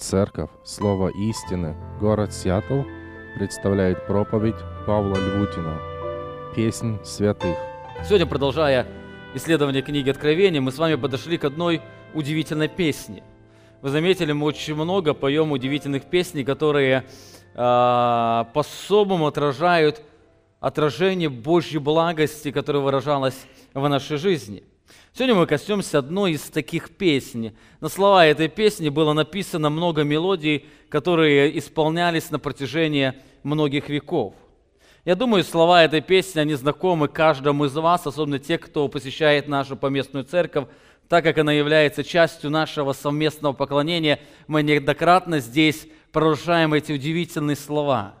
Церковь 0.00 0.48
Слово 0.64 1.08
истины, 1.08 1.76
город 2.00 2.32
Сиэтл 2.32 2.88
представляет 3.36 4.06
проповедь 4.06 4.56
Павла 4.86 5.14
Львутина 5.14 5.78
«Песнь 6.56 6.98
святых». 7.04 7.54
Сегодня, 8.06 8.26
продолжая 8.26 8.86
исследование 9.34 9.82
книги 9.82 10.08
Откровения, 10.08 10.62
мы 10.62 10.72
с 10.72 10.78
вами 10.78 10.94
подошли 10.94 11.36
к 11.36 11.44
одной 11.44 11.82
удивительной 12.14 12.68
песне. 12.68 13.22
Вы 13.82 13.90
заметили, 13.90 14.32
мы 14.32 14.46
очень 14.46 14.74
много 14.74 15.12
поем 15.12 15.52
удивительных 15.52 16.04
песней, 16.04 16.44
которые 16.44 17.04
э, 17.04 17.04
по-особому 17.54 19.26
отражают 19.26 20.00
отражение 20.60 21.28
Божьей 21.28 21.78
благости, 21.78 22.50
которая 22.50 22.82
выражалась 22.82 23.46
в 23.74 23.86
нашей 23.86 24.16
жизни. 24.16 24.64
Сегодня 25.12 25.34
мы 25.34 25.46
коснемся 25.46 25.98
одной 25.98 26.32
из 26.32 26.42
таких 26.42 26.90
песней. 26.90 27.52
На 27.80 27.88
слова 27.88 28.24
этой 28.26 28.48
песни 28.48 28.88
было 28.88 29.12
написано 29.12 29.68
много 29.68 30.02
мелодий, 30.02 30.66
которые 30.88 31.58
исполнялись 31.58 32.30
на 32.30 32.38
протяжении 32.38 33.14
многих 33.42 33.88
веков. 33.88 34.34
Я 35.04 35.16
думаю, 35.16 35.44
слова 35.44 35.82
этой 35.84 36.00
песни, 36.00 36.40
они 36.40 36.54
знакомы 36.54 37.08
каждому 37.08 37.64
из 37.64 37.74
вас, 37.74 38.06
особенно 38.06 38.38
те, 38.38 38.58
кто 38.58 38.86
посещает 38.88 39.48
нашу 39.48 39.76
поместную 39.76 40.24
церковь, 40.24 40.68
так 41.08 41.24
как 41.24 41.38
она 41.38 41.52
является 41.52 42.04
частью 42.04 42.50
нашего 42.50 42.92
совместного 42.92 43.52
поклонения, 43.52 44.20
мы 44.46 44.62
неоднократно 44.62 45.40
здесь 45.40 45.88
продолжаем 46.12 46.72
эти 46.74 46.92
удивительные 46.92 47.56
слова. 47.56 48.14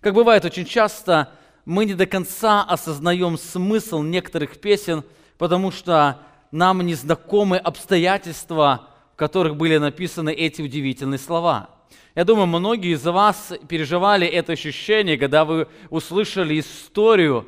Как 0.00 0.12
бывает 0.12 0.44
очень 0.44 0.66
часто, 0.66 1.30
мы 1.64 1.84
не 1.84 1.94
до 1.94 2.06
конца 2.06 2.62
осознаем 2.64 3.38
смысл 3.38 4.02
некоторых 4.02 4.60
песен– 4.60 5.04
потому 5.38 5.70
что 5.70 6.18
нам 6.50 6.80
не 6.82 6.94
знакомы 6.94 7.56
обстоятельства, 7.56 8.88
в 9.14 9.16
которых 9.16 9.56
были 9.56 9.78
написаны 9.78 10.32
эти 10.32 10.60
удивительные 10.60 11.18
слова. 11.18 11.70
Я 12.14 12.24
думаю, 12.24 12.46
многие 12.46 12.94
из 12.94 13.04
вас 13.04 13.52
переживали 13.68 14.26
это 14.26 14.52
ощущение, 14.52 15.16
когда 15.16 15.44
вы 15.44 15.68
услышали 15.88 16.58
историю 16.58 17.46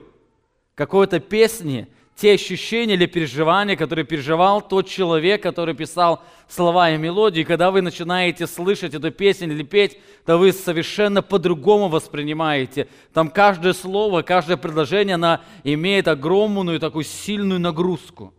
какой-то 0.75 1.19
песни, 1.19 1.89
те 2.21 2.35
ощущения 2.35 2.95
или 2.95 3.07
переживания, 3.07 3.77
которые 3.77 4.05
переживал 4.05 4.61
тот 4.61 4.87
человек, 4.87 5.43
который 5.43 5.75
писал 5.75 6.23
слова 6.49 6.91
и 6.91 6.99
мелодии. 6.99 7.45
Когда 7.45 7.71
вы 7.71 7.81
начинаете 7.81 8.47
слышать 8.47 8.93
эту 8.93 9.11
песню 9.11 9.51
или 9.51 9.63
петь, 9.63 9.99
то 10.27 10.37
вы 10.37 10.53
совершенно 10.53 11.23
по-другому 11.23 11.89
воспринимаете. 11.89 12.89
Там 13.15 13.31
каждое 13.31 13.73
слово, 13.73 14.21
каждое 14.21 14.59
предложение, 14.59 15.15
она 15.15 15.41
имеет 15.65 16.09
огромную 16.09 16.79
такую 16.79 17.05
сильную 17.05 17.59
нагрузку. 17.59 18.35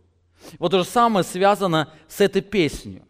Вот 0.60 0.70
то 0.70 0.78
же 0.78 0.86
самое 0.86 1.24
связано 1.24 1.90
с 2.08 2.22
этой 2.22 2.44
песней. 2.44 3.02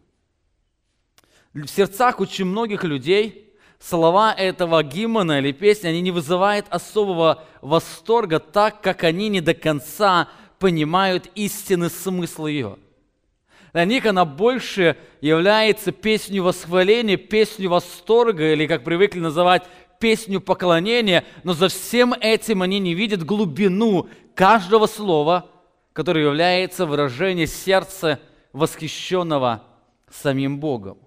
В 1.52 1.66
сердцах 1.66 2.18
очень 2.18 2.46
многих 2.46 2.82
людей 2.82 3.52
слова 3.78 4.32
этого 4.32 4.82
гимна 4.82 5.40
или 5.40 5.52
песни, 5.52 5.88
они 5.88 6.00
не 6.00 6.12
вызывают 6.12 6.66
особого 6.70 7.44
восторга, 7.60 8.38
так 8.38 8.80
как 8.80 9.04
они 9.04 9.28
не 9.28 9.40
до 9.40 9.54
конца 9.54 10.28
понимают 10.62 11.28
истинный 11.34 11.90
смысл 11.90 12.46
ее. 12.46 12.78
Для 13.72 13.84
них 13.84 14.06
она 14.06 14.24
больше 14.24 14.96
является 15.20 15.90
песню 15.90 16.44
восхваления, 16.44 17.16
песню 17.16 17.68
восторга, 17.68 18.52
или, 18.52 18.68
как 18.68 18.84
привыкли 18.84 19.18
называть, 19.18 19.64
песню 19.98 20.40
поклонения, 20.40 21.24
но 21.42 21.52
за 21.52 21.66
всем 21.66 22.12
этим 22.12 22.62
они 22.62 22.78
не 22.78 22.94
видят 22.94 23.24
глубину 23.24 24.08
каждого 24.36 24.86
слова, 24.86 25.50
которое 25.92 26.26
является 26.26 26.86
выражением 26.86 27.48
сердца 27.48 28.20
восхищенного 28.52 29.64
самим 30.12 30.60
Богом. 30.60 30.98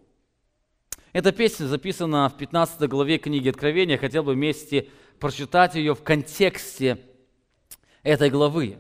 Эта 1.14 1.32
песня 1.32 1.68
записана 1.68 2.28
в 2.28 2.36
15 2.36 2.90
главе 2.90 3.20
книги 3.20 3.48
Откровения. 3.48 3.98
Хотел 3.98 4.24
бы 4.24 4.34
вместе 4.34 4.90
прочитать 5.18 5.76
ее 5.76 5.96
в 5.96 6.04
контексте 6.04 7.00
этой 8.04 8.30
главы. 8.30 8.80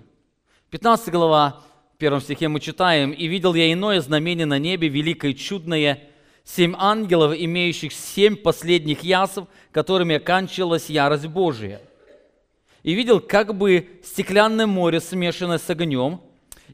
15 0.75 1.09
глава, 1.09 1.61
в 1.93 1.97
первом 1.97 2.19
стихе 2.19 2.49
мы 2.49 2.59
читаем, 2.59 3.11
«И 3.11 3.27
видел 3.27 3.53
я 3.53 3.71
иное 3.71 4.01
знамение 4.01 4.45
на 4.45 4.59
небе, 4.59 4.89
великое 4.89 5.33
чудное, 5.33 6.03
семь 6.43 6.75
ангелов, 6.77 7.33
имеющих 7.33 7.93
семь 7.93 8.35
последних 8.35 9.01
ясов, 9.01 9.47
которыми 9.71 10.15
оканчивалась 10.15 10.89
ярость 10.89 11.27
Божия. 11.27 11.79
И 12.83 12.93
видел 12.93 13.21
как 13.21 13.55
бы 13.55 13.87
стеклянное 14.03 14.67
море, 14.67 14.99
смешанное 14.99 15.59
с 15.59 15.69
огнем, 15.69 16.19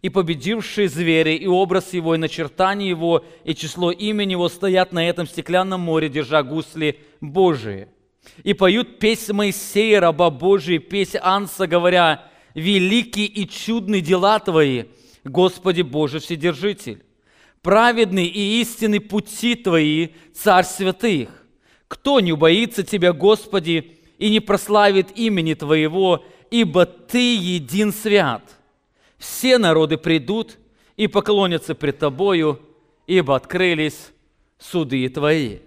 и 0.02 0.10
победившие 0.10 0.90
звери, 0.90 1.36
и 1.36 1.46
образ 1.46 1.94
его, 1.94 2.16
и 2.16 2.18
начертание 2.18 2.90
его, 2.90 3.24
и 3.44 3.54
число 3.54 3.92
имени 3.92 4.32
его 4.32 4.50
стоят 4.50 4.94
на 4.94 5.08
этом 5.08 5.28
стеклянном 5.28 5.82
море, 5.82 6.10
держа 6.10 6.42
гусли 6.42 7.00
Божии. 7.22 7.88
И 8.42 8.56
поют 8.56 8.98
песнь 8.98 9.34
Моисея, 9.34 10.00
раба 10.00 10.32
Божия, 10.32 10.80
песнь 10.80 11.20
Анса, 11.22 11.68
говоря, 11.68 12.31
великие 12.54 13.26
и 13.26 13.48
чудные 13.48 14.02
дела 14.02 14.40
Твои, 14.40 14.86
Господи 15.24 15.82
Боже 15.82 16.20
Вседержитель. 16.20 17.04
Праведны 17.62 18.26
и 18.26 18.62
истинны 18.62 19.00
пути 19.00 19.56
Твои, 19.56 20.10
Царь 20.34 20.66
святых. 20.66 21.30
Кто 21.88 22.20
не 22.20 22.34
убоится 22.34 22.84
Тебя, 22.84 23.14
Господи, 23.14 23.98
и 24.18 24.30
не 24.30 24.40
прославит 24.40 25.18
имени 25.18 25.54
Твоего, 25.54 26.26
ибо 26.50 26.86
Ты 26.86 27.36
един 27.36 27.94
свят. 27.94 28.44
Все 29.18 29.58
народы 29.58 29.98
придут 29.98 30.58
и 30.98 31.08
поклонятся 31.08 31.76
пред 31.76 32.00
Тобою, 32.00 32.60
ибо 33.06 33.36
открылись 33.36 34.12
суды 34.58 35.08
Твои. 35.10 35.60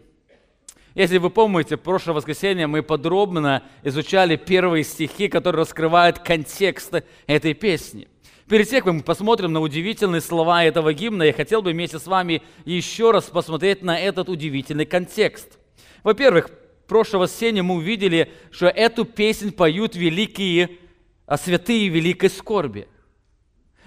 Если 0.94 1.18
вы 1.18 1.30
помните, 1.30 1.76
в 1.76 1.80
прошлое 1.80 2.14
воскресенье 2.14 2.68
мы 2.68 2.82
подробно 2.82 3.64
изучали 3.82 4.36
первые 4.36 4.84
стихи, 4.84 5.28
которые 5.28 5.60
раскрывают 5.60 6.20
контекст 6.20 7.02
этой 7.26 7.54
песни. 7.54 8.06
Перед 8.48 8.68
тем, 8.68 8.84
как 8.84 8.92
мы 8.92 9.02
посмотрим 9.02 9.52
на 9.52 9.60
удивительные 9.60 10.20
слова 10.20 10.62
этого 10.62 10.92
гимна, 10.92 11.24
я 11.24 11.32
хотел 11.32 11.62
бы 11.62 11.72
вместе 11.72 11.98
с 11.98 12.06
вами 12.06 12.42
еще 12.64 13.10
раз 13.10 13.24
посмотреть 13.24 13.82
на 13.82 13.98
этот 13.98 14.28
удивительный 14.28 14.86
контекст. 14.86 15.58
Во-первых, 16.04 16.50
в 16.84 16.86
прошлое 16.86 17.22
воскресенье 17.22 17.62
мы 17.62 17.76
увидели, 17.76 18.30
что 18.52 18.68
эту 18.68 19.04
песнь 19.04 19.50
поют 19.50 19.96
великие, 19.96 20.78
а 21.26 21.38
святые 21.38 21.88
великой 21.88 22.30
скорби. 22.30 22.86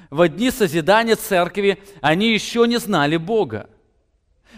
В 0.10 0.28
дни 0.28 0.52
созидания 0.52 1.16
церкви 1.16 1.78
они 2.02 2.34
еще 2.34 2.68
не 2.68 2.78
знали 2.78 3.16
Бога. 3.16 3.70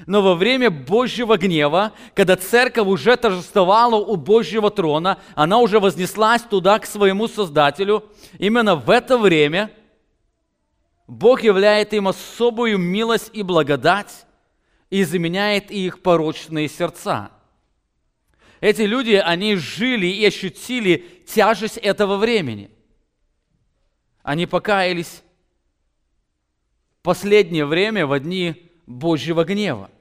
Но 0.06 0.22
во 0.22 0.36
время 0.36 0.70
Божьего 0.70 1.38
гнева, 1.38 1.92
когда 2.16 2.36
церковь 2.36 2.88
уже 2.88 3.16
торжествовала 3.18 3.96
у 3.96 4.16
Божьего 4.16 4.72
трона, 4.72 5.20
она 5.36 5.60
уже 5.60 5.80
вознеслась 5.80 6.42
туда 6.44 6.80
к 6.80 6.86
своему 6.86 7.28
Создателю, 7.28 8.04
именно 8.38 8.76
в 8.76 8.90
это 8.90 9.18
время 9.18 9.72
Бог 11.08 11.42
являет 11.42 11.94
им 11.94 12.08
особую 12.08 12.78
милость 12.78 13.32
и 13.34 13.42
благодать 13.42 14.26
и 14.90 15.04
заменяет 15.04 15.72
их 15.72 16.02
порочные 16.02 16.68
сердца. 16.70 17.32
Эти 18.62 18.84
люди, 18.84 19.14
они 19.14 19.56
жили 19.56 20.08
и 20.08 20.26
ощутили 20.26 21.24
тяжесть 21.28 21.78
этого 21.78 22.18
времени. 22.18 22.70
Они 24.22 24.46
покаялись 24.46 25.24
последнее 27.02 27.66
время 27.66 28.06
в 28.06 28.20
дни 28.20 28.69
Божьего 28.90 29.46
гнева. 29.46 29.92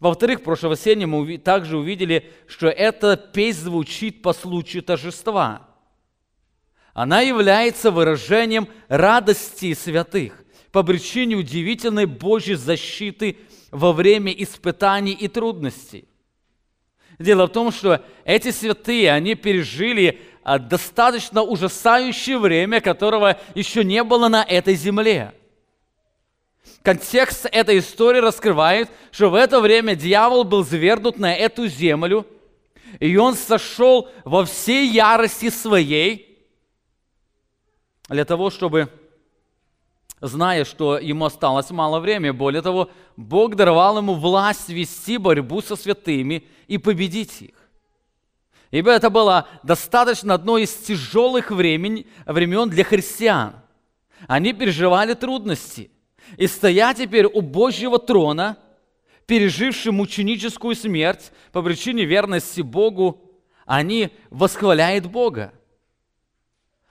Во-вторых, 0.00 0.40
в 0.40 0.42
прошлое 0.42 0.72
воскресенье 0.72 1.06
мы 1.06 1.38
также 1.38 1.78
увидели, 1.78 2.30
что 2.46 2.68
эта 2.68 3.16
песнь 3.16 3.62
звучит 3.62 4.20
по 4.20 4.34
случаю 4.34 4.82
торжества. 4.82 5.66
Она 6.92 7.22
является 7.22 7.90
выражением 7.90 8.68
радости 8.88 9.72
святых 9.72 10.44
по 10.72 10.82
причине 10.82 11.36
удивительной 11.36 12.04
Божьей 12.04 12.56
защиты 12.56 13.38
во 13.70 13.94
время 13.94 14.30
испытаний 14.32 15.12
и 15.12 15.26
трудностей. 15.26 16.06
Дело 17.18 17.46
в 17.46 17.52
том, 17.52 17.72
что 17.72 18.04
эти 18.24 18.50
святые, 18.50 19.10
они 19.10 19.36
пережили 19.36 20.20
а, 20.44 20.58
достаточно 20.58 21.42
ужасающее 21.42 22.38
время, 22.38 22.80
которого 22.82 23.40
еще 23.54 23.84
не 23.84 24.04
было 24.04 24.28
на 24.28 24.44
этой 24.44 24.74
земле. 24.74 25.34
Контекст 26.88 27.44
этой 27.52 27.80
истории 27.80 28.18
раскрывает, 28.18 28.88
что 29.10 29.28
в 29.28 29.34
это 29.34 29.60
время 29.60 29.94
дьявол 29.94 30.44
был 30.44 30.64
завернут 30.64 31.18
на 31.18 31.34
эту 31.34 31.66
землю, 31.66 32.26
и 32.98 33.14
он 33.18 33.34
сошел 33.34 34.08
во 34.24 34.46
всей 34.46 34.88
ярости 34.88 35.50
своей 35.50 36.48
для 38.08 38.24
того, 38.24 38.48
чтобы, 38.48 38.88
зная, 40.22 40.64
что 40.64 40.96
ему 40.96 41.26
осталось 41.26 41.68
мало 41.68 42.00
времени, 42.00 42.30
более 42.30 42.62
того, 42.62 42.88
Бог 43.18 43.54
даровал 43.54 43.98
ему 43.98 44.14
власть 44.14 44.70
вести 44.70 45.18
борьбу 45.18 45.60
со 45.60 45.76
святыми 45.76 46.48
и 46.68 46.78
победить 46.78 47.42
их. 47.42 47.68
Ибо 48.70 48.92
это 48.92 49.10
было 49.10 49.46
достаточно 49.62 50.32
одно 50.32 50.56
из 50.56 50.72
тяжелых 50.72 51.50
времен, 51.50 52.06
времен 52.24 52.70
для 52.70 52.82
христиан. 52.82 53.56
Они 54.26 54.54
переживали 54.54 55.12
трудности– 55.12 55.90
и 56.36 56.46
стоя 56.46 56.94
теперь 56.94 57.26
у 57.26 57.40
Божьего 57.40 57.98
трона, 57.98 58.58
пережившие 59.26 59.92
мученическую 59.92 60.74
смерть 60.74 61.32
по 61.52 61.62
причине 61.62 62.04
верности 62.04 62.60
Богу, 62.60 63.20
они 63.66 64.10
восхваляют 64.30 65.06
Бога. 65.06 65.52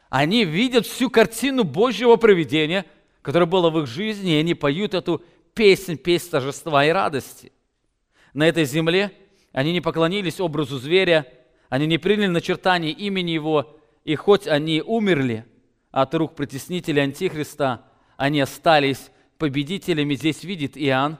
Они 0.09 0.45
видят 0.45 0.85
всю 0.85 1.09
картину 1.09 1.63
Божьего 1.63 2.15
проведения, 2.15 2.85
которая 3.21 3.47
была 3.47 3.69
в 3.69 3.79
их 3.79 3.87
жизни, 3.87 4.33
и 4.33 4.39
они 4.39 4.53
поют 4.53 4.93
эту 4.93 5.23
песнь, 5.53 5.97
песнь 5.97 6.29
торжества 6.29 6.85
и 6.85 6.89
радости. 6.89 7.51
На 8.33 8.47
этой 8.47 8.65
земле 8.65 9.11
они 9.51 9.73
не 9.73 9.81
поклонились 9.81 10.39
образу 10.39 10.77
зверя, 10.77 11.25
они 11.69 11.87
не 11.87 11.97
приняли 11.97 12.27
начертание 12.27 12.91
имени 12.91 13.31
его, 13.31 13.77
и 14.05 14.15
хоть 14.15 14.47
они 14.47 14.81
умерли 14.81 15.45
от 15.91 16.13
рук 16.13 16.35
притеснителя 16.35 17.01
Антихриста, 17.01 17.83
они 18.15 18.39
остались 18.39 19.09
победителями. 19.37 20.15
Здесь 20.15 20.43
видит 20.43 20.77
Иоанн 20.77 21.17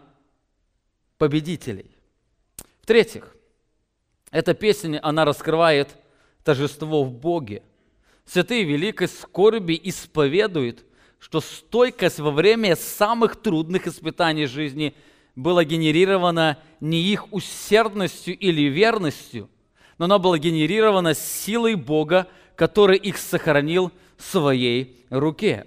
победителей. 1.18 1.92
В-третьих, 2.82 3.36
эта 4.32 4.54
песня, 4.54 5.00
она 5.04 5.26
раскрывает 5.26 5.96
торжество 6.44 7.04
в 7.04 7.12
Боге. 7.12 7.64
Святые 8.26 8.64
великой 8.64 9.08
скорби 9.08 9.80
исповедуют, 9.84 10.86
что 11.20 11.42
стойкость 11.42 12.20
во 12.20 12.32
время 12.32 12.76
самых 12.76 13.38
трудных 13.42 13.88
испытаний 13.88 14.46
жизни 14.46 14.94
была 15.36 15.64
генерирована 15.64 16.58
не 16.80 17.02
их 17.02 17.32
усердностью 17.34 18.38
или 18.38 18.64
верностью, 18.64 19.50
но 19.98 20.06
она 20.06 20.20
была 20.20 20.38
генерирована 20.38 21.14
силой 21.14 21.76
Бога, 21.76 22.28
который 22.56 22.98
их 22.98 23.18
сохранил 23.18 23.92
в 24.18 24.24
своей 24.24 25.06
руке. 25.10 25.66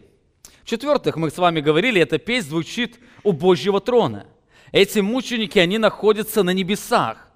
В-четвертых, 0.65 1.17
мы 1.17 1.31
с 1.31 1.39
вами 1.39 1.61
говорили, 1.61 2.01
эта 2.01 2.19
песня 2.19 2.51
звучит 2.51 2.99
у 3.23 3.33
Божьего 3.33 3.81
трона. 3.81 4.27
Эти 4.73 5.01
мученики, 5.01 5.59
они 5.59 5.79
находятся 5.79 6.43
на 6.43 6.51
небесах. 6.51 7.29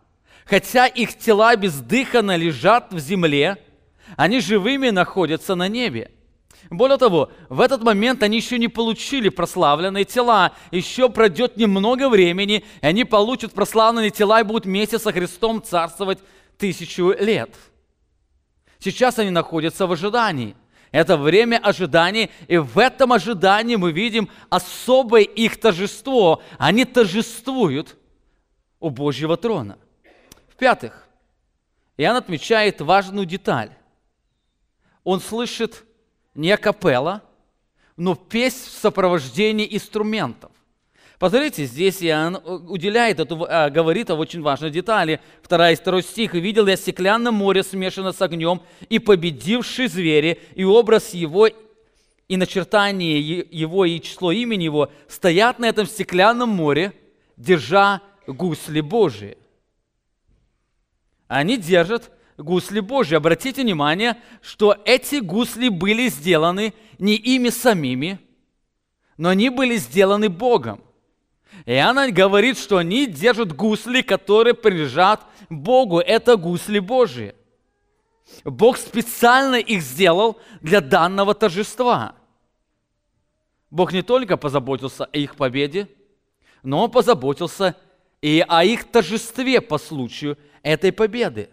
Хотя 0.45 0.87
их 0.87 1.17
тела 1.19 1.57
бездыханно 1.57 2.37
лежат 2.37 2.93
в 2.93 2.99
земле, 2.99 3.59
они 4.17 4.41
живыми 4.41 4.91
находятся 4.91 5.55
на 5.55 5.69
небе. 5.69 6.11
Более 6.71 6.97
того, 6.97 7.31
в 7.49 7.61
этот 7.61 7.83
момент 7.83 8.23
они 8.23 8.37
еще 8.39 8.59
не 8.59 8.69
получили 8.69 9.29
прославленные 9.29 10.05
тела. 10.05 10.53
Еще 10.71 11.09
пройдет 11.11 11.57
немного 11.57 12.09
времени, 12.09 12.65
и 12.81 12.87
они 12.87 13.05
получат 13.05 13.53
прославленные 13.53 14.11
тела 14.11 14.41
и 14.41 14.45
будут 14.45 14.65
вместе 14.65 14.99
со 14.99 15.13
Христом 15.13 15.63
царствовать 15.63 16.19
тысячу 16.57 17.13
лет. 17.13 17.55
Сейчас 18.79 19.19
они 19.19 19.31
находятся 19.31 19.87
в 19.87 19.93
ожидании. 19.93 20.57
Это 20.95 21.17
время 21.17 21.59
ожидания, 21.59 22.31
и 22.47 22.57
в 22.57 22.79
этом 22.79 23.13
ожидании 23.13 23.75
мы 23.75 23.91
видим 23.91 24.31
особое 24.49 25.23
их 25.23 25.59
торжество. 25.59 26.41
Они 26.57 26.85
торжествуют 26.85 27.97
у 28.79 28.91
Божьего 28.91 29.37
трона. 29.37 29.77
В-пятых, 30.51 31.09
Иоанн 31.97 32.19
отмечает 32.19 32.81
важную 32.81 33.27
деталь. 33.27 33.73
Он 35.03 35.21
слышит 35.21 35.83
не 36.37 36.57
капелла, 36.57 37.25
но 37.97 38.15
песнь 38.15 38.69
в 38.71 38.79
сопровождении 38.81 39.67
инструментов. 39.75 40.53
Посмотрите, 41.25 41.65
здесь 41.65 42.03
Иоанн 42.03 42.39
уделяет, 42.45 43.19
эту, 43.19 43.47
а, 43.49 43.71
говорит 43.71 44.11
о 44.11 44.15
очень 44.15 44.43
важной 44.43 44.69
детали. 44.69 45.21
Второй, 45.41 45.75
второй 45.75 46.03
стих. 46.03 46.35
«И 46.35 46.39
видел 46.39 46.67
я 46.67 46.77
стеклянное 46.77 47.33
море, 47.33 47.63
смешанное 47.63 48.13
с 48.13 48.21
огнем, 48.21 48.61
и 48.91 48.99
победивший 48.99 49.87
звери, 49.87 50.39
и 50.55 50.65
образ 50.65 51.15
его, 51.15 51.49
и 52.29 52.37
начертание 52.37 53.19
его, 53.51 53.87
и 53.87 54.03
число 54.03 54.33
имени 54.33 54.65
его 54.65 54.93
стоят 55.09 55.59
на 55.59 55.65
этом 55.65 55.87
стеклянном 55.87 56.51
море, 56.51 56.93
держа 57.39 58.03
гусли 58.27 58.83
Божии». 58.83 59.39
Они 61.27 61.57
держат 61.57 62.13
гусли 62.37 62.81
Божьи. 62.81 63.15
Обратите 63.15 63.63
внимание, 63.63 64.19
что 64.43 64.77
эти 64.85 65.21
гусли 65.21 65.71
были 65.71 66.09
сделаны 66.09 66.75
не 66.99 67.15
ими 67.15 67.49
самими, 67.49 68.19
но 69.17 69.31
они 69.31 69.49
были 69.49 69.77
сделаны 69.77 70.29
Богом. 70.29 70.84
И 71.65 71.75
она 71.75 72.11
говорит, 72.11 72.59
что 72.59 72.77
они 72.77 73.07
держат 73.07 73.55
гусли, 73.55 74.03
которые 74.03 74.55
принадлежат 74.55 75.25
Богу. 75.49 76.01
Это 76.01 76.37
гусли 76.37 76.79
Божьи. 76.79 77.35
Бог 78.45 78.77
специально 78.77 79.57
их 79.57 79.83
сделал 79.83 80.39
для 80.61 80.81
данного 80.81 81.35
торжества. 81.35 82.15
Бог 83.71 83.93
не 83.93 84.03
только 84.03 84.37
позаботился 84.37 85.07
о 85.07 85.17
их 85.17 85.37
победе, 85.37 85.89
но 86.63 86.89
позаботился 86.89 87.77
и 88.23 88.45
о 88.47 88.65
их 88.65 88.91
торжестве 88.91 89.61
по 89.61 89.79
случаю 89.79 90.39
этой 90.63 90.93
победы. 90.93 91.51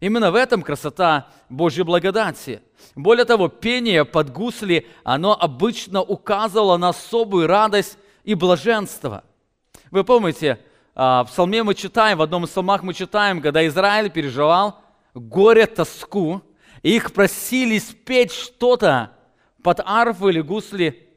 Именно 0.00 0.30
в 0.30 0.34
этом 0.34 0.62
красота 0.62 1.28
Божьей 1.48 1.84
благодати. 1.84 2.62
Более 2.94 3.24
того, 3.24 3.48
пение 3.48 4.04
под 4.04 4.30
гусли, 4.30 4.86
оно 5.04 5.36
обычно 5.38 6.02
указывало 6.02 6.76
на 6.76 6.90
особую 6.90 7.46
радость 7.46 7.98
и 8.26 8.34
блаженство. 8.34 9.24
Вы 9.90 10.04
помните, 10.04 10.58
а, 10.94 11.24
в 11.24 11.28
псалме 11.28 11.62
мы 11.62 11.74
читаем, 11.74 12.18
в 12.18 12.22
одном 12.22 12.44
из 12.44 12.50
псалмах 12.50 12.82
мы 12.82 12.92
читаем, 12.92 13.40
когда 13.40 13.66
Израиль 13.66 14.10
переживал 14.10 14.80
горе, 15.14 15.66
тоску, 15.66 16.42
и 16.82 16.96
их 16.96 17.12
просили 17.12 17.78
спеть 17.78 18.32
что-то 18.32 19.12
под 19.62 19.80
арфу 19.80 20.28
или 20.28 20.40
гусли. 20.40 21.08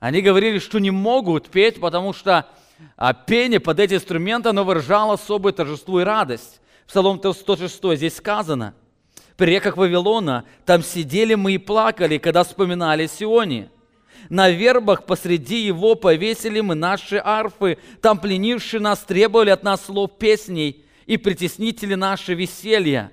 Они 0.00 0.20
говорили, 0.20 0.58
что 0.58 0.78
не 0.78 0.90
могут 0.90 1.48
петь, 1.48 1.80
потому 1.80 2.12
что 2.12 2.48
а, 2.96 3.14
пение 3.14 3.60
под 3.60 3.78
эти 3.78 3.94
инструменты, 3.94 4.48
оно 4.48 4.64
выражало 4.64 5.14
особое 5.14 5.52
торжество 5.52 6.00
и 6.00 6.04
радость. 6.04 6.60
Псалом 6.88 7.20
106 7.32 7.96
здесь 7.96 8.16
сказано, 8.16 8.74
«При 9.36 9.52
реках 9.52 9.76
Вавилона 9.76 10.44
там 10.64 10.82
сидели 10.82 11.34
мы 11.34 11.52
и 11.52 11.58
плакали, 11.58 12.18
когда 12.18 12.42
вспоминали 12.42 13.06
Сионе. 13.06 13.70
На 14.28 14.50
вербах 14.50 15.06
посреди 15.06 15.66
его 15.66 15.94
повесили 15.94 16.60
мы 16.60 16.74
наши 16.74 17.20
арфы, 17.22 17.78
там 18.00 18.18
пленившие 18.18 18.80
нас 18.80 19.00
требовали 19.00 19.50
от 19.50 19.62
нас 19.62 19.84
слов 19.84 20.18
песней 20.18 20.84
и 21.06 21.16
притеснители 21.16 21.94
наши 21.94 22.34
веселья. 22.34 23.12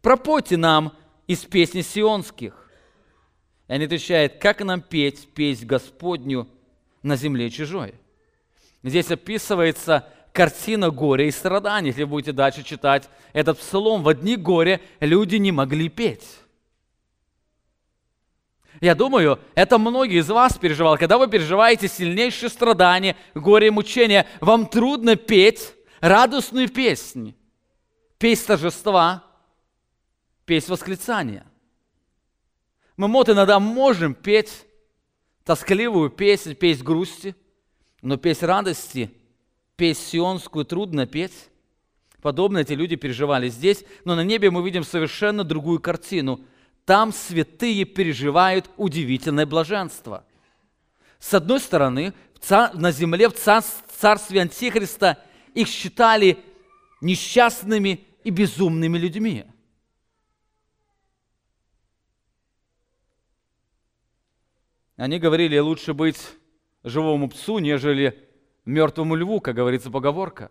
Пропойте 0.00 0.56
нам 0.56 0.92
из 1.26 1.40
песни 1.40 1.82
сионских». 1.82 2.70
И 3.68 3.72
они 3.72 3.86
отвечают, 3.86 4.34
как 4.34 4.60
нам 4.60 4.80
петь 4.80 5.28
песнь 5.34 5.66
Господню 5.66 6.48
на 7.02 7.16
земле 7.16 7.50
чужой? 7.50 7.94
Здесь 8.82 9.10
описывается 9.10 10.08
картина 10.32 10.90
горя 10.90 11.26
и 11.26 11.30
страданий. 11.30 11.88
Если 11.88 12.04
будете 12.04 12.32
дальше 12.32 12.62
читать 12.62 13.08
этот 13.32 13.58
псалом, 13.58 14.02
в 14.02 14.08
одни 14.08 14.36
горе 14.36 14.80
люди 15.00 15.36
не 15.36 15.52
могли 15.52 15.88
петь. 15.88 16.26
Я 18.82 18.96
думаю, 18.96 19.38
это 19.54 19.78
многие 19.78 20.18
из 20.18 20.28
вас 20.28 20.58
переживали. 20.58 20.98
Когда 20.98 21.16
вы 21.16 21.28
переживаете 21.28 21.86
сильнейшие 21.86 22.50
страдания, 22.50 23.16
горе 23.32 23.68
и 23.68 23.70
мучения, 23.70 24.26
вам 24.40 24.66
трудно 24.66 25.14
петь 25.14 25.72
радостную 26.00 26.68
песнь. 26.68 27.36
Песнь 28.18 28.44
торжества, 28.44 29.22
песнь 30.46 30.68
восклицания. 30.68 31.46
Мы, 32.96 33.06
вот, 33.06 33.28
иногда 33.28 33.60
можем 33.60 34.14
петь 34.14 34.66
тоскливую 35.44 36.10
песнь, 36.10 36.56
песнь 36.56 36.82
грусти, 36.82 37.36
но 38.02 38.16
песнь 38.16 38.46
радости– 38.46 39.12
песнь 39.76 40.02
сионскую 40.10 40.64
трудно 40.64 41.06
петь. 41.06 41.50
Подобно 42.20 42.58
эти 42.58 42.72
люди 42.72 42.96
переживали 42.96 43.48
здесь, 43.48 43.84
но 44.04 44.16
на 44.16 44.24
небе 44.24 44.50
мы 44.50 44.64
видим 44.64 44.82
совершенно 44.82 45.44
другую 45.44 45.78
картину. 45.78 46.40
Там 46.84 47.12
святые 47.12 47.84
переживают 47.84 48.68
удивительное 48.76 49.46
блаженство. 49.46 50.24
С 51.18 51.32
одной 51.34 51.60
стороны, 51.60 52.12
на 52.50 52.90
земле 52.90 53.28
в 53.28 53.34
царстве 53.34 54.40
Антихриста 54.40 55.22
их 55.54 55.68
считали 55.68 56.38
несчастными 57.00 58.04
и 58.24 58.30
безумными 58.30 58.98
людьми. 58.98 59.44
Они 64.96 65.18
говорили, 65.18 65.58
лучше 65.58 65.94
быть 65.94 66.20
живому 66.84 67.28
псу, 67.28 67.58
нежели 67.58 68.28
мертвому 68.64 69.14
льву, 69.14 69.40
как 69.40 69.54
говорится 69.54 69.90
поговорка. 69.90 70.50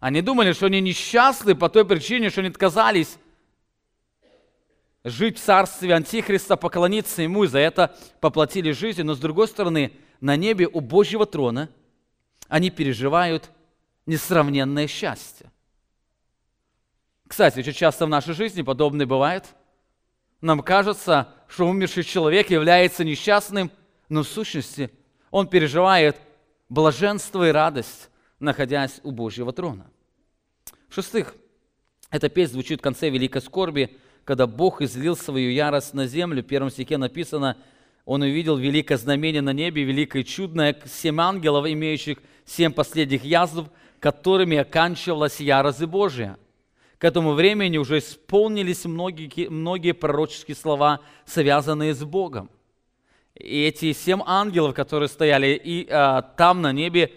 Они 0.00 0.22
думали, 0.22 0.52
что 0.52 0.66
они 0.66 0.80
несчастны 0.80 1.54
по 1.54 1.68
той 1.68 1.84
причине, 1.84 2.30
что 2.30 2.40
они 2.40 2.50
отказались 2.50 3.18
жить 5.04 5.38
в 5.38 5.42
царстве 5.42 5.94
Антихриста, 5.94 6.56
поклониться 6.56 7.22
Ему, 7.22 7.44
и 7.44 7.48
за 7.48 7.58
это 7.58 7.96
поплатили 8.20 8.72
жизнью. 8.72 9.06
Но 9.06 9.14
с 9.14 9.18
другой 9.18 9.48
стороны, 9.48 9.92
на 10.20 10.36
небе 10.36 10.68
у 10.68 10.80
Божьего 10.80 11.26
трона 11.26 11.68
они 12.48 12.70
переживают 12.70 13.50
несравненное 14.06 14.86
счастье. 14.86 15.50
Кстати, 17.26 17.60
очень 17.60 17.72
часто 17.72 18.06
в 18.06 18.10
нашей 18.10 18.34
жизни 18.34 18.62
подобное 18.62 19.06
бывает. 19.06 19.46
Нам 20.40 20.60
кажется, 20.60 21.28
что 21.48 21.66
умерший 21.66 22.04
человек 22.04 22.50
является 22.50 23.04
несчастным, 23.04 23.70
но 24.08 24.22
в 24.22 24.28
сущности 24.28 24.90
он 25.30 25.46
переживает 25.46 26.16
блаженство 26.68 27.48
и 27.48 27.52
радость 27.52 28.10
находясь 28.42 29.00
у 29.04 29.12
Божьего 29.12 29.52
трона. 29.52 29.86
В-шестых, 30.88 31.34
эта 32.10 32.28
песня 32.28 32.54
звучит 32.54 32.80
в 32.80 32.82
конце 32.82 33.08
великой 33.08 33.40
скорби, 33.40 33.96
когда 34.24 34.46
Бог 34.46 34.82
излил 34.82 35.16
свою 35.16 35.50
ярость 35.50 35.94
на 35.94 36.06
землю. 36.06 36.42
В 36.42 36.46
первом 36.46 36.70
стихе 36.70 36.98
написано, 36.98 37.56
он 38.04 38.22
увидел 38.22 38.56
великое 38.56 38.96
знамение 38.96 39.42
на 39.42 39.52
небе, 39.52 39.84
великое 39.84 40.24
чудное, 40.24 40.76
семь 40.86 41.20
ангелов, 41.20 41.66
имеющих 41.66 42.18
семь 42.44 42.72
последних 42.72 43.24
язв, 43.24 43.68
которыми 44.00 44.56
оканчивалась 44.56 45.40
ярость 45.40 45.84
Божия. 45.84 46.36
К 46.98 47.04
этому 47.04 47.32
времени 47.32 47.78
уже 47.78 47.98
исполнились 47.98 48.84
многие, 48.84 49.48
многие 49.48 49.92
пророческие 49.92 50.56
слова, 50.56 51.00
связанные 51.24 51.94
с 51.94 52.04
Богом. 52.04 52.48
И 53.34 53.64
эти 53.64 53.92
семь 53.92 54.20
ангелов, 54.24 54.74
которые 54.74 55.08
стояли 55.08 55.60
и 55.64 55.88
а, 55.90 56.22
там 56.22 56.62
на 56.62 56.72
небе, 56.72 57.12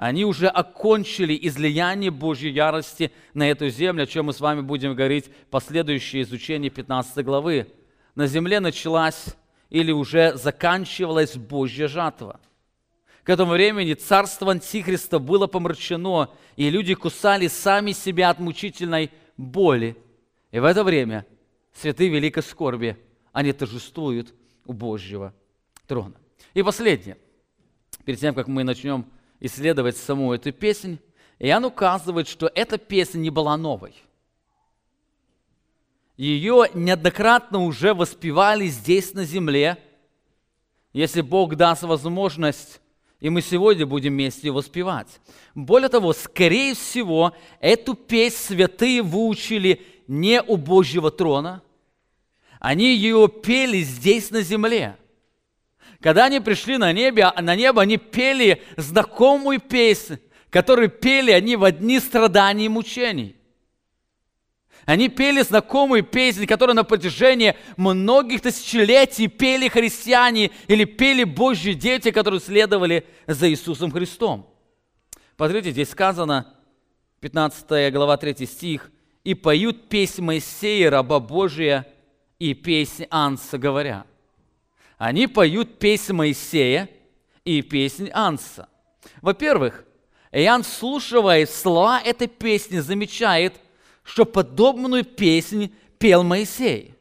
они 0.00 0.24
уже 0.24 0.46
окончили 0.46 1.38
излияние 1.42 2.10
Божьей 2.10 2.52
ярости 2.52 3.12
на 3.34 3.50
эту 3.50 3.68
землю, 3.68 4.04
о 4.04 4.06
чем 4.06 4.26
мы 4.26 4.32
с 4.32 4.40
вами 4.40 4.62
будем 4.62 4.94
говорить 4.94 5.26
в 5.26 5.50
последующее 5.50 6.22
изучение 6.22 6.70
15 6.70 7.22
главы. 7.22 7.66
На 8.14 8.26
земле 8.26 8.60
началась 8.60 9.26
или 9.68 9.92
уже 9.92 10.38
заканчивалась 10.38 11.36
Божья 11.36 11.86
жатва. 11.86 12.40
К 13.24 13.28
этому 13.28 13.52
времени 13.52 13.92
царство 13.92 14.52
Антихриста 14.52 15.18
было 15.18 15.46
помрачено, 15.46 16.30
и 16.56 16.70
люди 16.70 16.94
кусали 16.94 17.46
сами 17.48 17.92
себя 17.92 18.30
от 18.30 18.38
мучительной 18.38 19.10
боли. 19.36 19.98
И 20.50 20.60
в 20.60 20.64
это 20.64 20.82
время 20.82 21.26
святые 21.74 22.08
великой 22.08 22.42
скорби, 22.42 22.96
они 23.32 23.52
торжествуют 23.52 24.32
у 24.64 24.72
Божьего 24.72 25.34
трона. 25.86 26.14
И 26.54 26.62
последнее. 26.62 27.18
Перед 28.06 28.18
тем, 28.18 28.34
как 28.34 28.48
мы 28.48 28.64
начнем 28.64 29.04
исследовать 29.40 29.96
саму 29.96 30.32
эту 30.32 30.52
песнь, 30.52 30.98
Иоанн 31.38 31.64
указывает, 31.64 32.28
что 32.28 32.50
эта 32.54 32.78
песня 32.78 33.18
не 33.18 33.30
была 33.30 33.56
новой. 33.56 33.94
Ее 36.16 36.66
неоднократно 36.74 37.64
уже 37.64 37.94
воспевали 37.94 38.66
здесь 38.66 39.14
на 39.14 39.24
земле. 39.24 39.78
Если 40.92 41.22
Бог 41.22 41.56
даст 41.56 41.82
возможность, 41.82 42.80
и 43.20 43.30
мы 43.30 43.40
сегодня 43.40 43.86
будем 43.86 44.12
вместе 44.12 44.50
воспевать. 44.50 45.20
Более 45.54 45.88
того, 45.88 46.12
скорее 46.12 46.74
всего, 46.74 47.32
эту 47.60 47.94
песнь 47.94 48.36
святые 48.36 49.02
выучили 49.02 49.80
не 50.06 50.42
у 50.42 50.56
Божьего 50.56 51.10
трона, 51.10 51.62
они 52.58 52.94
ее 52.94 53.28
пели 53.28 53.80
здесь 53.80 54.30
на 54.30 54.42
земле. 54.42 54.98
Когда 56.00 56.26
они 56.26 56.40
пришли 56.40 56.78
на 56.78 56.92
небо, 56.92 57.32
на 57.40 57.54
небо 57.54 57.82
они 57.82 57.98
пели 57.98 58.62
знакомую 58.76 59.60
песнь, 59.60 60.18
которую 60.48 60.88
пели 60.88 61.30
они 61.30 61.56
в 61.56 61.64
одни 61.64 62.00
страдания 62.00 62.66
и 62.66 62.68
мучений. 62.68 63.36
Они 64.86 65.08
пели 65.08 65.42
знакомую 65.42 66.02
песнь, 66.02 66.46
которую 66.46 66.74
на 66.74 66.84
протяжении 66.84 67.54
многих 67.76 68.40
тысячелетий 68.40 69.28
пели 69.28 69.68
христиане 69.68 70.50
или 70.68 70.84
пели 70.84 71.24
Божьи 71.24 71.74
дети, 71.74 72.10
которые 72.10 72.40
следовали 72.40 73.06
за 73.26 73.50
Иисусом 73.50 73.92
Христом. 73.92 74.48
Посмотрите, 75.36 75.70
здесь 75.70 75.90
сказано, 75.90 76.54
15 77.20 77.92
глава 77.92 78.16
3 78.16 78.46
стих, 78.46 78.90
«И 79.22 79.34
поют 79.34 79.90
песнь 79.90 80.22
Моисея, 80.22 80.88
раба 80.88 81.20
Божия, 81.20 81.86
и 82.38 82.54
песнь 82.54 83.06
Анса, 83.10 83.58
говоря». 83.58 84.06
Они 85.00 85.26
поют 85.26 85.78
песнь 85.78 86.12
Моисея 86.12 86.86
и 87.46 87.62
песнь 87.62 88.10
Анса. 88.12 88.68
Во-первых, 89.22 89.86
Иоанн, 90.30 90.62
слушая 90.62 91.46
слова 91.46 92.02
этой 92.02 92.28
песни, 92.28 92.80
замечает, 92.80 93.54
что 94.02 94.26
подобную 94.26 95.04
песнь 95.04 95.74
пел 95.98 96.22
Моисей. 96.22 96.94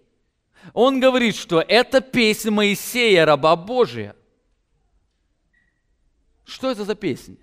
Он 0.72 1.02
говорит, 1.02 1.36
что 1.36 1.60
это 1.60 2.00
песня 2.00 2.52
Моисея, 2.52 3.26
раба 3.26 3.58
Божия. 3.58 4.16
Что 6.46 6.72
это 6.72 6.86
за 6.86 6.96
песня? 6.96 7.36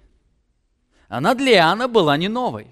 Она 1.08 1.34
для 1.34 1.52
Иоанна 1.56 1.86
была 1.86 2.16
не 2.16 2.28
новой. 2.28 2.68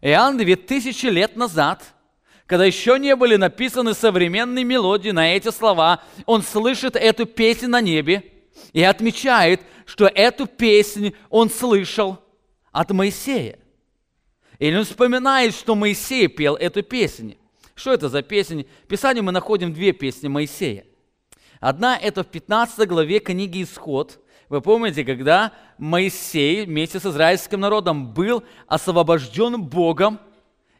Иоанн 0.00 0.36
две 0.36 0.56
тысячи 0.56 1.06
лет 1.06 1.36
назад– 1.36 1.94
когда 2.48 2.64
еще 2.64 2.98
не 2.98 3.14
были 3.14 3.36
написаны 3.36 3.92
современные 3.92 4.64
мелодии 4.64 5.10
на 5.10 5.36
эти 5.36 5.50
слова, 5.50 6.02
он 6.24 6.42
слышит 6.42 6.96
эту 6.96 7.26
песню 7.26 7.68
на 7.68 7.82
небе 7.82 8.24
и 8.72 8.82
отмечает, 8.82 9.60
что 9.84 10.06
эту 10.06 10.46
песню 10.46 11.12
он 11.28 11.50
слышал 11.50 12.18
от 12.72 12.90
Моисея. 12.90 13.58
Или 14.58 14.76
он 14.76 14.86
вспоминает, 14.86 15.54
что 15.54 15.74
Моисей 15.74 16.26
пел 16.26 16.56
эту 16.56 16.82
песню. 16.82 17.36
Что 17.74 17.92
это 17.92 18.08
за 18.08 18.22
песня? 18.22 18.64
В 18.84 18.86
Писании 18.86 19.20
мы 19.20 19.30
находим 19.30 19.74
две 19.74 19.92
песни 19.92 20.28
Моисея. 20.28 20.86
Одна– 21.60 21.98
это 22.02 22.24
в 22.24 22.28
15 22.28 22.88
главе 22.88 23.18
книги 23.20 23.62
«Исход». 23.62 24.24
Вы 24.48 24.62
помните, 24.62 25.04
когда 25.04 25.52
Моисей 25.76 26.64
вместе 26.64 26.98
с 26.98 27.04
израильским 27.04 27.60
народом 27.60 28.14
был 28.14 28.42
освобожден 28.66 29.62
Богом 29.62 30.18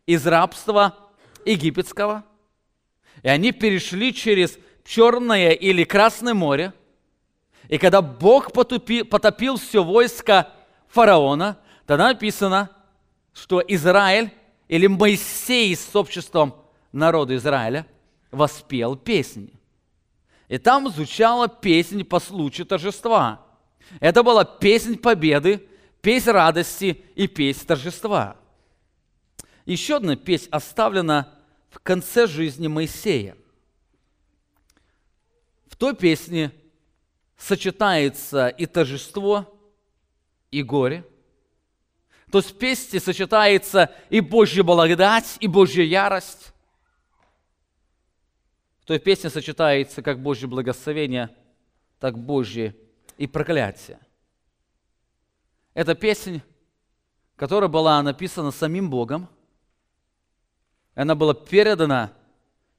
из 0.06 0.26
рабства 0.26 1.07
египетского, 1.52 2.24
и 3.22 3.28
они 3.28 3.52
перешли 3.52 4.14
через 4.14 4.58
Черное 4.84 5.50
или 5.50 5.84
Красное 5.84 6.34
море, 6.34 6.72
и 7.68 7.76
когда 7.76 8.00
Бог 8.00 8.52
потупи, 8.52 9.02
потопил 9.02 9.56
все 9.56 9.84
войско 9.84 10.50
фараона, 10.88 11.58
тогда 11.86 12.08
написано, 12.08 12.70
что 13.34 13.60
Израиль 13.60 14.32
или 14.68 14.86
Моисей 14.86 15.76
с 15.76 15.94
обществом 15.94 16.54
народа 16.92 17.36
Израиля 17.36 17.86
воспел 18.30 18.96
песни. 18.96 19.52
И 20.48 20.56
там 20.56 20.88
звучала 20.88 21.48
песнь 21.48 22.04
по 22.04 22.20
случаю 22.20 22.66
торжества. 22.66 23.44
Это 24.00 24.22
была 24.22 24.44
песнь 24.44 24.96
победы, 24.96 25.68
песнь 26.00 26.30
радости 26.30 27.04
и 27.14 27.26
песнь 27.26 27.66
торжества. 27.66 28.36
Еще 29.66 29.96
одна 29.96 30.16
песнь 30.16 30.48
оставлена 30.50 31.34
в 31.78 31.80
конце 31.80 32.26
жизни 32.26 32.66
Моисея. 32.66 33.36
В 35.68 35.76
той 35.76 35.94
песне 35.94 36.50
сочетается 37.36 38.48
и 38.48 38.66
торжество, 38.66 39.56
и 40.50 40.64
горе. 40.64 41.04
То 42.32 42.38
есть 42.38 42.50
в 42.50 42.58
песне 42.58 42.98
сочетается 42.98 43.94
и 44.10 44.20
Божья 44.20 44.64
благодать, 44.64 45.36
и 45.38 45.46
Божья 45.46 45.84
ярость. 45.84 46.52
В 48.80 48.86
той 48.86 48.98
песне 48.98 49.30
сочетается 49.30 50.02
как 50.02 50.20
Божье 50.20 50.48
благословение, 50.48 51.30
так 52.00 52.18
Божье 52.18 52.74
и 53.18 53.28
проклятие. 53.28 54.00
Это 55.74 55.94
песня, 55.94 56.42
которая 57.36 57.70
была 57.70 58.02
написана 58.02 58.50
самим 58.50 58.90
Богом– 58.90 59.28
она 60.98 61.14
была 61.14 61.32
передана 61.32 62.12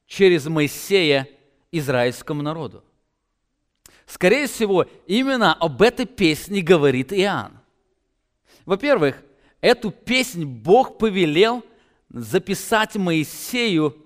через 0.06 0.44
Моисея 0.44 1.26
израильскому 1.72 2.42
народу. 2.42 2.84
Скорее 4.04 4.46
всего, 4.46 4.84
именно 5.06 5.54
об 5.54 5.80
этой 5.80 6.04
песне 6.04 6.60
говорит 6.60 7.14
Иоанн. 7.14 7.58
Во-первых, 8.66 9.22
эту 9.62 9.90
песнь 9.90 10.44
Бог 10.44 10.98
повелел 10.98 11.64
записать 12.10 12.94
Моисею 12.96 13.96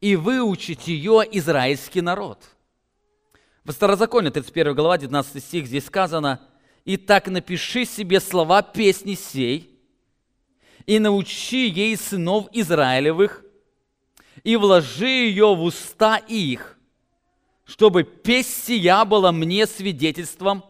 и 0.00 0.16
выучить 0.16 0.88
ее 0.88 1.24
израильский 1.32 2.00
народ. 2.00 2.38
В 3.64 3.72
Старозаконе, 3.72 4.30
31 4.30 4.74
глава, 4.74 4.96
19 4.96 5.44
стих, 5.44 5.66
здесь 5.66 5.84
сказано, 5.84 6.40
«Итак 6.86 7.26
напиши 7.26 7.84
себе 7.84 8.18
слова 8.20 8.62
песни 8.62 9.12
сей, 9.12 9.78
и 10.86 10.98
научи 10.98 11.68
ей 11.68 11.98
сынов 11.98 12.48
Израилевых, 12.52 13.44
и 14.44 14.56
вложи 14.56 15.08
ее 15.08 15.54
в 15.54 15.62
уста 15.62 16.16
их, 16.16 16.78
чтобы 17.64 18.04
песнь 18.04 18.50
сия 18.64 19.04
была 19.04 19.32
мне 19.32 19.66
свидетельством 19.66 20.64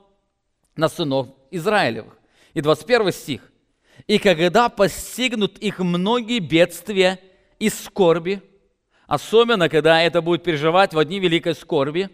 на 0.76 0.88
сынов 0.88 1.28
Израилевых. 1.50 2.14
И 2.54 2.60
21 2.60 3.12
стих. 3.12 3.52
«И 4.06 4.18
когда 4.18 4.68
постигнут 4.68 5.58
их 5.58 5.80
многие 5.80 6.38
бедствия 6.38 7.20
и 7.58 7.68
скорби, 7.68 8.42
особенно 9.06 9.68
когда 9.68 10.02
это 10.02 10.22
будет 10.22 10.44
переживать 10.44 10.94
в 10.94 10.98
одни 10.98 11.18
великой 11.18 11.54
скорби, 11.54 12.08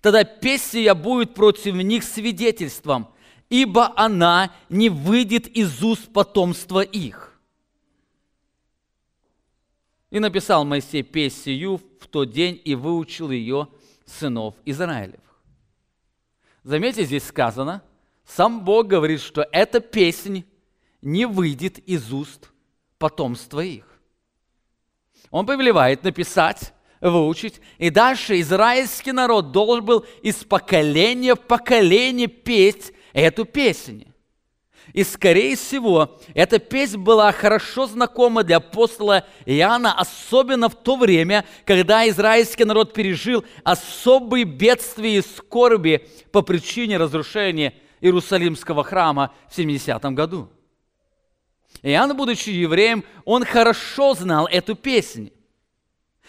тогда 0.00 0.24
песнь 0.24 0.72
сия 0.72 0.94
будет 0.94 1.34
против 1.34 1.74
них 1.74 2.04
свидетельством, 2.04 3.08
ибо 3.48 3.92
она 3.96 4.52
не 4.68 4.88
выйдет 4.88 5.46
из 5.48 5.82
уст 5.82 6.12
потомства 6.12 6.80
их». 6.80 7.31
И 10.12 10.18
написал 10.18 10.66
Моисей 10.66 11.02
песнь 11.02 11.44
сию 11.44 11.78
в 11.78 12.06
тот 12.06 12.30
день 12.30 12.60
и 12.66 12.74
выучил 12.74 13.30
ее 13.30 13.68
сынов 14.04 14.54
Израилев. 14.66 15.22
Заметьте, 16.62 17.04
здесь 17.04 17.24
сказано, 17.24 17.82
сам 18.26 18.62
Бог 18.62 18.88
говорит, 18.88 19.22
что 19.22 19.48
эта 19.52 19.80
песнь 19.80 20.44
не 21.00 21.24
выйдет 21.24 21.78
из 21.78 22.12
уст 22.12 22.50
потомства 22.98 23.60
их. 23.60 23.86
Он 25.30 25.46
повелевает 25.46 26.04
написать, 26.04 26.74
выучить, 27.00 27.62
и 27.78 27.88
дальше 27.88 28.38
израильский 28.42 29.12
народ 29.12 29.50
должен 29.50 29.82
был 29.82 30.04
из 30.22 30.44
поколения 30.44 31.34
в 31.34 31.40
поколение 31.40 32.26
петь 32.26 32.92
эту 33.14 33.46
песнь. 33.46 34.11
И, 34.92 35.04
скорее 35.04 35.56
всего, 35.56 36.18
эта 36.34 36.58
песня 36.58 36.98
была 36.98 37.32
хорошо 37.32 37.86
знакома 37.86 38.44
для 38.44 38.58
апостола 38.58 39.26
Иоанна, 39.46 39.94
особенно 39.98 40.68
в 40.68 40.74
то 40.74 40.96
время, 40.96 41.46
когда 41.64 42.06
израильский 42.08 42.64
народ 42.64 42.92
пережил 42.92 43.42
особые 43.64 44.44
бедствия 44.44 45.16
и 45.16 45.22
скорби 45.22 46.06
по 46.30 46.42
причине 46.42 46.98
разрушения 46.98 47.74
Иерусалимского 48.02 48.84
храма 48.84 49.32
в 49.48 49.56
70 49.56 50.04
году. 50.12 50.50
Иоанн, 51.82 52.14
будучи 52.14 52.50
евреем, 52.50 53.02
он 53.24 53.46
хорошо 53.46 54.12
знал 54.12 54.46
эту 54.46 54.74
песню. 54.74 55.32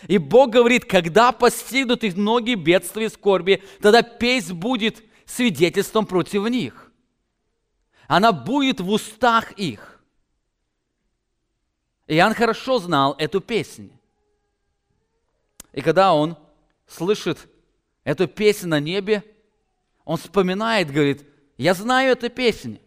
И 0.08 0.18
Бог 0.18 0.52
говорит, 0.52 0.86
когда 0.86 1.34
постигнут 1.34 2.04
их 2.06 2.16
многие 2.16 2.56
бедствия 2.56 3.06
и 3.06 3.10
скорби, 3.10 3.62
тогда 3.82 4.02
песнь 4.04 4.54
будет 4.54 5.04
свидетельством 5.26 6.06
против 6.06 6.48
них 6.50 6.83
она 8.16 8.32
будет 8.32 8.80
в 8.80 8.92
устах 8.92 9.54
их. 9.54 10.00
Иоанн 12.06 12.36
хорошо 12.36 12.78
знал 12.78 13.16
эту 13.18 13.42
песню. 13.42 13.90
И 15.72 15.82
когда 15.82 16.14
он 16.14 16.38
слышит 16.86 17.50
эту 18.04 18.28
песню 18.28 18.70
на 18.70 18.80
небе, 18.80 19.24
он 20.06 20.18
вспоминает, 20.18 20.92
говорит, 20.92 21.26
я 21.58 21.74
знаю 21.74 22.12
эту 22.12 22.30
песню. 22.30 22.80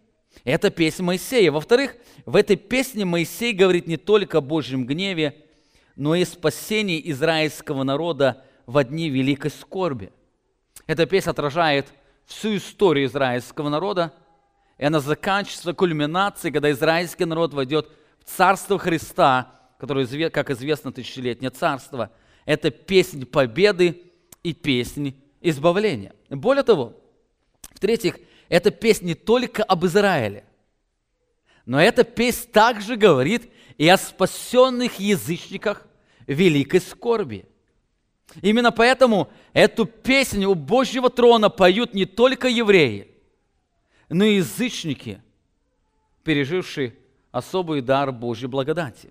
Это 0.44 0.70
песня 0.70 1.04
Моисея. 1.04 1.50
Во-вторых, 1.50 1.96
в 2.24 2.36
этой 2.36 2.54
песне 2.54 3.04
Моисей 3.04 3.52
говорит 3.52 3.88
не 3.88 3.96
только 3.96 4.38
о 4.38 4.42
Божьем 4.42 4.86
гневе, 4.86 5.44
но 5.96 6.14
и 6.14 6.24
спасении 6.24 7.02
израильского 7.10 7.82
народа 7.82 8.44
в 8.66 8.80
дни 8.84 9.10
великой 9.10 9.50
скорби. 9.50 10.12
Эта 10.86 11.04
песня 11.04 11.32
отражает 11.32 11.88
всю 12.26 12.58
историю 12.58 13.06
израильского 13.06 13.70
народа– 13.70 14.14
и 14.78 14.84
она 14.84 15.00
заканчивается 15.00 15.72
кульминацией, 15.72 16.52
когда 16.52 16.70
израильский 16.70 17.24
народ 17.24 17.54
войдет 17.54 17.88
в 18.24 18.30
Царство 18.30 18.78
Христа, 18.78 19.52
которое, 19.78 20.30
как 20.30 20.50
известно, 20.50 20.92
тысячелетнее 20.92 21.50
царство. 21.50 22.10
Это 22.44 22.70
песнь 22.70 23.24
победы 23.24 24.02
и 24.42 24.52
песнь 24.52 25.20
избавления. 25.40 26.14
Более 26.28 26.62
того, 26.62 26.94
в-третьих, 27.72 28.18
эта 28.48 28.70
песня 28.70 29.06
не 29.06 29.14
только 29.14 29.62
об 29.62 29.84
Израиле, 29.86 30.44
но 31.64 31.80
эта 31.80 32.04
песня 32.04 32.52
также 32.52 32.96
говорит 32.96 33.50
и 33.76 33.88
о 33.88 33.96
спасенных 33.96 35.00
язычниках 35.00 35.86
великой 36.26 36.80
скорби. 36.80 37.46
Именно 38.42 38.72
поэтому 38.72 39.30
эту 39.52 39.86
песню 39.86 40.50
у 40.50 40.54
Божьего 40.54 41.10
трона 41.10 41.48
поют 41.48 41.94
не 41.94 42.04
только 42.04 42.48
евреи– 42.48 43.12
но 44.08 44.24
и 44.24 44.36
язычники, 44.36 45.20
пережившие 46.24 46.94
особый 47.32 47.80
дар 47.80 48.12
Божьей 48.12 48.48
благодати. 48.48 49.10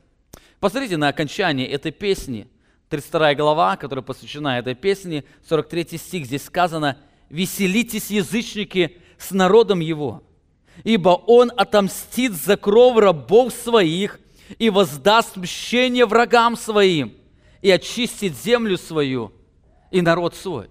Посмотрите 0.60 0.98
на 0.98 1.10
окончание 1.10 1.68
этой 1.68 1.92
песни, 1.92 2.48
32 2.90 3.36
глава, 3.36 3.78
которая 3.78 4.04
посвящена 4.04 4.60
этой 4.60 4.76
песне, 4.76 5.24
43 5.48 5.98
стих, 5.98 6.26
здесь 6.26 6.46
сказано 6.46 6.98
«Веселитесь, 7.30 8.10
язычники, 8.10 8.98
с 9.18 9.32
народом 9.32 9.80
его, 9.80 10.24
ибо 10.84 11.10
он 11.10 11.52
отомстит 11.56 12.34
за 12.34 12.58
кровь 12.58 12.98
рабов 12.98 13.54
своих 13.54 14.20
и 14.60 14.70
воздаст 14.70 15.36
мщение 15.38 16.06
врагам 16.06 16.56
своим, 16.56 17.14
и 17.62 17.72
очистит 17.72 18.38
землю 18.38 18.78
свою 18.78 19.34
и 19.92 20.02
народ 20.02 20.36
свой». 20.36 20.70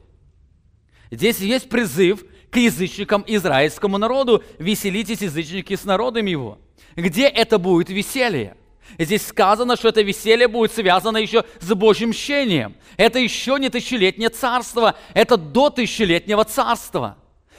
Здесь 1.11 1.39
есть 1.39 1.69
призыв 1.69 2.25
к 2.55 2.57
язычникам, 2.57 3.25
израильскому 3.27 3.99
народу, 3.99 4.45
веселитесь, 4.61 5.23
язычники, 5.23 5.75
с 5.75 5.85
народом 5.85 6.27
его. 6.27 6.59
Где 6.95 7.27
это 7.27 7.59
будет 7.59 7.90
веселье? 7.90 8.57
Здесь 8.97 9.27
сказано, 9.27 9.75
что 9.75 9.88
это 9.88 10.03
веселье 10.03 10.47
будет 10.47 10.71
связано 10.71 11.17
еще 11.17 11.45
с 11.59 11.75
Божьим 11.75 12.11
мщением. 12.11 12.77
Это 12.97 13.19
еще 13.19 13.59
не 13.59 13.71
тысячелетнее 13.71 14.29
царство, 14.29 14.95
это 15.14 15.37
до 15.37 15.69
тысячелетнего 15.69 16.45
царства. 16.45 17.17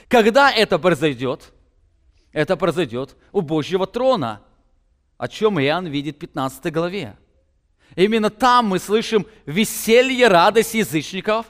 Когда 0.07 0.49
это 0.49 0.79
произойдет? 0.79 1.51
Это 2.31 2.55
произойдет 2.55 3.17
у 3.33 3.41
Божьего 3.41 3.85
трона, 3.87 4.43
о 5.17 5.27
чем 5.27 5.59
Иоанн 5.59 5.87
видит 5.87 6.15
в 6.15 6.19
15 6.19 6.71
главе. 6.71 7.17
Именно 7.97 8.29
там 8.29 8.67
мы 8.67 8.79
слышим 8.79 9.25
веселье, 9.45 10.29
радость 10.29 10.73
язычников, 10.73 11.47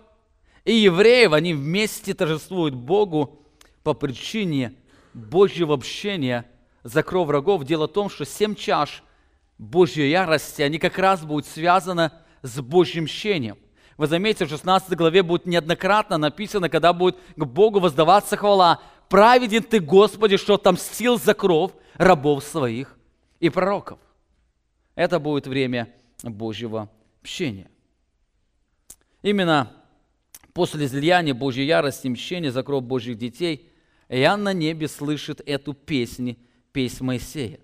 и 0.65 0.73
евреев, 0.73 1.31
они 1.31 1.53
вместе 1.53 2.13
торжествуют 2.13 2.73
Богу 2.73 3.39
по 3.83 3.93
причине 3.93 4.73
Божьего 5.13 5.75
общения 5.75 6.45
за 6.83 7.03
кровь 7.03 7.27
врагов. 7.27 7.63
Дело 7.63 7.87
в 7.87 7.93
том, 7.93 8.09
что 8.09 8.25
семь 8.25 8.55
чаш 8.55 9.03
Божьей 9.59 10.09
ярости, 10.09 10.63
они 10.63 10.79
как 10.79 10.97
раз 10.97 11.23
будут 11.23 11.45
связаны 11.45 12.11
с 12.41 12.59
Божьим 12.59 13.03
мщением. 13.03 13.57
Вы 13.95 14.07
заметите, 14.07 14.45
в 14.45 14.49
16 14.49 14.89
главе 14.97 15.23
будет 15.23 15.45
неоднократно 15.45 16.17
написано, 16.17 16.67
когда 16.67 16.91
будет 16.91 17.17
к 17.35 17.45
Богу 17.45 17.79
воздаваться 17.79 18.35
хвала. 18.35 18.81
«Праведен 19.07 19.63
ты, 19.63 19.79
Господи, 19.79 20.35
что 20.35 20.55
отомстил 20.55 21.17
за 21.19 21.35
кровь 21.35 21.71
рабов 21.93 22.43
своих 22.43 22.97
и 23.39 23.49
пророков». 23.49 23.99
Это 24.95 25.19
будет 25.19 25.45
время 25.45 25.93
Божьего 26.23 26.89
мщения. 27.21 27.69
Именно 29.21 29.71
после 30.55 30.85
излияния 30.85 31.33
Божьей 31.33 31.65
ярости, 31.65 32.07
мщения 32.07 32.49
за 32.49 32.63
кровь 32.63 32.85
Божьих 32.85 33.17
детей, 33.17 33.69
Иоанн 34.07 34.41
на 34.41 34.53
небе 34.53 34.87
слышит 34.87 35.41
эту 35.45 35.73
песнь, 35.73 36.37
песнь 36.71 37.03
Моисея. 37.03 37.59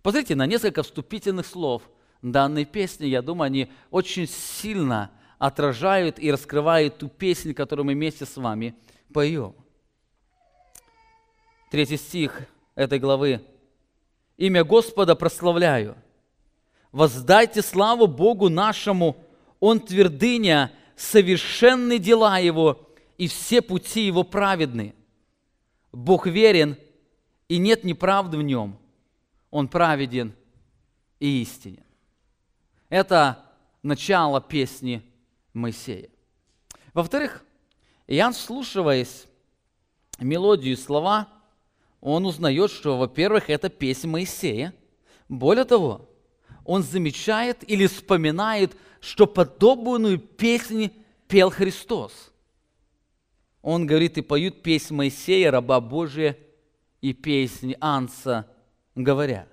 Посмотрите 0.00 0.36
на 0.36 0.46
несколько 0.46 0.84
вступительных 0.84 1.44
слов 1.44 1.82
данной 2.22 2.66
песни. 2.66 3.06
Я 3.06 3.20
думаю, 3.20 3.46
они 3.46 3.72
очень 3.90 4.28
сильно 4.28 5.10
отражают 5.38 6.20
и 6.20 6.30
раскрывают 6.30 6.98
ту 6.98 7.08
песню, 7.08 7.52
которую 7.52 7.86
мы 7.86 7.94
вместе 7.94 8.24
с 8.24 8.36
вами 8.36 8.76
поем. 9.12 9.56
Третий 11.72 11.96
стих 11.96 12.42
этой 12.76 13.00
главы. 13.00 13.40
«Имя 14.36 14.62
Господа 14.62 15.16
прославляю. 15.16 15.96
Воздайте 16.92 17.60
славу 17.60 18.06
Богу 18.06 18.48
нашему, 18.48 19.16
Он 19.58 19.80
твердыня 19.80 20.72
совершенны 21.00 21.98
дела 21.98 22.38
Его, 22.38 22.86
и 23.16 23.26
все 23.26 23.62
пути 23.62 24.02
Его 24.06 24.22
праведны. 24.22 24.94
Бог 25.92 26.26
верен, 26.26 26.76
и 27.48 27.56
нет 27.56 27.84
неправды 27.84 28.36
в 28.36 28.42
Нем. 28.42 28.78
Он 29.50 29.66
праведен 29.66 30.34
и 31.18 31.40
истинен. 31.40 31.84
Это 32.90 33.42
начало 33.82 34.42
песни 34.42 35.02
Моисея. 35.54 36.10
Во-вторых, 36.92 37.42
Иоанн, 38.06 38.34
слушаясь 38.34 39.26
мелодию 40.18 40.74
и 40.74 40.76
слова, 40.76 41.28
он 42.02 42.26
узнает, 42.26 42.70
что, 42.70 42.98
во-первых, 42.98 43.48
это 43.48 43.70
песня 43.70 44.10
Моисея. 44.10 44.74
Более 45.30 45.64
того, 45.64 46.10
он 46.64 46.82
замечает 46.82 47.68
или 47.68 47.86
вспоминает 47.86 48.76
что 49.00 49.26
подобную 49.26 50.18
песнь 50.18 50.92
пел 51.28 51.50
Христос. 51.50 52.32
Он 53.62 53.86
говорит, 53.86 54.18
и 54.18 54.22
поют 54.22 54.62
песнь 54.62 54.94
Моисея, 54.94 55.50
раба 55.50 55.80
Божия, 55.80 56.36
и 57.00 57.12
песнь 57.12 57.74
Анса, 57.80 58.48
говоря. 58.94 59.48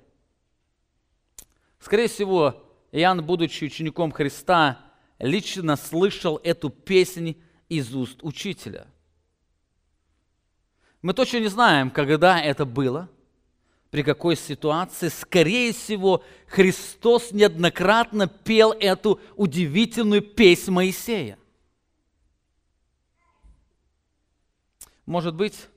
Скорее 1.79 2.07
всего, 2.07 2.63
Иоанн, 2.91 3.25
будучи 3.25 3.65
учеником 3.65 4.11
Христа, 4.11 4.79
лично 5.19 5.75
слышал 5.75 6.39
эту 6.43 6.69
песнь 6.69 7.37
из 7.69 7.93
уст 7.95 8.19
учителя. 8.21 8.87
Мы 11.01 11.13
точно 11.13 11.37
не 11.39 11.47
знаем, 11.47 11.89
когда 11.89 12.41
это 12.41 12.65
было– 12.65 13.09
при 13.91 14.03
какой 14.03 14.35
ситуации, 14.35 15.07
скорее 15.07 15.71
всего, 15.73 16.23
Христос 16.47 17.31
неоднократно 17.31 18.27
пел 18.27 18.73
эту 18.73 19.19
удивительную 19.35 20.21
песнь 20.21 20.71
Моисея. 20.71 21.37
Может 25.05 25.35
быть, 25.35 25.67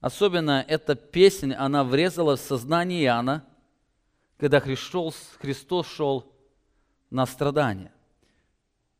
особенно 0.00 0.64
эта 0.66 0.96
песня, 0.96 1.60
она 1.62 1.84
врезала 1.84 2.36
в 2.36 2.40
сознание 2.40 3.04
Иоанна, 3.04 3.44
когда 4.38 4.58
Христос, 4.58 5.14
Христос 5.38 5.86
шел 5.86 6.32
на 7.10 7.26
страдания. 7.26 7.92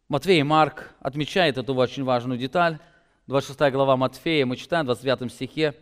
Матвей 0.09 0.41
и 0.41 0.45
Марк 0.45 0.93
отмечают 1.01 1.57
эту 1.57 1.75
очень 1.75 2.05
важную 2.05 2.39
деталь. 2.39 2.79
26 3.27 3.73
глава 3.73 3.97
Матфея, 3.97 4.47
мы 4.47 4.57
читаем 4.57 4.85
в 4.85 4.87
29 4.87 5.33
стихе, 5.33 5.75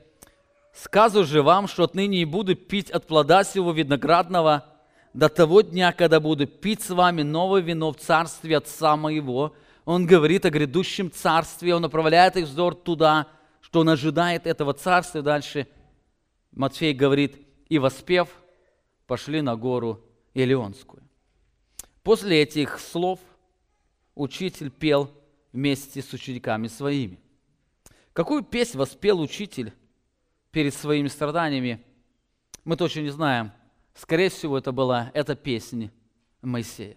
Сказываю 0.81 1.27
же 1.27 1.43
вам, 1.43 1.67
что 1.67 1.83
отныне 1.83 2.23
и 2.23 2.25
буду 2.25 2.55
пить 2.55 2.89
от 2.93 3.05
плода 3.09 3.43
сего 3.43 3.73
виноградного 3.73 4.65
до 5.13 5.29
того 5.29 5.63
дня, 5.63 5.93
когда 5.93 6.21
буду 6.21 6.47
пить 6.47 6.83
с 6.83 6.91
вами 6.91 7.23
новое 7.23 7.61
вино 7.61 7.91
в 7.93 7.97
царстве 7.97 8.59
Отца 8.59 8.97
моего. 8.97 9.57
Он 9.85 10.07
говорит 10.07 10.45
о 10.45 10.51
грядущем 10.51 11.11
царстве, 11.11 11.75
он 11.75 11.83
направляет 11.83 12.37
их 12.37 12.45
взор 12.45 12.77
туда, 12.77 13.27
что 13.61 13.81
он 13.81 13.89
ожидает 13.89 14.47
этого 14.47 14.73
царства. 14.73 15.21
Дальше 15.21 15.67
Матфей 16.53 16.93
говорит, 16.93 17.45
и 17.69 17.81
воспев, 17.81 18.29
пошли 19.09 19.41
на 19.41 19.57
гору 19.57 20.01
Илионскую. 20.33 21.03
После 22.05 22.43
этих 22.43 22.79
слов 22.79 23.19
учитель 24.15 24.71
пел 24.71 25.11
вместе 25.53 26.03
с 26.03 26.13
учениками 26.13 26.69
своими. 26.69 27.19
Какую 28.13 28.45
песнь 28.45 28.79
воспел 28.79 29.21
учитель 29.21 29.73
перед 30.51 30.75
своими 30.75 31.09
страданиями, 31.09 31.85
мы 32.65 32.77
точно 32.77 33.01
не 33.01 33.11
знаем. 33.11 33.53
Скорее 33.95 34.29
всего, 34.31 34.59
это 34.59 34.73
была 34.73 35.11
эта 35.15 35.35
песня 35.35 35.91
Моисея. 36.43 36.97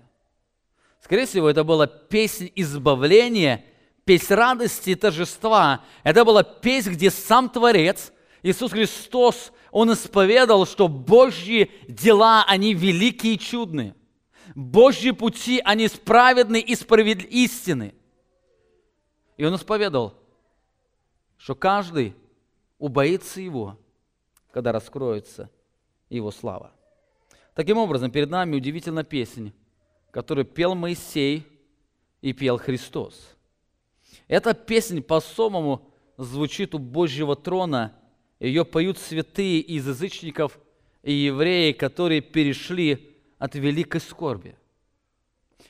Скорее 1.02 1.26
всего, 1.26 1.50
это 1.50 1.64
была 1.64 1.88
песнь 1.88 2.52
избавления, 2.56 3.66
песнь 4.06 4.34
радости 4.34 4.92
и 4.92 4.96
торжества. 4.96 5.84
Это 6.04 6.24
была 6.24 6.44
песнь, 6.44 6.92
где 6.92 7.10
сам 7.10 7.50
Творец, 7.50 8.14
Иисус 8.44 8.72
Христос, 8.72 9.52
Он 9.72 9.94
исповедал, 9.94 10.68
что 10.68 10.88
Божьи 10.88 11.72
дела, 11.88 12.46
они 12.48 12.74
великие 12.74 13.34
и 13.34 13.40
чудные. 13.40 13.96
Божьи 14.54 15.12
пути, 15.12 15.62
они 15.64 15.88
справедны 15.88 16.60
и 16.60 16.76
справедливы 16.76 17.30
истины. 17.32 17.96
И 19.38 19.46
Он 19.46 19.56
исповедал, 19.56 20.20
что 21.38 21.56
каждый 21.56 22.14
убоится 22.82 23.40
Его, 23.40 23.78
когда 24.52 24.72
раскроется 24.72 25.50
Его 26.10 26.32
слава. 26.32 26.72
Таким 27.54 27.78
образом, 27.78 28.10
перед 28.10 28.30
нами 28.30 28.56
удивительная 28.56 29.04
песня, 29.04 29.54
которую 30.10 30.46
пел 30.46 30.74
Моисей 30.74 31.46
и 32.22 32.34
пел 32.34 32.58
Христос. 32.58 33.36
Эта 34.28 34.56
песня 34.56 35.02
по-особому 35.02 35.94
звучит 36.18 36.74
у 36.74 36.80
Божьего 36.80 37.36
трона. 37.36 37.94
Ее 38.40 38.66
поют 38.66 38.98
святые 38.98 39.60
из 39.60 39.88
язычников 39.88 40.60
и 41.04 41.14
евреи, 41.14 41.74
которые 41.74 42.22
перешли 42.22 43.16
от 43.38 43.54
великой 43.54 44.02
скорби. 44.02 44.56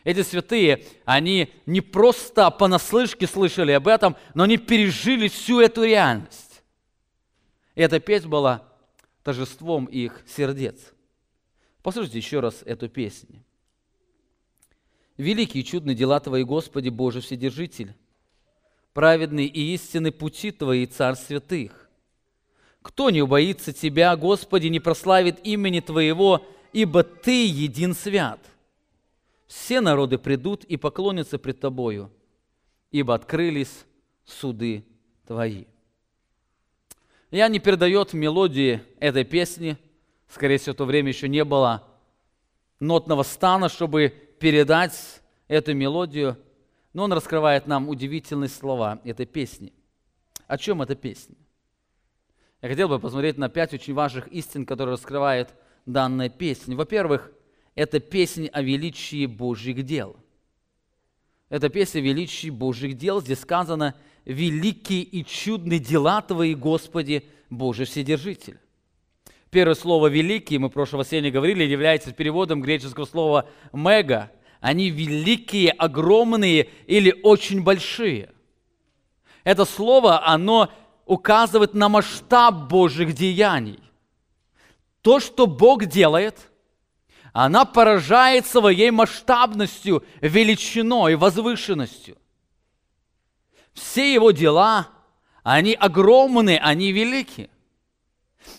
Эти 0.05 0.21
святые, 0.21 0.85
они 1.03 1.53
не 1.65 1.81
просто 1.81 2.49
понаслышке 2.51 3.27
слышали 3.27 3.73
об 3.73 3.89
этом, 3.89 4.15
но 4.33 4.43
они 4.43 4.57
пережили 4.57 5.27
всю 5.27 5.59
эту 5.59 5.83
реальность. 5.83 6.50
Эта 7.81 7.99
песня 7.99 8.29
была 8.29 8.63
торжеством 9.23 9.85
их 9.85 10.21
сердец. 10.27 10.93
Послушайте 11.81 12.19
еще 12.19 12.39
раз 12.39 12.61
эту 12.63 12.87
песню. 12.87 13.43
Великие 15.17 15.63
и 15.63 15.65
чудные 15.65 15.95
дела 15.95 16.19
Твои, 16.19 16.43
Господи, 16.43 16.89
Боже 16.89 17.21
Вседержитель, 17.21 17.95
праведные 18.93 19.47
и 19.47 19.73
истинные 19.73 20.11
пути 20.11 20.51
Твои, 20.51 20.85
Царь 20.85 21.15
святых. 21.15 21.89
Кто 22.83 23.09
не 23.09 23.23
убоится 23.23 23.73
Тебя, 23.73 24.15
Господи, 24.15 24.67
не 24.67 24.79
прославит 24.79 25.43
имени 25.43 25.79
Твоего, 25.79 26.45
ибо 26.73 27.01
Ты 27.01 27.47
един 27.47 27.95
свят. 27.95 28.39
Все 29.47 29.81
народы 29.81 30.19
придут 30.19 30.65
и 30.65 30.77
поклонятся 30.77 31.39
пред 31.39 31.59
Тобою, 31.59 32.11
ибо 32.91 33.15
открылись 33.15 33.85
суды 34.23 34.85
Твои. 35.25 35.65
Я 37.31 37.47
не 37.47 37.59
передает 37.59 38.11
мелодии 38.11 38.81
этой 38.99 39.23
песни. 39.23 39.77
Скорее 40.27 40.57
всего, 40.57 40.73
в 40.73 40.77
то 40.77 40.85
время 40.85 41.07
еще 41.07 41.29
не 41.29 41.45
было 41.45 41.87
нотного 42.81 43.23
стана, 43.23 43.69
чтобы 43.69 44.09
передать 44.39 45.21
эту 45.47 45.73
мелодию. 45.73 46.37
Но 46.91 47.05
он 47.05 47.13
раскрывает 47.13 47.67
нам 47.67 47.87
удивительные 47.87 48.49
слова 48.49 48.99
этой 49.05 49.25
песни. 49.25 49.71
О 50.47 50.57
чем 50.57 50.81
эта 50.81 50.95
песня? 50.95 51.37
Я 52.61 52.67
хотел 52.67 52.89
бы 52.89 52.99
посмотреть 52.99 53.37
на 53.37 53.47
пять 53.47 53.73
очень 53.73 53.93
важных 53.93 54.27
истин, 54.27 54.65
которые 54.65 54.95
раскрывает 54.95 55.55
данная 55.85 56.27
песня. 56.27 56.75
Во-первых, 56.75 57.31
это 57.75 58.01
песня 58.01 58.49
о 58.51 58.61
величии 58.61 59.25
Божьих 59.25 59.83
дел. 59.83 60.17
Это 61.47 61.69
песня 61.69 61.99
о 61.99 62.03
величии 62.03 62.49
Божьих 62.49 62.97
дел. 62.97 63.21
Здесь 63.21 63.39
сказано– 63.39 63.95
великие 64.25 65.01
и 65.01 65.25
чудные 65.25 65.79
дела 65.79 66.21
Твои, 66.21 66.55
Господи, 66.55 67.25
Боже 67.49 67.85
Вседержитель. 67.85 68.59
Первое 69.49 69.75
слово 69.75 70.07
«великий», 70.07 70.57
мы 70.57 70.69
в 70.69 70.71
прошлом 70.71 70.99
воскресенье 70.99 71.29
говорили, 71.29 71.63
является 71.63 72.13
переводом 72.13 72.61
греческого 72.61 73.05
слова 73.05 73.49
«мега». 73.73 74.31
Они 74.61 74.89
великие, 74.91 75.71
огромные 75.71 76.69
или 76.85 77.19
очень 77.23 77.63
большие. 77.63 78.29
Это 79.43 79.65
слово, 79.65 80.25
оно 80.25 80.71
указывает 81.05 81.73
на 81.73 81.89
масштаб 81.89 82.69
Божьих 82.69 83.13
деяний. 83.13 83.79
То, 85.01 85.19
что 85.19 85.47
Бог 85.47 85.85
делает, 85.85 86.51
она 87.33 87.65
поражает 87.65 88.45
своей 88.45 88.91
масштабностью, 88.91 90.03
величиной, 90.21 91.15
возвышенностью. 91.15 92.17
Все 93.73 94.13
его 94.13 94.31
дела, 94.31 94.89
они 95.43 95.73
огромные, 95.73 96.59
они 96.59 96.91
велики. 96.91 97.49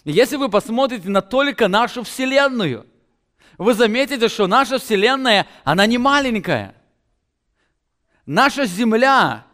Если 0.05 0.37
вы 0.37 0.49
посмотрите 0.49 1.09
на 1.09 1.23
только 1.23 1.69
нашу 1.69 2.03
Вселенную, 2.03 2.87
вы 3.59 3.75
заметите, 3.75 4.29
что 4.29 4.47
наша 4.47 4.79
Вселенная, 4.79 5.47
она 5.65 5.87
не 5.87 5.99
маленькая. 5.99 6.75
Наша 8.25 8.65
Земля, 8.65 9.45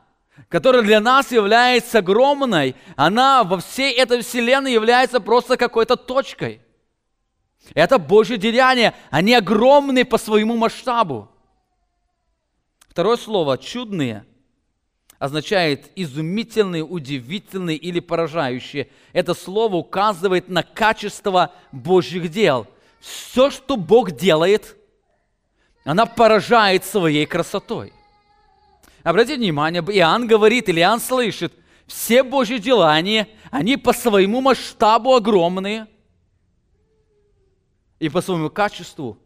которая 0.49 0.83
для 0.83 1.01
нас 1.01 1.33
является 1.33 1.99
огромной, 1.99 2.77
она 2.97 3.43
во 3.43 3.59
всей 3.59 3.93
этой 3.93 4.23
Вселенной 4.23 4.73
является 4.73 5.21
просто 5.21 5.57
какой-то 5.57 5.97
точкой. 5.97 6.63
Это 7.75 7.99
Божье 7.99 8.37
деяние, 8.37 8.95
они 9.11 9.35
огромные 9.35 10.05
по 10.05 10.17
своему 10.17 10.57
масштабу. 10.57 11.29
Второе 12.89 13.17
слово– 13.17 13.59
чудные– 13.59 14.25
означает 15.19 15.91
изумительный, 15.97 16.83
удивительный 16.83 17.77
или 17.77 18.01
поражающий. 18.01 18.91
Это 19.13 19.35
слово 19.35 19.77
указывает 19.77 20.49
на 20.49 20.63
качество 20.63 21.53
Божьих 21.73 22.31
дел. 22.31 22.67
Все, 23.01 23.51
что 23.51 23.77
Бог 23.77 24.13
делает, 24.13 24.77
она 25.85 26.07
поражает 26.07 26.85
своей 26.85 27.27
красотой. 27.27 27.93
Обратите 29.03 29.39
внимание, 29.39 29.83
Иоанн 29.83 30.27
говорит, 30.27 30.69
или 30.69 30.81
Иоанн 30.81 31.01
слышит, 31.01 31.53
все 31.87 32.23
Божьи 32.23 32.59
дела, 32.59 32.93
они, 32.93 33.27
они 33.51 33.77
по 33.77 33.93
своему 33.93 34.41
масштабу 34.41 35.15
огромные 35.15 35.87
и 37.99 38.09
по 38.09 38.21
своему 38.21 38.51
качеству 38.51 39.19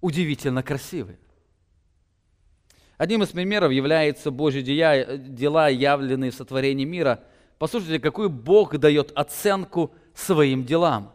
удивительно 0.00 0.62
красивые. 0.62 1.18
Одним 2.96 3.22
из 3.22 3.30
примеров 3.30 3.72
является 3.72 4.30
Божьи 4.30 4.60
дела, 4.62 5.68
явленные 5.68 6.30
в 6.30 6.34
сотворении 6.34 6.84
мира. 6.84 7.24
Послушайте, 7.58 7.98
какую 7.98 8.30
Бог 8.30 8.76
дает 8.78 9.10
оценку 9.16 9.92
своим 10.14 10.64
делам. 10.64 11.12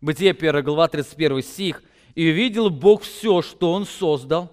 Бытие 0.00 0.32
1 0.32 0.64
глава 0.64 0.88
31 0.88 1.42
стих. 1.42 1.82
«И 2.16 2.28
увидел 2.28 2.70
Бог 2.70 3.02
все, 3.02 3.40
что 3.40 3.72
Он 3.72 3.86
создал, 3.86 4.50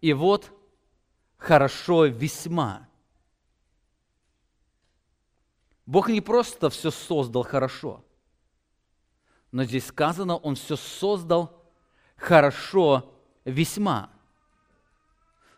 и 0.00 0.12
вот 0.12 0.50
хорошо 1.38 2.06
весьма». 2.06 2.88
Бог 5.86 6.08
не 6.08 6.20
просто 6.20 6.68
все 6.70 6.90
создал 6.90 7.44
хорошо, 7.44 8.04
но 9.52 9.64
здесь 9.64 9.86
сказано, 9.86 10.36
Он 10.36 10.56
все 10.56 10.76
создал 10.76 11.64
хорошо 12.16 13.14
весьма. 13.44 14.10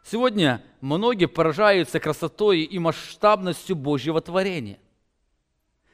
Сегодня 0.05 0.63
многие 0.81 1.27
поражаются 1.27 2.01
красотой 2.01 2.63
и 2.63 2.79
масштабностью 2.79 3.77
Божьего 3.77 4.21
творения. 4.21 4.79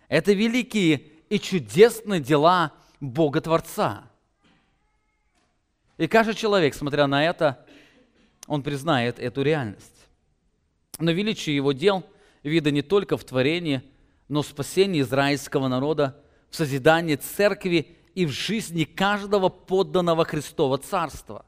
Это 0.09 0.33
великие 0.33 1.03
и 1.29 1.39
чудесные 1.39 2.21
дела 2.21 2.73
Бога 3.01 3.41
Творца. 3.41 4.05
И 5.99 6.07
каждый 6.07 6.35
человек, 6.35 6.75
смотря 6.75 7.07
на 7.07 7.25
это, 7.25 7.67
он 8.47 8.63
признает 8.63 9.19
эту 9.19 9.43
реальность. 9.43 10.07
Но 10.99 11.11
величие 11.11 11.55
его 11.55 11.73
дел 11.73 12.05
видно 12.43 12.69
не 12.71 12.83
только 12.83 13.17
в 13.17 13.25
творении, 13.25 13.83
но 14.29 14.43
в 14.43 14.47
спасении 14.47 15.03
израильского 15.03 15.69
народа, 15.69 16.23
в 16.51 16.57
созидании 16.57 17.17
церкви 17.17 17.97
и 18.15 18.25
в 18.25 18.31
жизни 18.31 18.85
каждого 18.85 19.49
подданного 19.49 20.25
Христова 20.25 20.79
Царства. 20.79 21.45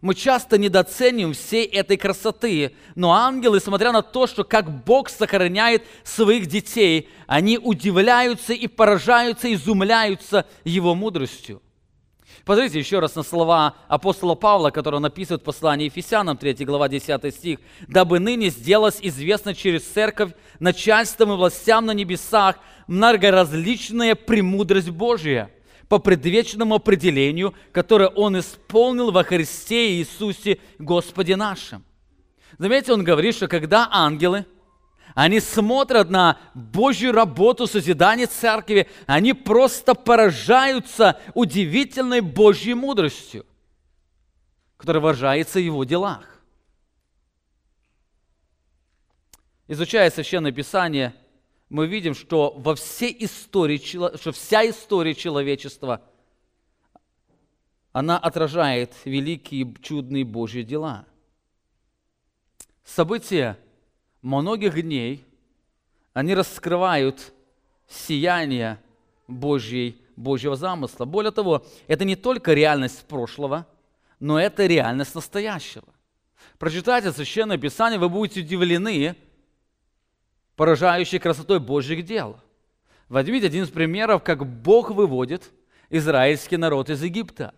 Мы 0.00 0.14
часто 0.14 0.58
недооцениваем 0.58 1.34
всей 1.34 1.64
этой 1.64 1.96
красоты, 1.96 2.72
но 2.94 3.12
ангелы, 3.12 3.58
смотря 3.58 3.90
на 3.90 4.02
то, 4.02 4.26
что 4.28 4.44
как 4.44 4.84
Бог 4.84 5.08
сохраняет 5.08 5.84
своих 6.04 6.46
детей, 6.46 7.08
они 7.26 7.58
удивляются 7.58 8.52
и 8.52 8.68
поражаются, 8.68 9.52
изумляются 9.52 10.46
Его 10.64 10.94
мудростью. 10.94 11.60
Посмотрите 12.44 12.78
еще 12.78 13.00
раз 13.00 13.14
на 13.16 13.24
слова 13.24 13.74
апостола 13.88 14.34
Павла, 14.34 14.70
который 14.70 15.00
написывает 15.00 15.42
в 15.42 15.44
послании 15.44 15.86
Ефесянам, 15.86 16.36
3 16.36 16.64
глава, 16.64 16.88
10 16.88 17.34
стих. 17.34 17.58
«Дабы 17.88 18.20
ныне 18.20 18.50
сделалось 18.50 18.98
известно 19.02 19.54
через 19.54 19.82
церковь 19.82 20.32
начальством 20.60 21.32
и 21.32 21.36
властям 21.36 21.86
на 21.86 21.90
небесах 21.90 22.56
многоразличная 22.86 24.14
премудрость 24.14 24.90
Божия» 24.90 25.50
по 25.88 25.98
предвечному 25.98 26.76
определению, 26.76 27.54
которое 27.72 28.08
Он 28.10 28.38
исполнил 28.38 29.10
во 29.10 29.24
Христе 29.24 29.92
Иисусе 29.94 30.58
Господе 30.78 31.36
нашим. 31.36 31.84
Заметьте, 32.58 32.92
он 32.92 33.04
говорит, 33.04 33.34
что 33.34 33.48
когда 33.48 33.88
ангелы, 33.90 34.46
они 35.14 35.40
смотрят 35.40 36.10
на 36.10 36.38
Божью 36.54 37.12
работу 37.12 37.66
созидания 37.66 38.26
церкви, 38.26 38.88
они 39.06 39.32
просто 39.32 39.94
поражаются 39.94 41.18
удивительной 41.34 42.20
Божьей 42.20 42.74
мудростью, 42.74 43.46
которая 44.76 45.02
выражается 45.02 45.58
в 45.58 45.62
его 45.62 45.84
делах. 45.84 46.42
Изучая 49.66 50.10
Священное 50.10 50.52
Писание– 50.52 51.14
мы 51.68 51.86
видим, 51.86 52.14
что 52.14 52.54
во 52.56 52.74
всей 52.74 53.14
истории, 53.24 53.78
что 53.78 54.32
вся 54.32 54.68
история 54.68 55.14
человечества, 55.14 56.02
она 57.92 58.18
отражает 58.18 58.94
великие 59.04 59.74
чудные 59.82 60.24
Божьи 60.24 60.62
дела. 60.62 61.04
События 62.84 63.58
многих 64.22 64.80
дней, 64.80 65.24
они 66.14 66.34
раскрывают 66.34 67.32
сияние 67.88 68.80
Божьей, 69.26 70.00
Божьего 70.16 70.56
замысла. 70.56 71.04
Более 71.04 71.32
того, 71.32 71.66
это 71.86 72.04
не 72.04 72.16
только 72.16 72.54
реальность 72.54 73.06
прошлого, 73.06 73.66
но 74.20 74.40
это 74.40 74.66
реальность 74.66 75.14
настоящего. 75.14 75.86
Прочитайте 76.58 77.12
Священное 77.12 77.58
Писание, 77.58 78.00
вы 78.00 78.08
будете 78.08 78.40
удивлены, 78.40 79.16
поражающий 80.58 81.20
красотой 81.20 81.60
Божьих 81.60 82.04
дел. 82.04 82.36
Возьмите 83.08 83.46
один 83.46 83.62
из 83.62 83.70
примеров, 83.70 84.24
как 84.24 84.44
Бог 84.44 84.90
выводит 84.90 85.52
израильский 85.88 86.56
народ 86.56 86.90
из 86.90 87.00
Египта. 87.00 87.54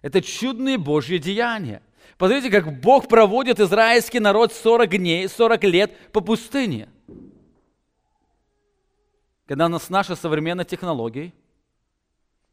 Это 0.00 0.22
чудные 0.22 0.78
Божьи 0.78 1.18
деяния. 1.18 1.82
Посмотрите, 2.16 2.50
как 2.50 2.80
Бог 2.80 3.08
проводит 3.08 3.58
израильский 3.58 4.20
народ 4.20 4.52
40 4.52 4.88
дней, 4.88 5.28
40 5.28 5.64
лет 5.64 6.12
по 6.12 6.20
пустыне. 6.20 6.88
Когда 9.46 9.66
у 9.66 9.68
нас 9.68 9.82
с 9.82 9.90
нашей 9.90 10.16
современной 10.16 10.64
технологией 10.64 11.34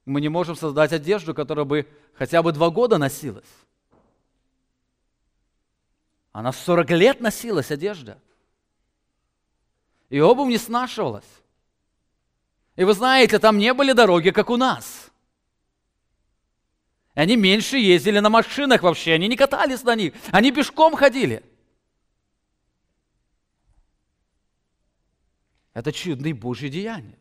мы 0.06 0.20
не 0.20 0.30
можем 0.30 0.56
создать 0.56 0.94
одежду, 0.94 1.36
которая 1.36 1.66
бы 1.66 1.88
хотя 2.16 2.42
бы 2.42 2.52
два 2.52 2.72
года 2.72 2.98
носилась. 2.98 3.46
Она 6.32 6.52
40 6.52 6.90
лет 6.90 7.22
носилась, 7.22 7.70
одежда. 7.70 8.20
И 10.10 10.20
обувь 10.20 10.50
не 10.50 10.58
снашивалась. 10.58 11.26
И 12.76 12.84
вы 12.84 12.94
знаете, 12.94 13.40
там 13.40 13.58
не 13.58 13.74
были 13.74 13.94
дороги, 13.94 14.32
как 14.32 14.50
у 14.50 14.58
нас. 14.58 15.12
Они 17.14 17.38
меньше 17.38 17.78
ездили 17.78 18.20
на 18.20 18.30
машинах 18.30 18.84
вообще, 18.84 19.14
они 19.14 19.28
не 19.30 19.38
катались 19.38 19.84
на 19.84 19.96
них, 19.96 20.14
они 20.32 20.52
пешком 20.52 20.96
ходили. 20.96 21.44
Это 25.74 25.92
чудные 25.92 26.34
Божьи 26.34 26.68
деяния. 26.68 27.18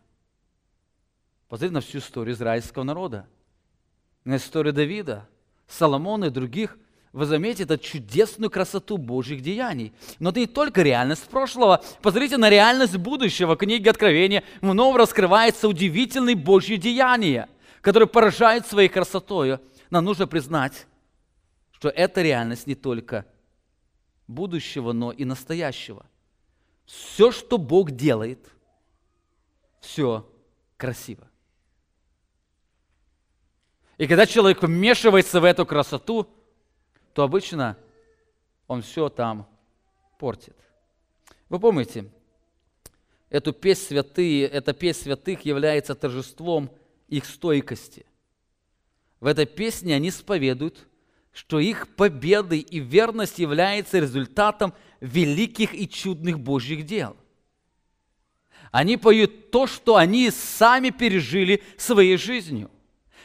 Посмотрите 1.48 1.74
на 1.74 1.80
всю 1.80 1.98
историю 1.98 2.34
израильского 2.34 2.82
народа, 2.82 3.28
на 4.24 4.36
историю 4.36 4.72
Давида, 4.72 5.28
Соломона 5.68 6.26
и 6.26 6.30
других 6.30 6.76
вы 7.14 7.26
заметите 7.26 7.62
эту 7.62 7.78
чудесную 7.78 8.50
красоту 8.50 8.96
Божьих 8.96 9.40
деяний. 9.40 9.92
Но 10.18 10.30
это 10.30 10.40
не 10.40 10.48
только 10.48 10.82
реальность 10.82 11.28
прошлого. 11.28 11.80
Посмотрите 12.02 12.38
на 12.38 12.50
реальность 12.50 12.96
будущего. 12.96 13.54
В 13.54 13.56
книге 13.56 13.90
Откровения 13.90 14.42
вновь 14.60 14.96
раскрывается 14.96 15.68
удивительные 15.68 16.34
Божьи 16.34 16.74
деяния, 16.74 17.48
которые 17.82 18.08
поражают 18.08 18.66
своей 18.66 18.88
красотой. 18.88 19.60
Нам 19.90 20.04
нужно 20.04 20.26
признать, 20.26 20.88
что 21.70 21.88
это 21.88 22.20
реальность 22.20 22.66
не 22.66 22.74
только 22.74 23.26
будущего, 24.26 24.90
но 24.90 25.12
и 25.12 25.24
настоящего. 25.24 26.06
Все, 26.84 27.30
что 27.30 27.58
Бог 27.58 27.92
делает, 27.92 28.44
все 29.80 30.28
красиво. 30.76 31.28
И 33.98 34.08
когда 34.08 34.26
человек 34.26 34.64
вмешивается 34.64 35.40
в 35.40 35.44
эту 35.44 35.64
красоту– 35.64 36.28
то 37.14 37.22
обычно 37.22 37.78
он 38.66 38.82
все 38.82 39.08
там 39.08 39.48
портит. 40.18 40.56
Вы 41.48 41.60
помните, 41.60 42.10
эту 43.30 43.52
песнь 43.52 43.86
святые, 43.88 44.46
эта 44.46 44.72
песнь 44.72 45.04
святых 45.04 45.42
является 45.42 45.94
торжеством 45.94 46.70
их 47.08 47.24
стойкости. 47.24 48.04
В 49.20 49.26
этой 49.26 49.46
песне 49.46 49.94
они 49.94 50.10
споведуют, 50.10 50.88
что 51.32 51.60
их 51.60 51.94
победы 51.94 52.58
и 52.58 52.80
верность 52.80 53.38
является 53.38 54.00
результатом 54.00 54.74
великих 55.00 55.72
и 55.72 55.88
чудных 55.88 56.40
Божьих 56.40 56.84
дел. 56.84 57.16
Они 58.72 58.96
поют 58.96 59.52
то, 59.52 59.68
что 59.68 59.96
они 59.96 60.30
сами 60.30 60.90
пережили 60.90 61.62
своей 61.76 62.16
жизнью. 62.16 62.72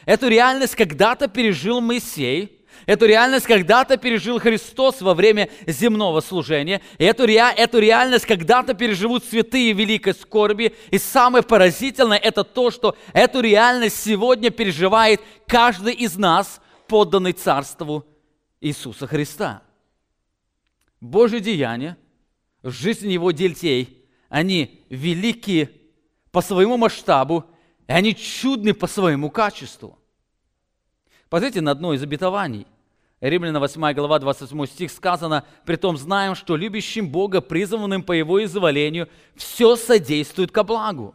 Эту 0.06 0.28
реальность 0.28 0.76
когда-то 0.76 1.26
пережил 1.26 1.80
Моисей– 1.80 2.56
Эту 2.86 3.06
реальность 3.06 3.46
когда-то 3.46 3.96
пережил 3.96 4.38
Христос 4.38 5.00
во 5.00 5.14
время 5.14 5.50
земного 5.66 6.20
служения. 6.20 6.80
И 6.98 7.04
эту, 7.04 7.26
ре, 7.26 7.42
эту 7.56 7.78
реальность 7.78 8.26
когда-то 8.26 8.74
переживут 8.74 9.24
святые 9.24 9.72
великой 9.72 10.14
скорби. 10.14 10.74
И 10.90 10.98
самое 10.98 11.42
поразительное 11.44 12.18
это 12.18 12.44
то, 12.44 12.70
что 12.70 12.96
эту 13.12 13.40
реальность 13.40 14.02
сегодня 14.02 14.50
переживает 14.50 15.20
каждый 15.46 15.94
из 15.94 16.16
нас, 16.16 16.60
подданный 16.86 17.32
Царству 17.32 18.04
Иисуса 18.60 19.06
Христа. 19.06 19.62
Божьи 21.00 21.38
деяния 21.38 21.96
жизни 22.62 23.12
Его 23.12 23.30
детей, 23.30 24.06
они 24.28 24.84
великие 24.90 25.70
по 26.30 26.40
своему 26.40 26.76
масштабу, 26.76 27.44
и 27.88 27.92
они 27.92 28.14
чудны 28.14 28.74
по 28.74 28.86
своему 28.86 29.30
качеству. 29.30 29.98
Посмотрите 31.28 31.60
на 31.60 31.70
одно 31.72 31.94
из 31.94 32.02
обетований. 32.02 32.66
Римляна 33.20 33.60
8 33.60 33.92
глава 33.92 34.18
28 34.18 34.66
стих 34.66 34.90
сказано, 34.90 35.44
«Притом 35.66 35.98
знаем, 35.98 36.34
что 36.34 36.56
любящим 36.56 37.10
Бога, 37.10 37.42
призванным 37.42 38.02
по 38.02 38.12
Его 38.12 38.42
изволению, 38.42 39.08
все 39.36 39.76
содействует 39.76 40.50
ко 40.50 40.62
благу». 40.62 41.14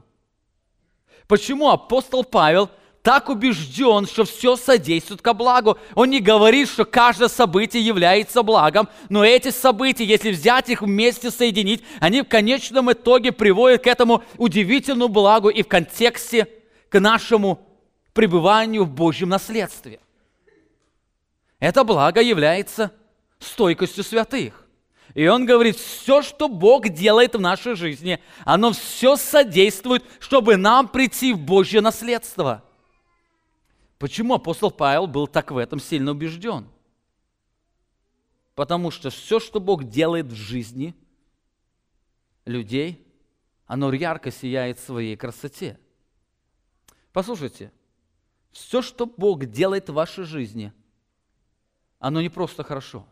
Почему 1.28 1.70
апостол 1.70 2.24
Павел 2.24 2.70
так 3.02 3.30
убежден, 3.30 4.08
что 4.08 4.26
все 4.26 4.56
содействует 4.56 5.22
ко 5.22 5.36
благу. 5.36 5.78
Он 5.94 6.10
не 6.10 6.20
говорит, 6.20 6.68
что 6.68 6.86
каждое 6.86 7.28
событие 7.28 7.86
является 7.86 8.42
благом, 8.42 8.90
но 9.10 9.24
эти 9.24 9.52
события, 9.52 10.04
если 10.04 10.32
взять 10.32 10.70
их 10.70 10.82
вместе, 10.82 11.30
соединить, 11.30 11.84
они 12.00 12.24
в 12.24 12.28
конечном 12.28 12.92
итоге 12.92 13.32
приводят 13.32 13.84
к 13.84 13.88
этому 13.88 14.24
удивительному 14.38 15.08
благу 15.08 15.50
и 15.50 15.62
в 15.62 15.68
контексте 15.68 16.48
к 16.90 17.00
нашему 17.00 17.60
пребыванию 18.14 18.86
в 18.86 18.90
Божьем 18.90 19.30
наследстве. 19.30 20.00
Это 21.60 21.84
благо 21.84 22.22
является 22.22 22.92
стойкостью 23.40 24.04
святых. 24.04 24.66
И 25.14 25.28
он 25.28 25.46
говорит, 25.46 25.78
все, 25.78 26.22
что 26.22 26.50
Бог 26.50 26.90
делает 26.90 27.36
в 27.36 27.40
нашей 27.40 27.76
жизни, 27.76 28.22
оно 28.44 28.74
все 28.74 29.16
содействует, 29.16 30.04
чтобы 30.20 30.58
нам 30.58 30.90
прийти 30.90 31.32
в 31.32 31.40
Божье 31.40 31.80
наследство. 31.80 32.64
Почему 33.98 34.34
апостол 34.34 34.72
Павел 34.72 35.08
был 35.08 35.28
так 35.28 35.52
в 35.52 35.58
этом 35.58 35.80
сильно 35.80 36.12
убежден? 36.12 36.68
Потому 38.56 38.92
что 38.92 39.10
все, 39.10 39.40
что 39.40 39.62
Бог 39.62 39.86
делает 39.86 40.26
в 40.26 40.36
жизни 40.36 40.94
людей, 42.44 43.08
оно 43.68 43.92
ярко 43.94 44.32
сияет 44.32 44.80
в 44.80 44.86
своей 44.86 45.16
красоте. 45.16 45.80
Послушайте, 47.14 47.72
все, 48.52 48.82
что 48.82 49.06
Бог 49.06 49.46
делает 49.46 49.90
в 49.90 49.94
вашей 49.94 50.26
жизни– 50.26 50.74
оно 52.06 52.22
не 52.22 52.30
просто 52.30 52.64
хорошо, 52.64 53.04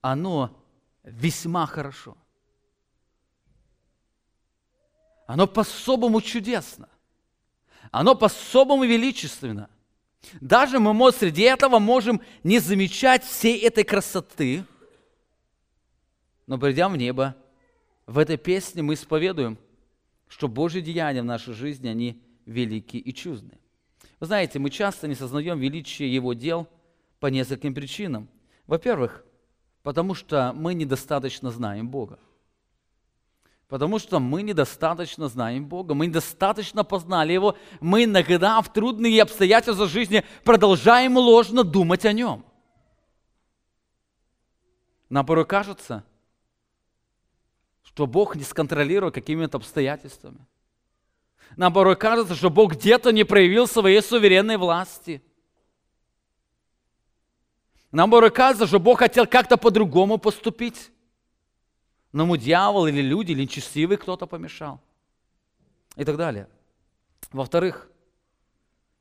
оно 0.00 0.56
весьма 1.02 1.66
хорошо. 1.66 2.16
Оно 5.26 5.48
по-особому 5.48 6.20
чудесно. 6.20 6.88
Оно 7.90 8.14
по-особому 8.14 8.84
величественно. 8.84 9.68
Даже 10.40 10.78
мы 10.78 11.10
среди 11.10 11.42
этого 11.42 11.80
можем 11.80 12.20
не 12.44 12.60
замечать 12.60 13.24
всей 13.24 13.58
этой 13.58 13.82
красоты, 13.82 14.64
но 16.46 16.58
придя 16.58 16.88
в 16.88 16.96
небо, 16.96 17.34
в 18.06 18.18
этой 18.18 18.36
песне 18.36 18.82
мы 18.82 18.94
исповедуем, 18.94 19.58
что 20.28 20.46
Божьи 20.46 20.80
деяния 20.80 21.22
в 21.22 21.24
нашей 21.24 21.54
жизни, 21.54 21.88
они 21.88 22.22
велики 22.46 22.98
и 22.98 23.12
чудны. 23.12 23.58
Вы 24.20 24.26
знаете, 24.26 24.60
мы 24.60 24.70
часто 24.70 25.08
не 25.08 25.16
сознаем 25.16 25.58
величие 25.58 26.14
Его 26.14 26.34
дел 26.34 26.68
по 27.20 27.26
нескольким 27.26 27.74
причинам. 27.74 28.28
Во-первых, 28.66 29.24
потому 29.82 30.14
что 30.14 30.52
мы 30.54 30.74
недостаточно 30.74 31.50
знаем 31.50 31.88
Бога. 31.88 32.18
Потому 33.68 33.98
что 33.98 34.18
мы 34.18 34.42
недостаточно 34.42 35.28
знаем 35.28 35.66
Бога, 35.66 35.92
мы 35.92 36.06
недостаточно 36.06 36.84
познали 36.84 37.34
Его, 37.34 37.54
мы 37.80 38.04
иногда 38.04 38.62
в 38.62 38.72
трудные 38.72 39.22
обстоятельства 39.22 39.86
жизни 39.86 40.24
продолжаем 40.42 41.18
ложно 41.18 41.64
думать 41.64 42.06
о 42.06 42.12
Нем. 42.12 42.46
Нам 45.10 45.26
порой 45.26 45.46
кажется, 45.46 46.04
что 47.82 48.06
Бог 48.06 48.36
не 48.36 48.42
сконтролирует 48.42 49.14
какими-то 49.14 49.58
обстоятельствами. 49.58 50.46
Нам 51.56 51.72
порой 51.72 51.96
кажется, 51.96 52.34
что 52.34 52.50
Бог 52.50 52.72
где-то 52.72 53.10
не 53.12 53.24
проявил 53.24 53.66
своей 53.66 54.02
суверенной 54.02 54.56
власти. 54.56 55.22
Нам 57.90 58.10
порой 58.10 58.30
кажется, 58.30 58.66
что 58.66 58.78
Бог 58.78 58.98
хотел 58.98 59.26
как-то 59.26 59.56
по-другому 59.56 60.18
поступить. 60.18 60.90
Но 62.12 62.24
ему 62.24 62.36
дьявол 62.36 62.86
или 62.86 63.00
люди, 63.00 63.32
или 63.32 63.42
нечестивый 63.42 63.96
кто-то 63.96 64.26
помешал. 64.26 64.80
И 65.96 66.04
так 66.04 66.16
далее. 66.16 66.48
Во-вторых, 67.32 67.90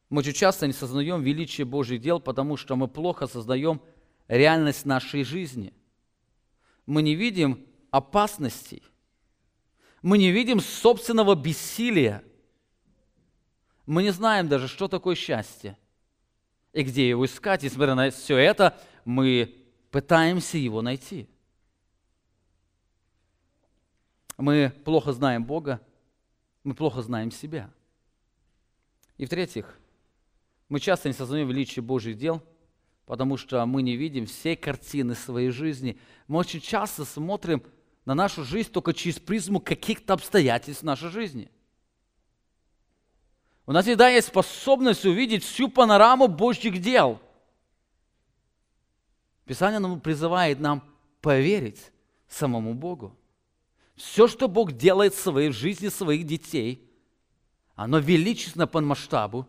мы 0.10 0.20
очень 0.20 0.34
часто 0.34 0.68
не 0.68 0.74
сознаем 0.74 1.22
величие 1.22 1.66
Божьих 1.66 2.02
дел, 2.02 2.20
потому 2.20 2.56
что 2.56 2.76
мы 2.76 2.88
плохо 2.88 3.28
сознаем 3.28 3.82
реальность 4.28 4.86
нашей 4.86 5.24
жизни. 5.24 5.74
Мы 6.86 7.02
не 7.02 7.16
видим 7.16 7.66
опасностей. 7.92 8.84
Мы 10.02 10.18
не 10.18 10.32
видим 10.32 10.62
собственного 10.62 11.36
бессилия. 11.36 12.24
Мы 13.86 14.04
не 14.04 14.12
знаем 14.12 14.48
даже, 14.48 14.68
что 14.68 14.88
такое 14.88 15.16
счастье 15.16 15.78
и 16.78 16.84
где 16.84 17.10
его 17.10 17.26
искать. 17.26 17.64
И 17.64 17.66
несмотря 17.66 17.96
на 17.96 18.12
все 18.12 18.38
это, 18.38 18.80
мы 19.04 19.56
пытаемся 19.90 20.60
его 20.60 20.84
найти. 20.84 21.28
Мы 24.38 24.72
плохо 24.86 25.12
знаем 25.12 25.44
Бога, 25.44 25.82
мы 26.64 26.76
плохо 26.76 27.02
знаем 27.02 27.32
себя. 27.32 27.72
И 29.18 29.26
в-третьих, 29.26 29.80
мы 30.70 30.80
часто 30.80 31.10
не 31.10 31.14
сознаем 31.14 31.48
величие 31.48 31.82
Божьих 31.82 32.16
дел, 32.16 32.44
потому 33.08 33.38
что 33.38 33.66
мы 33.66 33.82
не 33.82 33.96
видим 33.96 34.28
всей 34.28 34.56
картины 34.56 35.16
своей 35.16 35.50
жизни. 35.50 35.98
Мы 36.28 36.38
очень 36.38 36.62
часто 36.62 37.06
смотрим 37.06 37.64
на 38.06 38.14
нашу 38.14 38.44
жизнь 38.44 38.72
только 38.72 38.94
через 38.94 39.20
призму 39.20 39.60
каких-то 39.60 40.14
обстоятельств 40.14 40.84
нашей 40.84 41.10
жизни. 41.10 41.50
У 43.68 43.74
нас 43.74 43.84
всегда 43.84 44.08
есть 44.08 44.30
способность 44.30 45.06
увидеть 45.06 45.44
всю 45.44 45.68
панораму 45.68 46.30
Божьих 46.30 46.82
дел. 46.82 47.20
Писание 49.46 49.80
нам 49.80 50.00
призывает 50.00 50.62
нам 50.62 50.82
поверить 51.22 51.92
самому 52.30 52.74
Богу. 52.74 53.14
Все, 53.96 54.28
что 54.30 54.48
Бог 54.48 54.72
делает 54.72 55.14
в 55.14 55.20
своей 55.20 55.52
жизни 55.52 55.90
своих 55.90 56.26
детей, 56.26 56.90
оно 57.76 58.00
величественно 58.00 58.68
по 58.68 58.80
масштабу, 58.80 59.46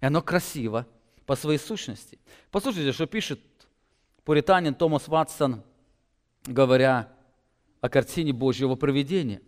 и 0.00 0.06
оно 0.06 0.22
красиво 0.22 0.86
по 1.26 1.36
своей 1.36 1.58
сущности. 1.58 2.18
Послушайте, 2.50 2.92
что 2.92 3.06
пишет 3.06 3.40
пуританин 4.24 4.74
Томас 4.74 5.08
Ватсон, 5.08 5.62
говоря 6.46 7.12
о 7.82 7.90
картине 7.90 8.32
Божьего 8.32 8.76
проведения. 8.76 9.42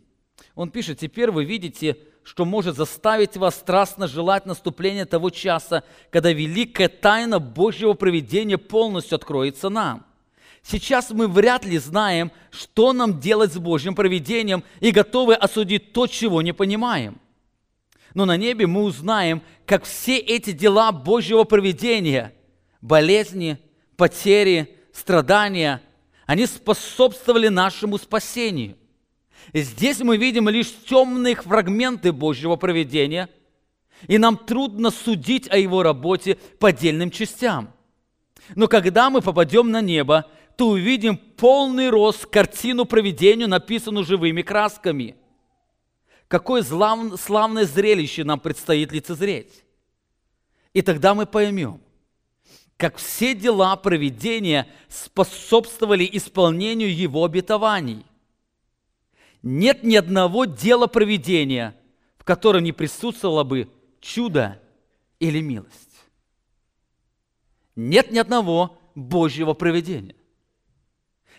Он 0.55 0.71
пишет, 0.71 0.99
теперь 0.99 1.31
вы 1.31 1.47
видите, 1.47 1.97
что 2.23 2.45
может 2.45 2.77
заставить 2.77 3.37
вас 3.37 3.57
страстно 3.57 4.07
желать 4.07 4.47
наступления 4.47 5.05
того 5.05 5.31
часа, 5.31 5.83
когда 6.11 6.33
великая 6.33 6.89
тайна 6.89 7.39
Божьего 7.39 7.95
проведения 7.95 8.59
полностью 8.59 9.17
откроется 9.17 9.69
нам. 9.69 10.05
Сейчас 10.63 11.11
мы 11.11 11.27
вряд 11.27 11.65
ли 11.65 11.79
знаем, 11.79 12.31
что 12.51 12.93
нам 12.93 13.19
делать 13.19 13.53
с 13.53 13.59
Божьим 13.59 13.95
проведением 13.95 14.63
и 14.81 14.91
готовы 14.91 15.35
осудить 15.35 15.93
то, 15.93 16.07
чего 16.07 16.43
не 16.43 16.53
понимаем. 16.53 17.19
Но 18.15 18.25
на 18.25 18.37
небе 18.37 18.67
мы 18.67 18.83
узнаем, 18.83 19.43
как 19.67 19.85
все 19.85 20.19
эти 20.19 20.53
дела 20.53 20.93
Божьего 20.93 21.45
проведения, 21.45 22.35
болезни, 22.81 23.59
потери, 23.97 24.77
страдания, 24.93 25.81
они 26.27 26.47
способствовали 26.47 27.49
нашему 27.49 27.99
спасению. 27.99 28.77
Здесь 29.53 30.01
мы 30.01 30.17
видим 30.17 30.49
лишь 30.49 30.73
темные 30.87 31.35
фрагменты 31.35 32.13
Божьего 32.13 32.57
проведения, 32.57 33.29
и 34.07 34.19
нам 34.19 34.37
трудно 34.37 34.91
судить 34.91 35.51
о 35.51 35.59
его 35.59 35.83
работе 35.83 36.37
по 36.59 36.69
отдельным 36.69 37.11
частям. 37.11 37.73
Но 38.55 38.69
когда 38.69 39.11
мы 39.11 39.21
попадем 39.21 39.71
на 39.71 39.81
небо, 39.81 40.27
то 40.57 40.69
увидим 40.69 41.17
полный 41.17 41.91
рост 41.91 42.27
картину 42.27 42.85
проведению, 42.85 43.49
написанную 43.49 44.05
живыми 44.05 44.43
красками. 44.43 45.17
Какое 46.29 46.63
славное 46.63 47.65
зрелище 47.65 48.25
нам 48.25 48.39
предстоит 48.39 48.93
лицезреть. 48.93 49.65
И 50.73 50.83
тогда 50.83 51.15
мы 51.15 51.27
поймем, 51.27 51.81
как 52.77 52.97
все 52.97 53.35
дела 53.35 53.75
проведения 53.77 54.69
способствовали 54.89 56.09
исполнению 56.13 56.95
его 56.95 57.25
обетований. 57.25 58.07
Нет 59.43 59.83
ни 59.83 59.97
одного 59.97 60.45
дела 60.45 60.87
проведения, 60.87 61.77
в 62.19 62.25
котором 62.25 62.63
не 62.63 62.73
присутствовало 62.73 63.45
бы 63.45 63.71
чудо 64.01 64.61
или 65.19 65.41
милость. 65.41 65.89
Нет 67.77 68.11
ни 68.11 68.19
одного 68.19 68.79
Божьего 68.95 69.55
проведения. 69.55 70.17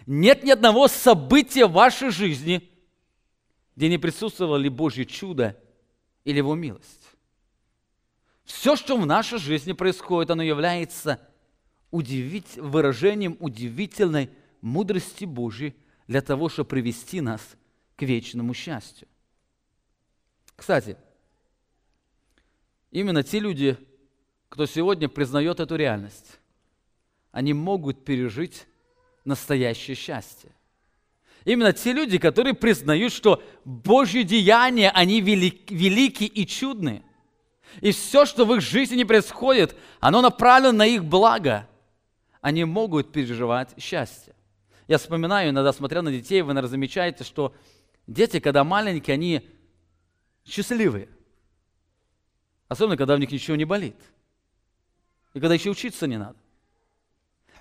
Нет 0.08 0.44
ни 0.44 0.50
одного 0.50 0.88
события 0.88 1.68
в 1.68 1.74
вашей 1.74 2.10
жизни, 2.10 2.68
где 3.76 3.88
не 3.88 4.00
присутствовало 4.00 4.58
ли 4.58 4.70
Божье 4.70 5.06
чудо 5.06 5.58
или 6.26 6.38
Его 6.38 6.56
милость. 6.56 7.02
Все, 8.44 8.76
что 8.76 8.98
в 8.98 9.06
нашей 9.06 9.38
жизни 9.38 9.74
происходит, 9.74 10.32
оно 10.32 10.42
является 10.42 11.20
удивить, 11.92 12.58
выражением 12.58 13.38
удивительной 13.40 14.32
мудрости 14.62 15.26
Божьей 15.26 15.76
для 16.08 16.22
того, 16.22 16.50
чтобы 16.50 16.70
привести 16.70 17.22
нас 17.22 17.42
к 18.02 18.04
вечному 18.04 18.56
счастью. 18.56 19.08
Кстати, 20.56 20.98
именно 22.90 23.22
те 23.22 23.38
люди, 23.38 23.78
кто 24.50 24.66
сегодня 24.66 25.08
признает 25.08 25.60
эту 25.60 25.76
реальность, 25.76 26.40
они 27.32 27.54
могут 27.54 28.04
пережить 28.04 28.66
настоящее 29.24 29.94
счастье. 29.94 30.50
Именно 31.46 31.74
те 31.74 31.94
люди, 31.94 32.18
которые 32.18 32.56
признают, 32.56 33.14
что 33.14 33.44
Божьи 33.66 34.24
деяния, 34.24 34.90
они 34.90 35.22
велики, 35.22 35.72
велики 35.72 36.24
и 36.24 36.48
чудны. 36.48 37.04
И 37.82 37.92
все, 37.92 38.26
что 38.26 38.46
в 38.46 38.56
их 38.56 38.62
жизни 38.62 38.96
не 38.96 39.06
происходит, 39.06 39.76
оно 40.00 40.22
направлено 40.22 40.72
на 40.80 40.88
их 40.88 41.06
благо. 41.06 41.70
Они 42.42 42.66
могут 42.66 43.12
переживать 43.12 43.76
счастье. 43.80 44.34
Я 44.88 44.98
вспоминаю, 44.98 45.52
иногда 45.52 45.72
смотря 45.72 46.02
на 46.02 46.12
детей, 46.12 46.42
вы, 46.42 46.48
наверное, 46.54 46.72
замечаете, 46.72 47.24
что 47.24 47.54
дети, 48.08 48.40
когда 48.40 48.64
маленькие, 48.64 49.14
они 49.14 49.50
счастливые. 50.46 51.10
Особенно, 52.68 52.98
когда 52.98 53.16
у 53.16 53.18
них 53.18 53.32
ничего 53.32 53.58
не 53.58 53.66
болит. 53.66 53.98
И 55.34 55.40
когда 55.40 55.54
еще 55.54 55.70
учиться 55.70 56.08
не 56.08 56.18
надо. 56.18 56.38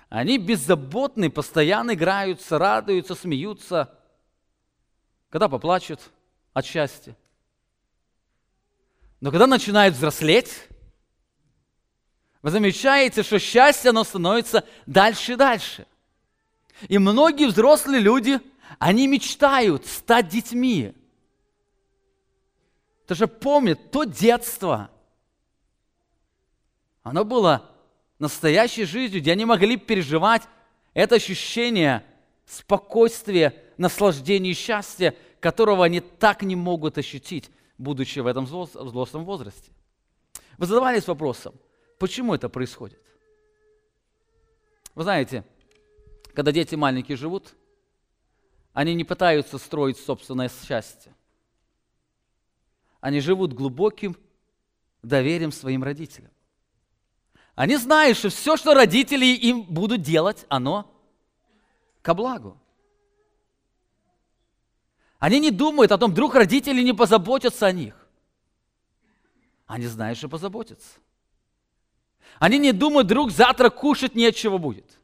Они 0.09 0.37
беззаботны, 0.37 1.29
постоянно 1.29 1.93
играются, 1.93 2.57
радуются, 2.57 3.15
смеются. 3.15 3.97
Когда 5.29 5.47
поплачут 5.47 6.01
от 6.53 6.65
счастья. 6.65 7.15
Но 9.21 9.31
когда 9.31 9.47
начинают 9.47 9.95
взрослеть, 9.95 10.67
вы 12.41 12.49
замечаете, 12.49 13.23
что 13.23 13.39
счастье, 13.39 13.89
оно 13.89 14.03
становится 14.03 14.65
дальше 14.85 15.33
и 15.33 15.35
дальше. 15.35 15.87
И 16.89 16.97
многие 16.97 17.45
взрослые 17.45 18.01
люди, 18.01 18.39
они 18.79 19.07
мечтают 19.07 19.85
стать 19.85 20.27
детьми. 20.27 20.93
Ты 23.07 23.15
же 23.15 23.27
помнит, 23.27 23.91
то 23.91 24.03
детство, 24.03 24.89
оно 27.03 27.25
было 27.25 27.69
настоящей 28.19 28.85
жизнью, 28.85 29.21
где 29.21 29.31
они 29.31 29.45
могли 29.45 29.77
переживать 29.77 30.43
это 30.93 31.15
ощущение 31.15 32.05
спокойствия, 32.45 33.55
наслаждения 33.77 34.51
и 34.51 34.55
счастья, 34.55 35.15
которого 35.39 35.85
они 35.85 35.99
так 35.99 36.43
не 36.43 36.55
могут 36.55 36.97
ощутить, 36.97 37.49
будучи 37.77 38.19
в 38.19 38.27
этом 38.27 38.45
взрослом 38.45 39.25
возрасте. 39.25 39.71
Вы 40.57 40.67
задавались 40.67 41.07
вопросом, 41.07 41.55
Почему 42.01 42.33
это 42.33 42.49
происходит? 42.49 42.99
Вы 44.95 45.03
знаете, 45.03 45.45
когда 46.33 46.51
дети 46.51 46.73
маленькие 46.73 47.15
живут, 47.15 47.53
они 48.73 48.93
не 48.93 49.03
пытаются 49.03 49.57
строить 49.57 49.97
собственное 49.97 50.49
счастье. 50.49 51.13
Они 52.99 53.19
живут 53.19 53.53
глубоким 53.53 54.15
доверием 55.01 55.51
своим 55.51 55.83
родителям. 55.83 56.31
Они 57.55 57.75
знают, 57.75 58.17
что 58.17 58.29
все, 58.29 58.55
что 58.55 58.73
родители 58.73 59.25
им 59.25 59.63
будут 59.63 60.01
делать, 60.01 60.45
оно 60.47 60.91
ко 62.01 62.13
благу. 62.13 62.57
Они 65.19 65.39
не 65.39 65.51
думают 65.51 65.91
о 65.91 65.97
том, 65.97 66.11
вдруг 66.11 66.33
родители 66.33 66.81
не 66.81 66.93
позаботятся 66.93 67.67
о 67.67 67.71
них. 67.71 67.95
Они 69.67 69.85
знают, 69.85 70.17
что 70.17 70.29
позаботятся. 70.29 70.99
Они 72.39 72.57
не 72.57 72.71
думают, 72.71 73.05
вдруг 73.05 73.31
завтра 73.31 73.69
кушать 73.69 74.15
нечего 74.15 74.57
будет. 74.57 74.99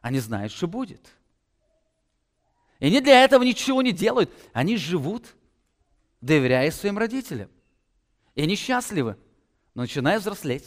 Они 0.00 0.18
знают, 0.18 0.52
что 0.52 0.66
будет. 0.66 1.14
И 2.80 2.86
они 2.86 3.00
для 3.00 3.24
этого 3.24 3.42
ничего 3.42 3.82
не 3.82 3.92
делают. 3.92 4.32
Они 4.52 4.76
живут, 4.76 5.36
доверяя 6.20 6.70
своим 6.70 6.98
родителям. 6.98 7.50
И 8.34 8.42
они 8.42 8.56
счастливы. 8.56 9.16
Но 9.74 9.82
начиная 9.82 10.18
взрослеть, 10.18 10.66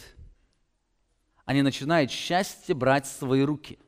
они 1.43 1.61
начинают 1.61 2.11
счастье 2.11 2.73
брать 2.75 3.05
в 3.05 3.11
свои 3.11 3.41
руки. 3.41 3.79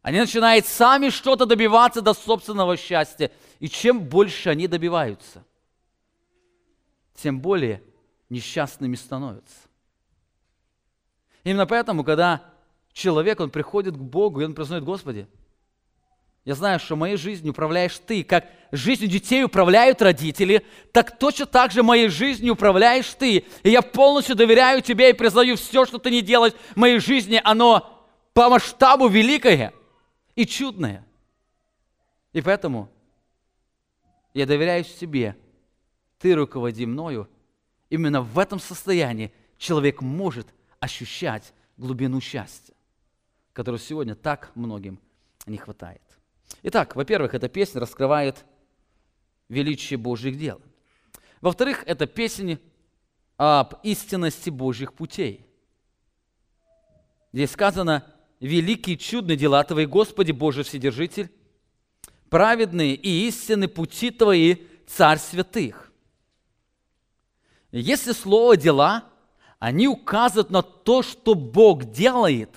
Они 0.00 0.18
начинают 0.18 0.66
сами 0.66 1.10
что-то 1.10 1.46
добиваться 1.46 2.00
до 2.00 2.14
собственного 2.14 2.76
счастья. 2.76 3.30
И 3.58 3.68
чем 3.68 4.00
больше 4.00 4.50
они 4.50 4.68
добиваются, 4.68 5.44
тем 7.14 7.40
более 7.40 7.82
несчастными 8.30 8.94
становятся. 8.94 9.68
Именно 11.44 11.66
поэтому, 11.66 12.02
когда 12.02 12.44
человек, 12.92 13.40
он 13.40 13.50
приходит 13.50 13.94
к 13.94 14.00
Богу, 14.00 14.40
и 14.40 14.44
он 14.44 14.54
признает, 14.54 14.84
Господи, 14.84 15.28
я 16.46 16.54
знаю, 16.54 16.78
что 16.78 16.94
моей 16.94 17.16
жизнью 17.16 17.50
управляешь 17.50 17.98
Ты, 18.06 18.22
как 18.22 18.46
жизнью 18.70 19.10
детей 19.10 19.42
управляют 19.42 20.00
родители, 20.00 20.64
так 20.92 21.18
точно 21.18 21.44
так 21.44 21.72
же 21.72 21.82
моей 21.82 22.08
жизнью 22.08 22.52
управляешь 22.52 23.12
Ты. 23.14 23.44
И 23.64 23.70
я 23.70 23.82
полностью 23.82 24.36
доверяю 24.36 24.80
Тебе 24.80 25.10
и 25.10 25.12
признаю 25.12 25.56
все, 25.56 25.84
что 25.84 25.98
Ты 25.98 26.12
не 26.12 26.22
делаешь 26.22 26.54
в 26.70 26.76
моей 26.76 27.00
жизни, 27.00 27.40
оно 27.42 28.08
по 28.32 28.48
масштабу 28.48 29.08
великое 29.08 29.74
и 30.36 30.46
чудное. 30.46 31.04
И 32.32 32.40
поэтому 32.40 32.88
я 34.32 34.46
доверяюсь 34.46 34.94
Тебе. 34.94 35.36
Ты 36.20 36.36
руководи 36.36 36.86
мною. 36.86 37.28
Именно 37.90 38.22
в 38.22 38.38
этом 38.38 38.60
состоянии 38.60 39.32
человек 39.58 40.00
может 40.00 40.46
ощущать 40.78 41.52
глубину 41.76 42.20
счастья, 42.20 42.74
которого 43.52 43.80
сегодня 43.80 44.14
так 44.14 44.52
многим 44.54 45.00
не 45.46 45.56
хватает. 45.56 46.05
Итак, 46.62 46.96
во-первых, 46.96 47.34
эта 47.34 47.48
песня 47.48 47.80
раскрывает 47.80 48.44
величие 49.48 49.98
Божьих 49.98 50.38
дел. 50.38 50.60
Во-вторых, 51.40 51.82
это 51.86 52.06
песня 52.06 52.58
об 53.36 53.74
истинности 53.82 54.50
Божьих 54.50 54.94
путей. 54.94 55.46
Здесь 57.32 57.50
сказано, 57.50 58.04
великие 58.40 58.96
чудные 58.96 59.36
дела 59.36 59.62
Твои, 59.64 59.86
Господи 59.86 60.32
Божий 60.32 60.64
Вседержитель, 60.64 61.30
праведные 62.30 62.94
и 62.94 63.28
истинные 63.28 63.68
пути 63.68 64.10
Твои, 64.10 64.56
Царь 64.86 65.18
святых. 65.18 65.92
Если 67.72 68.12
слово 68.12 68.56
«дела», 68.56 69.04
они 69.58 69.88
указывают 69.88 70.50
на 70.50 70.62
то, 70.62 71.02
что 71.02 71.34
Бог 71.34 71.84
делает, 71.86 72.50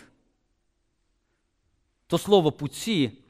то 2.07 2.17
слово 2.17 2.51
«пути» 2.51 3.25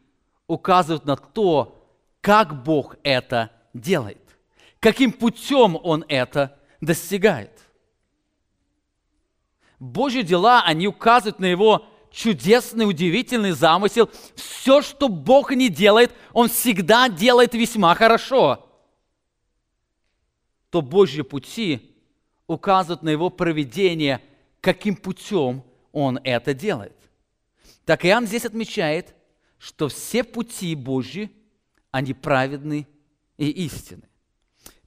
указывают 0.50 1.06
на 1.06 1.16
то, 1.16 1.80
как 2.20 2.64
Бог 2.64 2.98
это 3.04 3.52
делает, 3.74 4.36
каким 4.80 5.14
путем 5.14 5.80
Он 5.82 6.04
это 6.10 6.60
достигает. 6.82 7.52
Божьи 9.78 10.24
дела, 10.24 10.64
они 10.66 10.88
указывают 10.88 11.40
на 11.40 11.46
Его 11.46 11.86
чудесный, 12.12 12.90
удивительный 12.90 13.52
замысел. 13.52 14.10
Все, 14.36 14.82
что 14.82 15.08
Бог 15.08 15.52
не 15.52 15.70
делает, 15.70 16.12
Он 16.34 16.50
всегда 16.50 17.08
делает 17.08 17.54
весьма 17.54 17.94
хорошо. 17.94 18.68
То 20.72 20.82
Божьи 20.82 21.22
пути 21.22 21.96
указывают 22.48 23.04
на 23.04 23.10
Его 23.10 23.30
проведение, 23.30 24.20
каким 24.62 24.96
путем 24.96 25.64
Он 25.92 26.20
это 26.24 26.56
делает. 26.56 26.96
Так 27.86 28.04
Иоанн 28.04 28.26
здесь 28.26 28.46
отмечает, 28.46 29.16
что 29.60 29.90
все 29.90 30.24
пути 30.24 30.74
Божьи, 30.74 31.30
они 31.92 32.14
праведны 32.14 32.88
и 33.38 33.50
истинны. 33.50 34.10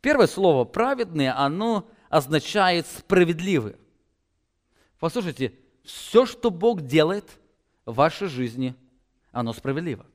Первое 0.00 0.26
слово 0.26 0.64
«праведные», 0.64 1.30
оно 1.30 1.88
означает 2.08 2.86
«справедливые». 2.86 3.76
Послушайте, 4.98 5.52
все, 5.84 6.26
что 6.26 6.50
Бог 6.50 6.82
делает 6.82 7.38
в 7.84 7.94
вашей 7.94 8.28
жизни, 8.28 8.74
оно 9.30 9.52
справедливо. 9.52 10.06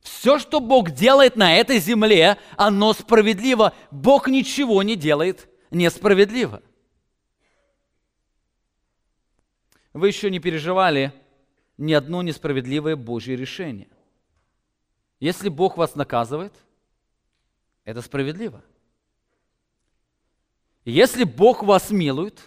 Все, 0.00 0.38
что 0.38 0.60
Бог 0.60 0.90
делает 0.90 1.36
на 1.36 1.56
этой 1.56 1.78
земле, 1.78 2.38
оно 2.56 2.92
справедливо. 2.92 3.72
Бог 3.90 4.28
ничего 4.28 4.82
не 4.82 4.96
делает 4.96 5.48
несправедливо. 5.70 6.62
Вы 9.94 10.08
еще 10.08 10.30
не 10.30 10.40
переживали 10.40 11.12
ни 11.76 11.92
одно 11.92 12.22
несправедливое 12.22 12.96
Божье 12.96 13.36
решение. 13.36 13.88
Если 15.20 15.48
Бог 15.48 15.76
вас 15.76 15.94
наказывает, 15.94 16.52
это 17.84 18.02
справедливо. 18.02 18.62
Если 20.84 21.24
Бог 21.24 21.62
вас 21.62 21.90
милует, 21.90 22.42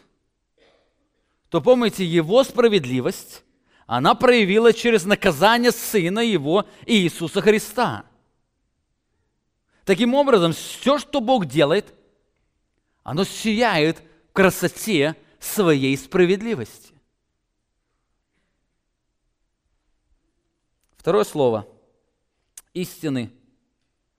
то 1.49 1.61
помните, 1.61 2.05
Его 2.05 2.43
справедливость, 2.43 3.43
она 3.85 4.15
проявила 4.15 4.73
через 4.73 5.05
наказание 5.05 5.71
Сына 5.71 6.19
Его 6.19 6.65
Иисуса 6.85 7.41
Христа. 7.41 8.05
Таким 9.85 10.13
образом, 10.13 10.51
все, 10.51 10.99
что 10.99 11.21
Бог 11.21 11.45
делает, 11.45 11.93
оно 13.03 13.23
сияет 13.23 14.03
в 14.29 14.33
красоте 14.33 15.15
своей 15.39 15.95
справедливости. 15.97 16.96
Второе 21.07 21.23
слово 21.23 21.65
истины, 22.73 23.31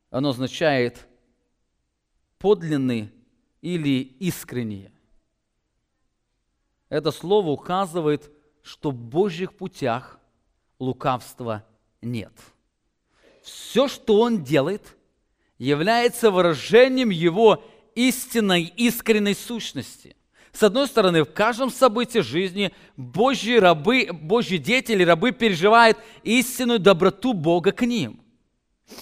оно 0.08 0.30
означает 0.30 1.06
подлинный 2.38 3.12
или 3.60 4.00
искреннее. 4.00 4.90
Это 6.88 7.10
слово 7.10 7.50
указывает, 7.50 8.32
что 8.62 8.90
в 8.90 8.94
Божьих 8.94 9.52
путях 9.52 10.18
лукавства 10.78 11.62
нет. 12.00 12.32
Все, 13.42 13.86
что 13.86 14.22
Он 14.22 14.42
делает, 14.42 14.96
является 15.58 16.30
выражением 16.30 17.10
Его 17.10 17.62
истинной, 17.96 18.62
искренней 18.62 19.34
сущности. 19.34 20.16
С 20.52 20.62
одной 20.62 20.86
стороны, 20.86 21.22
в 21.22 21.32
каждом 21.32 21.70
событии 21.70 22.20
жизни 22.20 22.72
Божьи 22.96 23.56
рабы, 23.56 24.08
Божьи 24.12 24.56
дети 24.56 24.92
или 24.92 25.04
рабы 25.04 25.32
переживают 25.32 25.98
истинную 26.22 26.78
доброту 26.78 27.32
Бога 27.32 27.72
к 27.72 27.82
ним. 27.82 28.20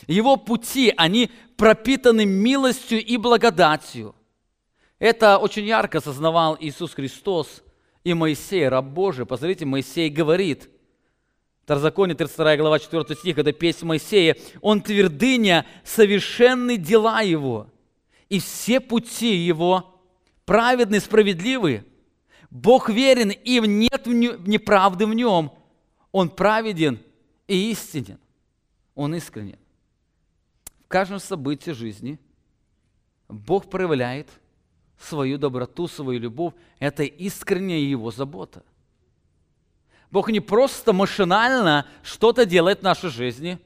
Его 0.07 0.37
пути, 0.37 0.93
они 0.97 1.31
пропитаны 1.57 2.27
милостью 2.27 3.05
и 3.05 3.17
благодатью. 3.17 4.15
Это 4.99 5.39
очень 5.39 5.65
ярко 5.65 5.99
осознавал 5.99 6.57
Иисус 6.59 6.95
Христос 6.95 7.63
и 8.03 8.15
Моисей, 8.15 8.69
раб 8.69 8.87
Божий. 8.87 9.27
Посмотрите, 9.27 9.65
Моисей 9.65 10.09
говорит, 10.11 10.69
Второзаконие, 11.67 12.15
32 12.15 12.57
глава, 12.59 12.79
4 12.79 13.17
стих, 13.17 13.39
это 13.39 13.51
песня 13.51 13.89
Моисея. 13.89 14.37
«Он 14.61 14.81
твердыня, 14.81 15.67
совершенны 15.83 16.77
дела 16.77 17.23
его, 17.23 17.67
и 18.29 18.39
все 18.39 18.79
пути 18.79 19.35
его 19.35 19.96
праведный, 20.47 21.01
справедливый. 21.01 21.85
Бог 22.51 22.89
верен, 22.89 23.31
и 23.31 23.61
нет 23.61 24.07
неправды 24.07 25.05
в 25.05 25.13
нем. 25.13 25.53
Он 26.13 26.31
праведен 26.31 26.99
и 27.47 27.71
истинен. 27.73 28.19
Он 28.95 29.15
искренен. 29.15 29.59
В 30.85 30.89
каждом 30.89 31.19
событии 31.19 31.73
жизни 31.73 32.19
Бог 33.29 33.69
проявляет 33.69 34.29
свою 34.99 35.37
доброту, 35.37 35.89
свою 35.89 36.21
любовь. 36.21 36.55
Это 36.79 37.03
искренняя 37.03 37.81
Его 37.81 38.11
забота. 38.11 38.63
Бог 40.11 40.31
не 40.31 40.41
просто 40.41 40.93
машинально 40.93 41.87
что-то 42.03 42.47
делает 42.47 42.81
в 42.81 42.85
нашей 42.85 43.11
жизни, 43.11 43.59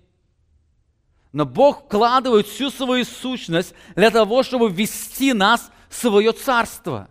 но 1.33 1.45
Бог 1.45 1.85
вкладывает 1.85 2.47
всю 2.47 2.71
свою 2.71 3.05
сущность 3.05 3.75
для 3.95 4.11
того, 4.11 4.43
чтобы 4.43 4.71
ввести 4.71 5.33
нас 5.33 5.71
свое 5.91 6.33
царство. 6.33 7.09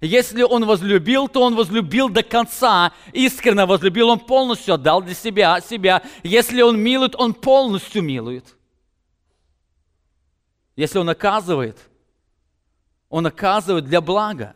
Если 0.00 0.42
он 0.42 0.64
возлюбил, 0.64 1.28
то 1.28 1.42
он 1.42 1.54
возлюбил 1.54 2.08
до 2.08 2.22
конца, 2.22 2.92
искренне 3.12 3.66
возлюбил, 3.66 4.08
он 4.08 4.18
полностью 4.18 4.74
отдал 4.74 5.00
для 5.02 5.14
себя 5.14 5.60
себя. 5.60 6.02
Если 6.22 6.60
он 6.62 6.78
милует, 6.78 7.14
он 7.16 7.34
полностью 7.34 8.02
милует. 8.02 8.56
Если 10.76 10.98
он 10.98 11.06
наказывает, 11.06 11.78
он 13.08 13.24
наказывает 13.24 13.84
для 13.84 14.00
блага. 14.00 14.54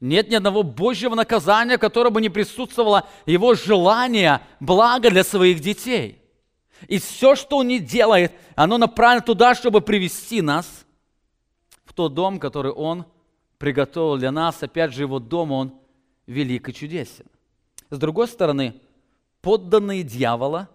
Нет 0.00 0.28
ни 0.28 0.34
одного 0.34 0.62
Божьего 0.62 1.14
наказания, 1.14 1.78
которое 1.78 2.10
бы 2.10 2.20
не 2.20 2.28
присутствовало 2.28 3.08
его 3.26 3.54
желание 3.54 4.40
блага 4.60 5.10
для 5.10 5.24
своих 5.24 5.60
детей. 5.60 6.22
И 6.86 6.98
все, 6.98 7.34
что 7.34 7.58
он 7.58 7.68
не 7.68 7.80
делает, 7.80 8.32
оно 8.54 8.78
направлено 8.78 9.24
туда, 9.24 9.54
чтобы 9.54 9.80
привести 9.80 10.42
нас 10.42 10.84
тот 11.98 12.14
дом, 12.14 12.38
который 12.38 12.70
он 12.70 13.06
приготовил 13.58 14.18
для 14.18 14.30
нас. 14.30 14.62
Опять 14.62 14.94
же, 14.94 15.02
его 15.02 15.18
дом, 15.18 15.50
он 15.50 15.74
велик 16.28 16.68
и 16.68 16.72
чудесен. 16.72 17.26
С 17.90 17.98
другой 17.98 18.28
стороны, 18.28 18.74
подданные 19.42 20.04
дьявола 20.04 20.68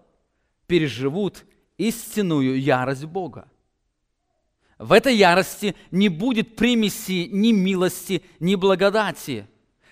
переживут 0.68 1.46
истинную 1.78 2.60
ярость 2.62 3.06
Бога. 3.06 3.48
В 4.78 4.92
этой 4.92 5.16
ярости 5.16 5.76
не 5.92 6.10
будет 6.10 6.58
примеси 6.58 7.30
ни 7.32 7.54
милости, 7.54 8.22
ни 8.42 8.56
благодати. 8.56 9.48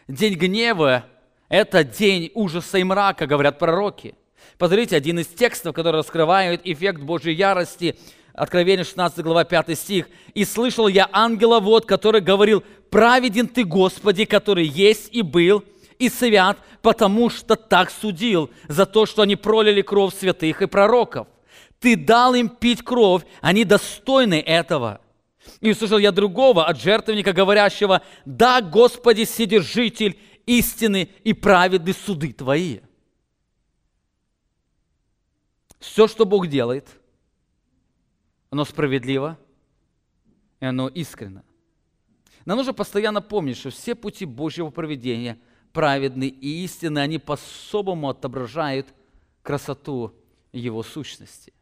День 0.10 0.34
гнева– 0.34 1.06
это 1.48 1.86
день 1.86 2.30
ужаса 2.34 2.78
и 2.78 2.84
мрака, 2.84 3.26
говорят 3.26 3.58
пророки. 3.58 4.16
Посмотрите, 4.58 4.98
один 4.98 5.20
из 5.20 5.28
текстов, 5.28 5.74
который 5.74 6.00
раскрывает 6.00 6.60
эффект 6.66 7.00
Божьей 7.00 7.36
ярости, 7.36 7.96
Откровение 8.34 8.86
16 8.86 9.20
глава 9.24 9.44
5 9.44 9.78
стих. 9.78 10.08
«И 10.34 10.46
слышал 10.46 10.88
я 10.88 11.10
ангела 11.12 11.60
вот, 11.60 11.86
который 11.86 12.22
говорил, 12.22 12.64
праведен 12.90 13.48
ты, 13.48 13.64
Господи, 13.64 14.26
который 14.26 14.66
есть 14.66 15.10
и 15.12 15.22
был, 15.22 15.64
и 16.00 16.10
свят, 16.10 16.58
потому 16.82 17.30
что 17.30 17.56
так 17.56 17.92
судил 17.92 18.50
за 18.68 18.86
то, 18.86 19.06
что 19.06 19.22
они 19.22 19.36
пролили 19.36 19.82
кровь 19.82 20.16
святых 20.18 20.62
и 20.62 20.66
пророков. 20.66 21.28
Ты 21.80 21.96
дал 21.96 22.34
им 22.34 22.50
пить 22.50 22.84
кровь, 22.84 23.24
они 23.42 23.66
достойны 23.66 24.40
этого. 24.40 25.02
И 25.60 25.72
услышал 25.72 25.98
я 25.98 26.12
другого 26.12 26.66
от 26.66 26.80
жертвенника, 26.80 27.34
говорящего, 27.34 28.02
да, 28.26 28.62
Господи, 28.62 29.24
Сидержитель 29.24 30.18
истины 30.46 31.10
и 31.24 31.34
праведны 31.34 31.94
суды 31.94 32.34
Твои. 32.34 32.80
Все, 35.80 36.08
что 36.08 36.26
Бог 36.26 36.48
делает, 36.48 36.88
оно 38.52 38.66
справедливо, 38.66 39.40
и 40.60 40.66
оно 40.66 40.90
искренно. 40.90 41.44
Нам 42.46 42.58
нужно 42.58 42.74
постоянно 42.74 43.22
помнить, 43.22 43.58
что 43.58 43.70
все 43.70 43.96
пути 43.96 44.26
Божьего 44.26 44.70
проведения 44.70 45.40
праведны 45.74 46.28
и 46.28 46.64
истинны, 46.66 47.00
они 47.00 47.18
по-особому 47.18 48.10
отображают 48.10 48.94
красоту 49.42 50.14
Его 50.52 50.84
сущности. 50.84 51.54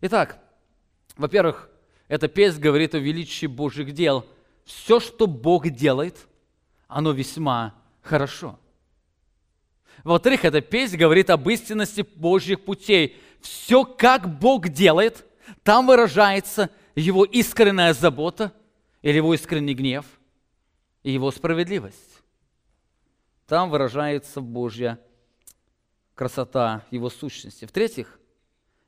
Итак, 0.00 0.42
во-первых, 1.16 1.70
эта 2.08 2.26
песня 2.26 2.60
говорит 2.60 2.94
о 2.94 2.98
величии 2.98 3.46
Божьих 3.46 3.92
дел. 3.92 4.26
Все, 4.64 4.98
что 4.98 5.26
Бог 5.26 5.68
делает, 5.68 6.26
оно 6.88 7.12
весьма 7.12 7.74
хорошо. 8.02 8.58
Во-вторых, 10.02 10.44
эта 10.44 10.60
песня 10.60 10.98
говорит 10.98 11.30
об 11.30 11.48
истинности 11.48 12.04
Божьих 12.16 12.64
путей. 12.64 13.16
Все, 13.40 13.84
как 13.84 14.38
Бог 14.38 14.68
делает, 14.68 15.24
там 15.68 15.86
выражается 15.86 16.70
Его 16.94 17.26
искренняя 17.26 17.92
забота 17.92 18.54
или 19.02 19.18
Его 19.18 19.34
искренний 19.34 19.74
гнев 19.74 20.06
и 21.02 21.12
Его 21.12 21.30
справедливость. 21.30 22.22
Там 23.46 23.68
выражается 23.68 24.40
Божья 24.40 24.98
красота 26.14 26.86
Его 26.90 27.10
сущности. 27.10 27.66
В-третьих, 27.66 28.18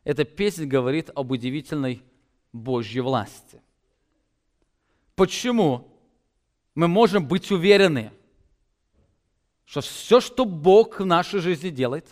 эта 0.04 0.24
песня 0.24 0.66
говорит 0.66 1.10
об 1.14 1.32
удивительной 1.32 2.02
Божьей 2.50 3.02
власти. 3.02 3.60
Почему 5.14 5.86
мы 6.74 6.88
можем 6.88 7.28
быть 7.28 7.50
уверены, 7.50 8.10
что 9.66 9.82
все, 9.82 10.22
что 10.22 10.46
Бог 10.46 11.00
в 11.00 11.04
нашей 11.04 11.40
жизни 11.40 11.68
делает, 11.68 12.06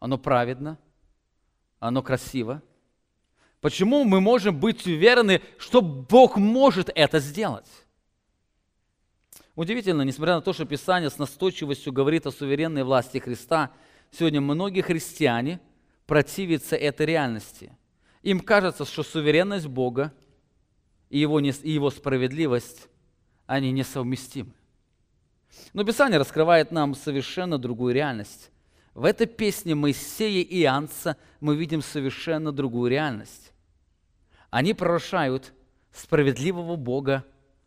оно 0.00 0.18
праведно, 0.18 0.76
оно 1.78 2.02
красиво? 2.02 2.62
Почему 3.60 4.04
мы 4.04 4.20
можем 4.20 4.58
быть 4.58 4.86
уверены, 4.86 5.42
что 5.58 5.80
Бог 5.80 6.36
может 6.36 6.90
это 6.94 7.18
сделать? 7.18 7.68
Удивительно, 9.54 10.02
несмотря 10.02 10.36
на 10.36 10.40
то, 10.40 10.52
что 10.52 10.64
Писание 10.64 11.10
с 11.10 11.18
настойчивостью 11.18 11.92
говорит 11.92 12.26
о 12.26 12.30
суверенной 12.30 12.84
власти 12.84 13.18
Христа, 13.18 13.72
сегодня 14.12 14.40
многие 14.40 14.82
христиане– 14.82 15.60
противиться 16.08 16.74
этой 16.74 17.04
реальности. 17.04 17.70
Им 18.22 18.40
кажется, 18.40 18.86
что 18.86 19.04
суверенность 19.04 19.66
Бога 19.66 20.12
и 21.10 21.18
его, 21.18 21.38
не, 21.38 21.50
и 21.50 21.70
его 21.70 21.90
справедливость, 21.90 22.88
они 23.46 23.70
несовместимы. 23.70 24.52
Но 25.74 25.84
Писание 25.84 26.18
раскрывает 26.18 26.72
нам 26.72 26.94
совершенно 26.94 27.58
другую 27.58 27.94
реальность. 27.94 28.50
В 28.98 29.04
этой 29.04 29.28
песне 29.28 29.76
Моисея 29.76 30.42
и 30.42 30.62
Иоаннца 30.62 31.16
мы 31.38 31.54
видим 31.54 31.82
совершенно 31.82 32.50
другую 32.50 32.90
реальность. 32.90 33.52
Они 34.50 34.74
прорушают 34.74 35.52
справедливого 35.92 36.74
Бога 36.74 37.24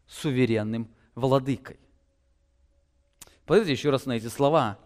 суверенным 0.08 0.94
владыкой. 1.16 1.80
Посмотрите 3.46 3.72
еще 3.72 3.92
раз 3.92 4.06
на 4.06 4.18
эти 4.18 4.28
слова. 4.28 4.78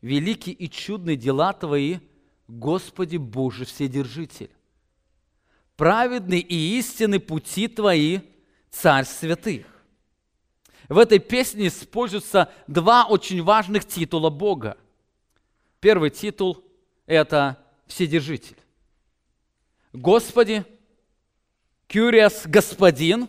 «Великие 0.00 0.56
и 0.56 0.68
чудные 0.68 1.16
дела 1.16 1.52
Твои– 1.52 2.00
Господи 2.48 3.16
Боже 3.16 3.64
Вседержитель. 3.64 4.50
Праведны 5.76 6.40
и 6.40 6.80
истинны 6.80 7.20
пути 7.20 7.68
Твои, 7.68 8.22
Царь 8.72 9.04
святых. 9.04 9.66
В 10.88 10.98
этой 10.98 11.20
песне 11.20 11.68
используются 11.68 12.50
два 12.66 13.06
очень 13.06 13.40
важных 13.40 13.84
титула 13.84 14.30
Бога. 14.30 14.76
Первый 15.80 16.10
титул– 16.10 16.64
это 17.06 17.62
Вседержитель. 17.86 18.56
Господи, 19.92 20.64
Кюриас– 21.86 22.42
Господин 22.46 23.28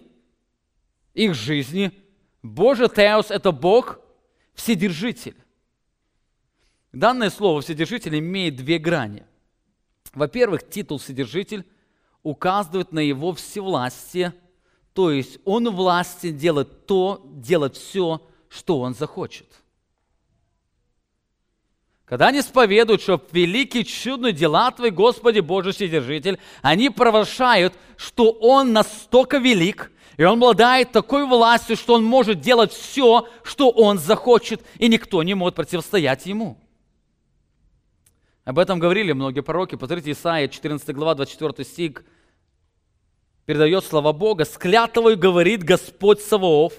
их 1.13 1.33
жизни. 1.33 1.91
Боже 2.41 2.87
Теос– 2.87 3.27
это 3.31 3.51
Бог, 3.51 3.99
Вседержитель. 4.53 5.35
Данное 6.91 7.29
слово 7.29 7.61
«вседержитель» 7.61 8.17
имеет 8.17 8.55
две 8.55 8.79
грани. 8.79 9.23
Во-первых, 10.13 10.67
титул 10.67 10.97
«вседержитель» 10.97 11.65
указывает 12.23 12.91
на 12.91 12.99
его 12.99 13.33
всевластие, 13.33 14.33
то 14.93 15.11
есть 15.11 15.37
он 15.45 15.69
власти 15.69 16.31
делать 16.31 16.87
то, 16.87 17.21
делать 17.35 17.75
все, 17.77 18.27
что 18.49 18.79
он 18.79 18.95
захочет. 18.95 19.47
Когда 22.07 22.27
они 22.27 22.39
исповедуют, 22.39 23.01
что 23.01 23.21
великие 23.33 23.83
чудные 23.83 24.31
дела 24.31 24.71
Твои, 24.71 24.91
Господи 24.91 25.41
Божий 25.41 25.73
Вседержитель, 25.73 26.39
они 26.61 26.89
провозглашают, 26.89 27.73
что 27.97 28.31
Он 28.31 28.71
настолько 28.71 29.39
велик, 29.39 29.91
и 30.15 30.23
Он 30.23 30.37
обладает 30.37 30.93
такой 30.93 31.25
властью, 31.25 31.75
что 31.75 31.95
Он 31.95 32.05
может 32.05 32.39
делать 32.39 32.71
все, 32.71 33.27
что 33.43 33.69
Он 33.69 33.97
захочет, 33.97 34.63
и 34.79 34.87
никто 34.87 35.21
не 35.21 35.33
может 35.33 35.55
противостоять 35.55 36.25
Ему. 36.25 36.57
Об 38.45 38.57
этом 38.57 38.79
говорили 38.79 39.11
многие 39.11 39.41
пророки. 39.41 39.75
Посмотрите, 39.75 40.11
Исаия, 40.11 40.47
14 40.47 40.95
глава, 40.95 41.15
24 41.15 41.67
стих, 41.67 42.05
передает 43.45 43.83
слова 43.83 44.13
Бога. 44.13 44.45
«С 44.45 44.57
говорит 44.57 45.63
Господь 45.63 46.21
Саваоф, 46.21 46.73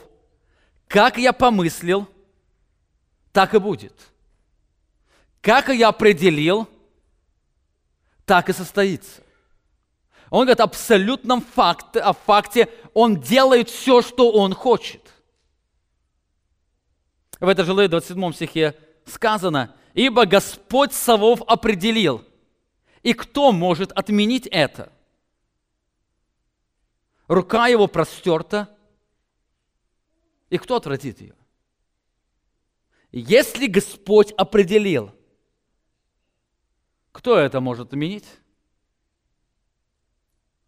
как 0.86 1.18
я 1.18 1.34
помыслил, 1.34 2.08
так 3.32 3.52
и 3.52 3.58
будет. 3.58 3.92
Как 5.48 5.70
я 5.70 5.88
определил, 5.88 6.68
так 8.26 8.50
и 8.50 8.52
состоится». 8.52 9.22
Он 10.28 10.40
говорит 10.40 10.60
абсолютном 10.60 11.40
факте, 11.40 12.00
о 12.00 12.12
факте, 12.12 12.68
он 12.92 13.18
делает 13.18 13.70
все, 13.70 14.02
что 14.02 14.30
он 14.30 14.52
хочет. 14.52 15.10
В 17.40 17.48
этой 17.48 17.64
же 17.64 17.72
27 17.72 18.32
стихе 18.34 18.78
сказано, 19.06 19.74
ибо 19.94 20.26
Господь 20.26 20.92
Савов 20.92 21.40
определил. 21.46 22.22
И 23.02 23.14
кто 23.14 23.50
может 23.50 23.90
отменить 23.92 24.46
это? 24.48 24.92
Рука 27.26 27.68
его 27.68 27.86
простерта, 27.86 28.68
и 30.50 30.58
кто 30.58 30.76
отвратит 30.76 31.22
ее? 31.22 31.34
Если 33.12 33.66
Господь 33.66 34.32
определил, 34.32 35.14
кто 37.18 37.36
это 37.36 37.60
может 37.60 37.88
отменить? 37.88 38.28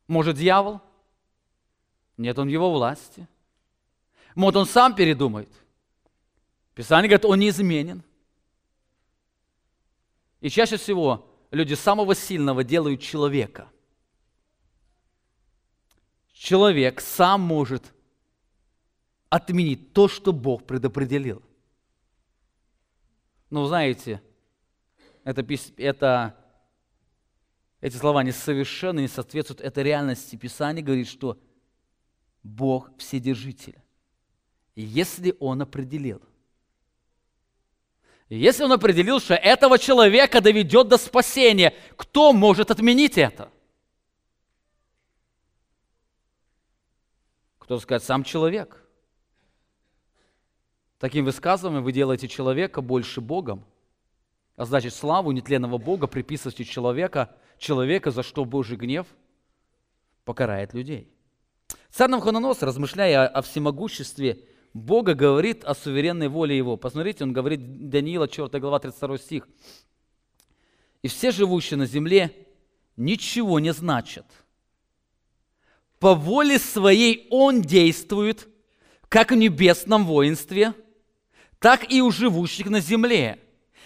Может, 0.08 0.36
дьявол? 0.36 0.80
Нет, 2.16 2.36
он 2.40 2.48
его 2.48 2.72
власти. 2.72 3.28
Может, 4.34 4.56
он 4.56 4.66
сам 4.66 4.96
передумает. 4.96 5.48
Писание 6.74 7.08
говорит, 7.08 7.24
он 7.24 7.38
неизменен. 7.38 8.02
И 10.40 10.50
чаще 10.50 10.76
всего 10.76 11.32
люди 11.52 11.74
самого 11.74 12.16
сильного 12.16 12.64
делают 12.64 13.00
человека. 13.00 13.70
Человек 16.32 17.00
сам 17.00 17.42
может 17.42 17.94
отменить 19.28 19.92
то, 19.92 20.08
что 20.08 20.32
Бог 20.32 20.66
предопределил. 20.66 21.44
Но 23.50 23.66
знаете, 23.66 24.20
это, 25.22 25.46
это, 25.76 26.36
эти 27.80 27.96
слова 27.96 28.22
несовершенны, 28.22 29.00
не 29.00 29.08
соответствуют 29.08 29.60
этой 29.60 29.82
реальности. 29.82 30.36
Писание 30.36 30.84
говорит, 30.84 31.08
что 31.08 31.38
Бог 32.42 32.90
вседержитель. 32.98 33.80
Если 34.74 35.34
Он 35.40 35.62
определил, 35.62 36.22
если 38.28 38.64
Он 38.64 38.72
определил, 38.72 39.18
что 39.18 39.34
этого 39.34 39.78
человека 39.78 40.40
доведет 40.40 40.88
до 40.88 40.98
спасения, 40.98 41.74
кто 41.96 42.32
может 42.32 42.70
отменить 42.70 43.18
это? 43.18 43.50
Кто 47.58 47.78
сказать, 47.80 48.04
сам 48.04 48.22
человек. 48.24 48.76
Таким 50.98 51.24
высказыванием 51.24 51.82
вы 51.82 51.92
делаете 51.92 52.28
человека 52.28 52.82
больше 52.82 53.20
Богом, 53.20 53.64
а 54.56 54.66
значит 54.66 54.94
славу 54.94 55.32
нетленного 55.32 55.78
Бога 55.78 56.06
приписываете 56.06 56.64
человека, 56.64 57.34
человека, 57.60 58.10
за 58.10 58.24
что 58.24 58.44
Божий 58.44 58.76
гнев 58.76 59.06
покарает 60.24 60.74
людей. 60.74 61.12
Царь 61.90 62.10
Навходоносор, 62.10 62.68
размышляя 62.68 63.28
о 63.28 63.42
всемогуществе 63.42 64.44
Бога, 64.72 65.14
говорит 65.14 65.64
о 65.64 65.74
суверенной 65.74 66.28
воле 66.28 66.56
Его. 66.56 66.76
Посмотрите, 66.76 67.22
он 67.22 67.32
говорит, 67.32 67.88
Даниила, 67.90 68.26
4 68.26 68.58
глава, 68.60 68.80
32 68.80 69.18
стих. 69.18 69.48
«И 71.02 71.08
все 71.08 71.30
живущие 71.30 71.76
на 71.78 71.86
земле 71.86 72.34
ничего 72.96 73.60
не 73.60 73.72
значат. 73.72 74.26
По 75.98 76.14
воле 76.14 76.58
своей 76.58 77.26
Он 77.30 77.62
действует, 77.62 78.48
как 79.08 79.32
в 79.32 79.34
небесном 79.34 80.06
воинстве, 80.06 80.72
так 81.58 81.92
и 81.92 82.00
у 82.00 82.10
живущих 82.10 82.66
на 82.66 82.80
земле. 82.80 83.38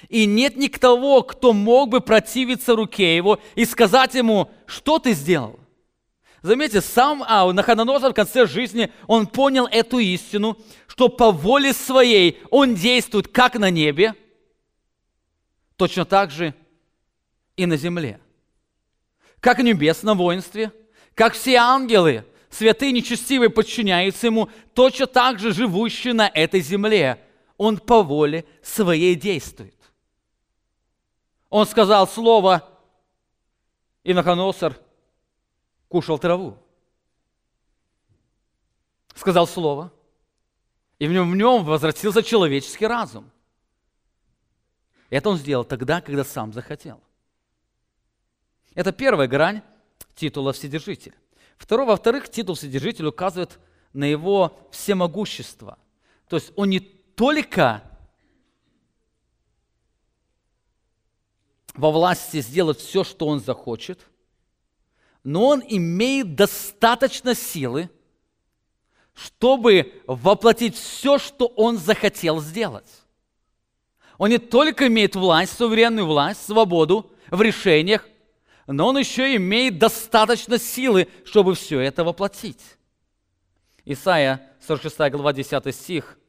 И 0.09 0.27
нет 0.27 0.57
никого, 0.57 1.23
кто 1.23 1.53
мог 1.53 1.89
бы 1.91 2.01
противиться 2.01 2.77
руке 2.77 3.17
Его 3.17 3.41
и 3.55 3.65
сказать 3.65 4.15
Ему, 4.15 4.51
что 4.67 4.99
ты 4.99 5.13
сделал? 5.13 5.59
Заметьте, 6.43 6.83
сам 6.83 7.25
а, 7.27 7.51
Наханоносор 7.51 8.13
в 8.13 8.15
конце 8.15 8.47
жизни, 8.47 8.93
он 9.07 9.27
понял 9.27 9.67
эту 9.67 9.99
истину, 9.99 10.59
что 10.87 11.09
по 11.09 11.31
воле 11.31 11.73
своей 11.73 12.39
он 12.51 12.75
действует 12.75 13.29
как 13.29 13.55
на 13.55 13.71
небе, 13.71 14.15
точно 15.77 16.05
так 16.05 16.31
же 16.31 16.55
и 17.57 17.65
на 17.65 17.79
земле. 17.79 18.21
Как 19.41 19.59
в 19.59 19.63
небесном 19.63 20.19
воинстве, 20.19 20.71
как 21.15 21.35
все 21.35 21.57
ангелы, 21.57 22.25
святые 22.51 22.93
нечестивые 22.93 23.51
подчиняются 23.51 24.27
ему, 24.27 24.49
точно 24.75 25.07
так 25.07 25.39
же 25.39 25.53
живущие 25.53 26.13
на 26.13 26.29
этой 26.29 26.61
земле. 26.61 27.21
Он 27.57 27.79
по 27.79 28.03
воле 28.03 28.45
своей 28.63 29.15
действует. 29.15 29.74
Он 31.55 31.67
сказал 31.67 32.09
слово, 32.09 32.69
и 34.03 34.13
Наханосор 34.13 34.77
кушал 35.87 36.19
траву. 36.19 36.59
Сказал 39.15 39.47
слово, 39.47 39.93
и 40.99 41.07
в 41.07 41.13
нем, 41.13 41.31
в 41.31 41.37
нем 41.37 41.65
возвратился 41.65 42.25
человеческий 42.25 42.89
разум. 42.89 43.31
Это 45.11 45.29
он 45.31 45.37
сделал 45.37 45.63
тогда, 45.63 46.01
когда 46.01 46.25
сам 46.25 46.53
захотел. 46.53 47.01
Это 48.75 48.91
первая 48.91 49.29
грань 49.29 49.63
титула 50.17 50.53
Вседержитель. 50.53 51.15
Второе, 51.57 51.87
во-вторых, 51.87 52.29
титул 52.29 52.57
Вседержитель 52.57 53.07
указывает 53.07 53.61
на 53.93 54.07
его 54.07 54.59
всемогущество. 54.73 55.79
То 56.29 56.35
есть 56.35 56.53
он 56.57 56.71
не 56.71 56.81
только 56.81 57.85
во 61.75 61.91
власти 61.91 62.41
сделать 62.41 62.79
все, 62.79 63.05
что 63.05 63.27
он 63.27 63.41
захочет– 63.41 64.01
но 65.25 65.47
он 65.47 65.63
имеет 65.67 66.35
достаточно 66.35 67.35
силы, 67.35 67.91
чтобы 69.15 70.03
воплотить 70.07 70.77
все, 70.77 71.19
что 71.19 71.47
он 71.47 71.79
захотел 71.79 72.41
сделать. 72.41 72.89
Он 74.19 74.29
не 74.29 74.39
только 74.39 74.87
имеет 74.87 75.17
власть, 75.17 75.57
суверенную 75.57 76.07
власть, 76.07 76.45
свободу 76.45 77.11
в 77.31 77.41
решениях, 77.41 78.07
но 78.67 78.89
он 78.89 78.99
еще 78.99 79.35
имеет 79.37 79.79
достаточно 79.79 80.59
силы, 80.59 81.09
чтобы 81.25 81.55
все 81.55 81.81
это 81.81 82.05
воплотить. 82.05 82.63
Исайя 83.85 84.47
46 84.67 85.11
глава 85.11 85.33
10 85.33 85.75
стих– 85.75 86.19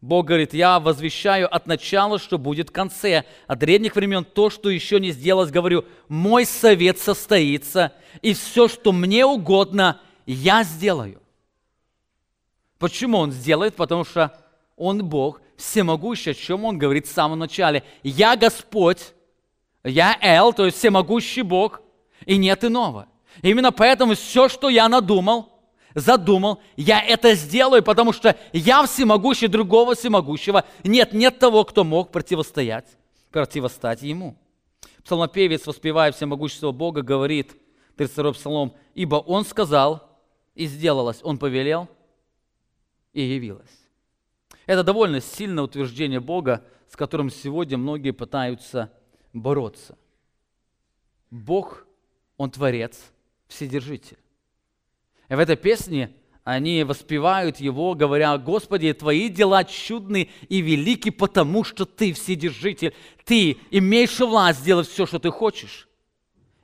Бог 0.00 0.26
говорит, 0.26 0.54
я 0.54 0.78
возвещаю 0.78 1.52
от 1.52 1.66
начала, 1.66 2.18
что 2.18 2.38
будет 2.38 2.68
в 2.68 2.72
конце. 2.72 3.24
От 3.48 3.58
древних 3.58 3.96
времен 3.96 4.24
то, 4.24 4.48
что 4.48 4.70
еще 4.70 5.00
не 5.00 5.10
сделалось, 5.10 5.50
говорю, 5.50 5.84
мой 6.08 6.44
совет 6.44 7.00
состоится, 7.00 7.92
и 8.22 8.32
все, 8.32 8.68
что 8.68 8.92
мне 8.92 9.26
угодно, 9.26 10.00
я 10.24 10.62
сделаю. 10.62 11.20
Почему 12.78 13.18
Он 13.18 13.32
сделает? 13.32 13.74
Потому 13.74 14.04
что 14.04 14.38
Он 14.76 15.04
Бог, 15.04 15.40
всемогущий, 15.56 16.30
о 16.30 16.34
чем 16.34 16.64
Он 16.64 16.78
говорит 16.78 17.06
в 17.06 17.12
самом 17.12 17.40
начале. 17.40 17.82
Я 18.04 18.36
Господь, 18.36 19.14
я 19.82 20.16
Эл, 20.20 20.52
то 20.52 20.64
есть 20.64 20.78
всемогущий 20.78 21.42
Бог, 21.42 21.80
и 22.24 22.36
нет 22.36 22.62
иного. 22.62 23.08
Именно 23.42 23.72
поэтому 23.72 24.14
все, 24.14 24.48
что 24.48 24.68
я 24.68 24.88
надумал– 24.88 25.52
задумал, 26.00 26.60
я 26.76 27.00
это 27.02 27.34
сделаю, 27.34 27.82
потому 27.82 28.12
что 28.12 28.36
я 28.52 28.84
всемогущий, 28.86 29.48
другого 29.48 29.94
всемогущего. 29.94 30.64
Нет, 30.84 31.12
нет 31.12 31.38
того, 31.38 31.64
кто 31.64 31.84
мог 31.84 32.10
противостоять, 32.10 32.86
противостать 33.30 34.02
ему. 34.02 34.36
Псалмопевец, 35.04 35.66
воспевая 35.66 36.12
всемогущество 36.12 36.72
Бога, 36.72 37.02
говорит, 37.02 37.56
32 37.96 38.32
псалом, 38.32 38.74
«Ибо 38.94 39.16
Он 39.16 39.44
сказал, 39.44 40.08
и 40.54 40.66
сделалось, 40.66 41.20
Он 41.22 41.38
повелел, 41.38 41.88
и 43.12 43.22
явилось». 43.22 43.88
Это 44.66 44.84
довольно 44.84 45.20
сильное 45.20 45.64
утверждение 45.64 46.20
Бога, 46.20 46.64
с 46.88 46.96
которым 46.96 47.30
сегодня 47.30 47.78
многие 47.78 48.10
пытаются 48.10 48.92
бороться. 49.32 49.96
Бог, 51.30 51.86
Он 52.36 52.50
Творец, 52.50 53.12
Вседержитель. 53.48 54.18
В 55.28 55.38
этой 55.38 55.56
песне 55.56 56.10
они 56.44 56.82
воспевают 56.82 57.58
его, 57.58 57.94
говоря, 57.94 58.38
«Господи, 58.38 58.92
Твои 58.94 59.28
дела 59.28 59.64
чудны 59.64 60.30
и 60.48 60.60
велики, 60.62 61.10
потому 61.10 61.62
что 61.62 61.84
Ты 61.84 62.14
вседержитель. 62.14 62.94
Ты 63.24 63.58
имеешь 63.70 64.18
власть 64.18 64.60
сделать 64.60 64.88
все, 64.88 65.04
что 65.04 65.18
Ты 65.18 65.30
хочешь, 65.30 65.88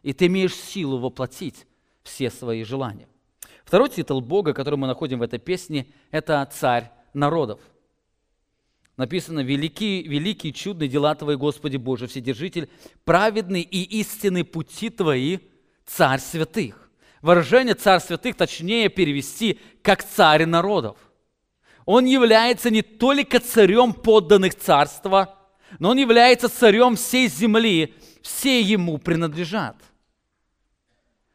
и 0.02 0.14
Ты 0.14 0.26
имеешь 0.26 0.54
силу 0.54 0.98
воплотить 0.98 1.66
все 2.02 2.30
свои 2.30 2.64
желания». 2.64 3.08
Второй 3.66 3.90
титул 3.90 4.22
Бога, 4.22 4.54
который 4.54 4.76
мы 4.76 4.86
находим 4.86 5.18
в 5.18 5.22
этой 5.22 5.38
песне, 5.38 5.86
это 6.10 6.48
«Царь 6.50 6.90
народов». 7.12 7.60
Написано, 8.96 9.40
«Великие, 9.40 10.02
великие 10.02 10.54
чудные 10.54 10.88
дела 10.88 11.14
Твои, 11.14 11.36
Господи 11.36 11.76
Боже, 11.76 12.06
Вседержитель, 12.06 12.70
праведные 13.04 13.62
и 13.62 13.82
истинные 14.00 14.44
пути 14.44 14.88
Твои, 14.88 15.40
Царь 15.84 16.20
святых». 16.20 16.84
Выражение 17.24 17.74
«царь 17.74 18.00
святых» 18.00 18.36
точнее 18.36 18.90
перевести 18.90 19.58
как 19.80 20.04
«царь 20.04 20.44
народов». 20.44 20.98
Он 21.86 22.04
является 22.04 22.68
не 22.68 22.82
только 22.82 23.40
царем 23.40 23.94
подданных 23.94 24.54
царства, 24.56 25.34
но 25.78 25.92
он 25.92 25.96
является 25.96 26.50
царем 26.50 26.96
всей 26.96 27.28
земли, 27.28 27.94
все 28.20 28.60
ему 28.60 28.98
принадлежат. 28.98 29.76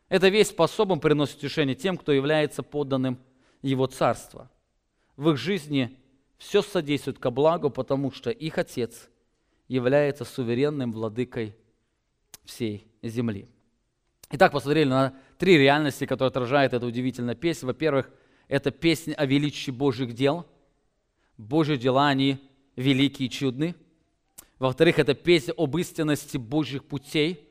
Эта 0.09 0.29
весть 0.29 0.55
по-особому 0.55 1.01
приносит 1.01 1.37
утешение 1.37 1.73
тем, 1.73 1.97
кто 1.97 2.11
является 2.11 2.61
подданным 2.61 3.17
его 3.63 3.87
царства. 3.87 4.47
В 5.17 5.31
их 5.31 5.37
жизни 5.37 5.97
все 6.37 6.61
содействует 6.61 7.17
ко 7.17 7.31
благу, 7.31 7.71
потому 7.71 8.11
что 8.11 8.29
их 8.29 8.59
отец 8.59 9.09
является 9.67 10.23
суверенным 10.23 10.91
владыкой 10.91 11.55
всей 12.45 12.85
земли. 13.01 13.49
Итак, 14.31 14.51
посмотрели 14.51 14.87
на 14.87 15.13
три 15.39 15.57
реальности, 15.57 16.05
которые 16.05 16.27
отражает 16.27 16.73
эта 16.73 16.85
удивительная 16.85 17.33
песня. 17.33 17.65
Во-первых, 17.65 18.11
это 18.47 18.69
песня 18.69 19.15
о 19.15 19.25
величии 19.25 19.71
Божьих 19.71 20.13
дел. 20.13 20.45
Божьи 21.37 21.77
дела, 21.77 22.09
они 22.09 22.37
великие 22.75 23.27
и 23.27 23.31
чудны. 23.31 23.75
Во-вторых, 24.59 24.99
это 24.99 25.15
песня 25.15 25.53
об 25.57 25.75
истинности 25.77 26.37
Божьих 26.37 26.83
путей. 26.83 27.49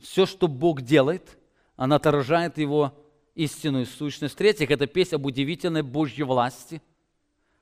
Все, 0.00 0.26
что 0.26 0.48
Бог 0.48 0.82
делает, 0.82 1.38
она 1.76 1.96
отражает 1.96 2.58
Его 2.58 2.92
истинную 3.36 3.86
сущность. 3.86 4.34
В-третьих, 4.34 4.70
это 4.72 4.88
песнь 4.88 5.14
об 5.14 5.26
удивительной 5.26 5.82
Божьей 5.82 6.24
власти. 6.24 6.82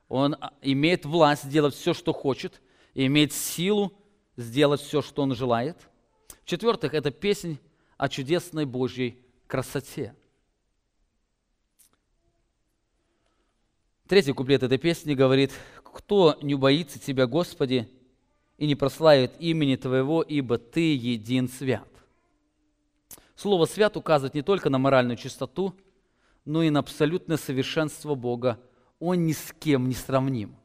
Он 0.07 0.35
а, 0.39 0.53
имеет 0.61 1.05
власть 1.05 1.43
сделать 1.43 1.75
все, 1.75 1.93
что 1.93 2.13
хочет, 2.13 2.61
и 2.95 3.05
имеет 3.05 3.31
силу 3.31 3.93
сделать 4.37 4.81
все, 4.81 5.03
что 5.03 5.21
он 5.21 5.35
желает. 5.35 5.77
В-четвертых, 6.45 6.93
это 6.93 7.11
песнь 7.11 7.59
о 7.97 8.09
чудесной 8.09 8.65
Божьей 8.65 9.19
красоте. 9.47 10.15
Третий 14.07 14.33
куплет 14.33 14.63
этой 14.63 14.77
песни 14.77 15.13
говорит, 15.15 15.51
«Кто 15.83 16.37
не 16.41 16.55
боится 16.55 16.99
Тебя, 16.99 17.25
Господи, 17.25 17.89
и 18.57 18.67
не 18.67 18.75
прославит 18.75 19.33
имени 19.39 19.75
Твоего, 19.75 20.21
ибо 20.21 20.57
Ты 20.57 20.95
един 20.95 21.49
свят». 21.49 21.87
Слово 23.35 23.65
«свят» 23.65 23.97
указывает 23.97 24.33
не 24.33 24.43
только 24.43 24.69
на 24.69 24.77
моральную 24.77 25.17
чистоту, 25.17 25.75
но 26.45 26.61
и 26.61 26.69
на 26.69 26.79
абсолютное 26.79 27.37
совершенство 27.37 28.15
Бога. 28.15 28.59
Он 28.99 29.25
ни 29.25 29.33
с 29.33 29.53
кем 29.59 29.89
не 29.89 29.95
сравним. 29.95 30.55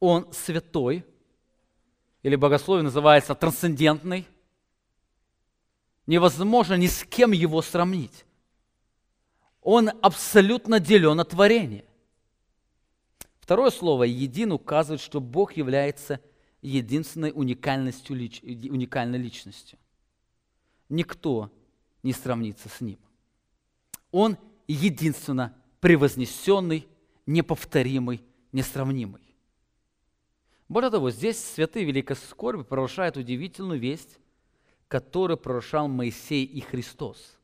Он 0.00 0.32
святой, 0.32 1.04
или 2.22 2.34
богословие 2.34 2.82
называется 2.82 3.34
трансцендентный. 3.34 4.26
Невозможно 6.06 6.74
ни 6.74 6.86
с 6.86 7.04
кем 7.04 7.32
его 7.32 7.62
сравнить. 7.62 8.24
Он 9.60 9.90
абсолютно 10.02 10.78
делен 10.78 11.18
от 11.18 11.30
творения. 11.30 11.84
Второе 13.40 13.70
слово 13.70 14.04
«един» 14.04 14.52
указывает, 14.52 15.00
что 15.00 15.20
Бог 15.20 15.56
является 15.56 16.20
единственной 16.62 17.32
уникальностью, 17.34 18.14
уникальной 18.14 19.18
личностью 19.18 19.78
никто 20.88 21.50
не 22.02 22.12
сравнится 22.12 22.68
с 22.68 22.80
ним. 22.80 22.98
Он 24.10 24.36
единственно 24.66 25.56
превознесенный, 25.80 26.88
неповторимый, 27.26 28.22
несравнимый. 28.52 29.22
Более 30.68 30.90
того, 30.90 31.10
здесь 31.10 31.42
святые 31.42 31.84
Великой 31.84 32.16
Скорби 32.16 32.64
провозглашают 32.64 33.16
удивительную 33.16 33.78
весть, 33.78 34.18
которую 34.88 35.36
прорушал 35.36 35.88
Моисей 35.88 36.44
и 36.44 36.60
Христос. 36.60 37.38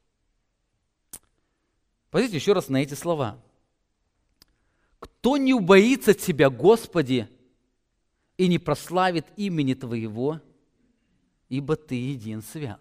Посмотрите 2.10 2.36
еще 2.36 2.52
раз 2.52 2.68
на 2.68 2.82
эти 2.82 2.94
слова. 2.94 3.38
«Кто 4.98 5.36
не 5.36 5.54
убоится 5.54 6.14
Тебя, 6.14 6.50
Господи, 6.50 7.28
и 8.36 8.46
не 8.48 8.58
прославит 8.58 9.26
имени 9.36 9.74
Твоего, 9.74 10.40
ибо 11.48 11.76
Ты 11.76 11.94
един 11.94 12.42
свят». 12.42 12.80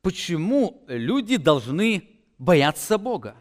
Почему 0.00 0.84
люди 0.86 1.38
должны 1.38 2.06
бояться 2.38 2.98
Бога? 2.98 3.36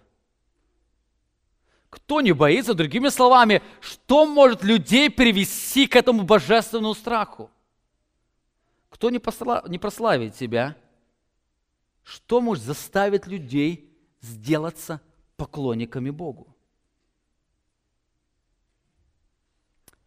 Кто 1.90 2.22
не 2.22 2.32
боится, 2.32 2.74
другими 2.74 3.10
словами, 3.10 3.62
что 3.82 4.26
может 4.26 4.64
людей 4.64 5.10
привести 5.10 5.88
к 5.88 5.96
этому 5.98 6.24
божественному 6.24 6.96
страху? 6.96 7.52
Кто 8.94 9.10
не, 9.10 9.18
посла, 9.18 9.64
не 9.68 9.80
прославит 9.80 10.36
тебя? 10.36 10.78
Что 12.04 12.40
может 12.40 12.64
заставить 12.64 13.26
людей 13.26 13.92
сделаться 14.22 15.02
поклонниками 15.36 16.12
Богу? 16.12 16.56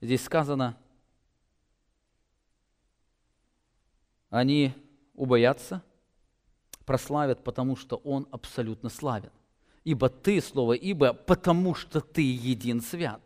Здесь 0.00 0.22
сказано, 0.22 0.78
они 4.30 4.72
убоятся– 5.14 5.82
прославят, 6.84 7.42
потому 7.42 7.74
что 7.74 7.96
Он 7.96 8.28
абсолютно 8.30 8.88
славен. 8.88 9.32
Ибо 9.82 10.08
Ты, 10.08 10.40
слово 10.40 10.74
«ибо», 10.74 11.12
потому 11.12 11.74
что 11.74 12.00
Ты 12.00 12.22
един 12.22 12.80
свят. 12.80 13.20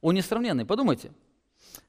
Он 0.00 0.14
несравненный. 0.14 0.64
Подумайте, 0.64 1.12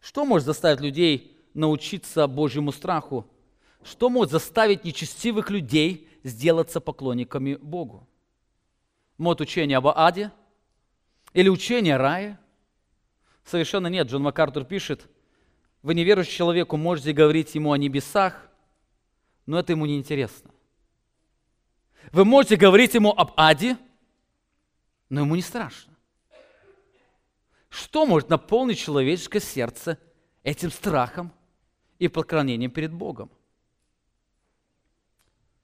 что 0.01 0.25
может 0.25 0.45
заставить 0.45 0.81
людей 0.81 1.33
научиться 1.53 2.27
Божьему 2.27 2.71
страху? 2.71 3.27
Что 3.83 4.09
может 4.09 4.31
заставить 4.31 4.83
нечестивых 4.83 5.49
людей 5.49 6.07
сделаться 6.23 6.79
поклонниками 6.79 7.55
Богу? 7.55 8.07
Может 9.17 9.41
учение 9.41 9.77
об 9.77 9.87
аде? 9.87 10.31
Или 11.33 11.49
учение 11.49 11.95
о 11.95 11.99
рае? 11.99 12.39
Совершенно 13.43 13.87
нет. 13.87 14.07
Джон 14.07 14.23
МакАртур 14.23 14.63
пишет, 14.63 15.09
вы 15.81 15.95
неверующий 15.95 16.31
человеку 16.31 16.77
можете 16.77 17.11
говорить 17.11 17.55
ему 17.55 17.73
о 17.73 17.77
небесах, 17.77 18.49
но 19.45 19.59
это 19.59 19.73
ему 19.73 19.85
не 19.85 19.97
интересно. 19.97 20.49
Вы 22.11 22.25
можете 22.25 22.55
говорить 22.55 22.93
ему 22.93 23.11
об 23.11 23.33
аде, 23.37 23.77
но 25.09 25.21
ему 25.21 25.35
не 25.35 25.41
страшно. 25.41 25.93
Что 27.69 28.05
может 28.05 28.29
наполнить 28.29 28.79
человеческое 28.79 29.39
сердце 29.39 29.97
этим 30.43 30.71
страхом 30.71 31.33
и 31.99 32.07
поклонением 32.07 32.71
перед 32.71 32.93
Богом? 32.93 33.29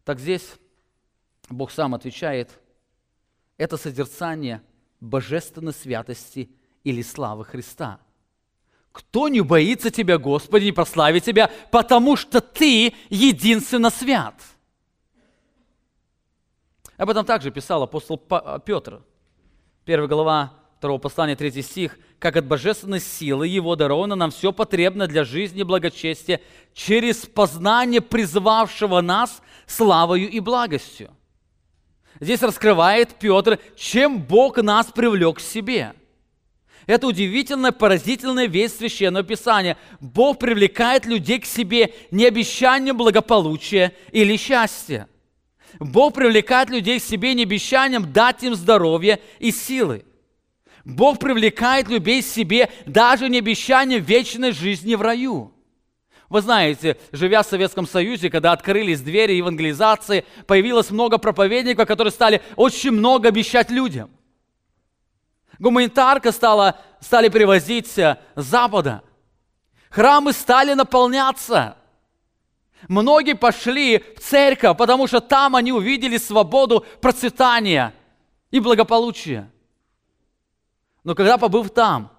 Так 0.03 0.19
здесь 0.19 0.55
Бог 1.49 1.71
сам 1.71 1.93
отвечает, 1.95 2.59
это 3.57 3.77
созерцание 3.77 4.61
божественной 4.99 5.73
святости 5.73 6.49
или 6.83 7.01
славы 7.01 7.45
Христа. 7.45 7.99
Кто 8.91 9.27
не 9.27 9.41
боится 9.41 9.91
Тебя, 9.91 10.17
Господи, 10.17 10.65
не 10.65 10.71
прославит 10.71 11.23
Тебя, 11.23 11.51
потому 11.71 12.15
что 12.15 12.41
Ты 12.41 12.93
единственно 13.09 13.89
свят– 13.89 14.35
об 16.99 17.09
этом 17.09 17.25
также 17.25 17.49
писал 17.49 17.81
апостол 17.81 18.17
Петр. 18.17 19.01
Первая 19.85 20.09
глава 20.09 20.53
2 20.81 20.97
послания, 20.97 21.35
3 21.35 21.61
стих. 21.61 21.97
«Как 22.19 22.35
от 22.35 22.45
божественной 22.45 22.99
силы 22.99 23.47
Его 23.47 23.75
даровано 23.75 24.15
нам 24.15 24.31
все 24.31 24.51
потребно 24.51 25.07
для 25.07 25.23
жизни 25.23 25.61
и 25.61 25.63
благочестия 25.63 26.41
через 26.73 27.25
познание 27.25 28.01
призвавшего 28.01 29.01
нас 29.01 29.41
славою 29.67 30.29
и 30.29 30.39
благостью». 30.39 31.11
Здесь 32.19 32.41
раскрывает 32.41 33.15
Петр, 33.15 33.59
чем 33.77 34.21
Бог 34.21 34.57
нас 34.57 34.87
привлек 34.87 35.37
к 35.37 35.41
себе. 35.41 35.93
Это 36.85 37.07
удивительная, 37.07 37.71
поразительная 37.71 38.47
весть 38.47 38.77
Священного 38.77 39.23
Писания. 39.23 39.77
Бог 40.01 40.39
привлекает 40.39 41.05
людей 41.05 41.39
к 41.39 41.45
себе 41.45 41.93
не 42.11 42.25
обещанием 42.25 42.97
благополучия 42.97 43.93
или 44.11 44.35
счастья– 44.35 45.07
Бог 45.77 46.15
привлекает 46.15 46.69
людей 46.69 46.99
к 46.99 47.03
себе 47.03 47.33
не 47.33 47.43
обещанием 47.43 48.11
дать 48.11 48.43
им 48.43 48.55
здоровье 48.55 49.19
и 49.39 49.51
силы. 49.51 50.03
Бог 50.85 51.19
привлекает 51.19 51.89
людей 51.89 52.21
себе 52.21 52.69
даже 52.85 53.29
не 53.29 53.39
обещанием 53.39 54.03
вечной 54.03 54.51
жизни 54.51 54.95
в 54.95 55.01
раю. 55.01 55.53
Вы 56.29 56.41
знаете, 56.41 56.97
живя 57.11 57.41
в 57.41 57.47
Советском 57.47 57.87
Союзе, 57.87 58.29
когда 58.29 58.51
открылись 58.51 59.01
двери 59.01 59.33
евангелизации, 59.33 60.25
появилось 60.45 60.91
много 60.91 61.17
проповедников, 61.17 61.87
которые 61.87 62.11
стали 62.11 62.41
очень 62.55 62.91
много 62.91 63.29
обещать 63.29 63.71
людям. 63.71 64.11
Гуманитарка 65.57 66.31
стала, 66.31 66.79
стали 67.01 67.29
привозить 67.29 67.87
с 67.87 68.17
Запада. 68.35 69.01
Храмы 69.89 70.33
стали 70.33 70.73
наполняться. 70.75 71.75
Многие 72.87 73.33
пошли 73.33 74.03
в 74.15 74.21
церковь, 74.21 74.77
потому 74.77 75.07
что 75.07 75.19
там 75.19 75.55
они 75.55 75.73
увидели 75.73 76.17
свободу 76.17 76.85
процветания 77.01 77.93
и 78.51 78.59
благополучия. 78.59 79.51
Но 81.09 81.15
когда 81.15 81.39
побыв 81.39 81.71
там, 81.71 82.15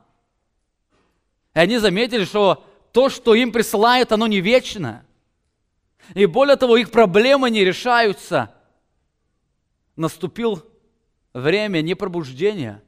они 1.53 1.79
заметили, 1.79 2.25
что 2.25 2.67
то, 2.91 3.09
что 3.09 3.37
им 3.37 3.53
присылают, 3.53 4.11
оно 4.11 4.27
не 4.27 4.41
вечно. 4.41 5.07
И 6.15 6.27
более 6.27 6.57
того, 6.57 6.77
их 6.77 6.91
проблемы 6.91 7.51
не 7.51 7.65
решаются. 7.65 8.53
Наступил 9.95 10.69
время 11.33 11.83
не 11.83 11.95
пробуждения, 11.95 12.83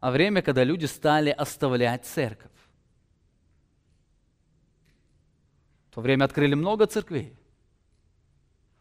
а 0.00 0.10
время, 0.10 0.42
когда 0.42 0.64
люди 0.64 0.86
стали 0.86 1.30
оставлять 1.30 2.04
церковь. 2.04 2.50
В 5.90 5.94
то 5.94 6.00
время 6.00 6.24
открыли 6.24 6.54
много 6.54 6.86
церквей, 6.86 7.36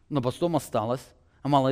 но 0.10 0.20
потом 0.20 0.56
осталось 0.56 1.08
мало 1.43 1.72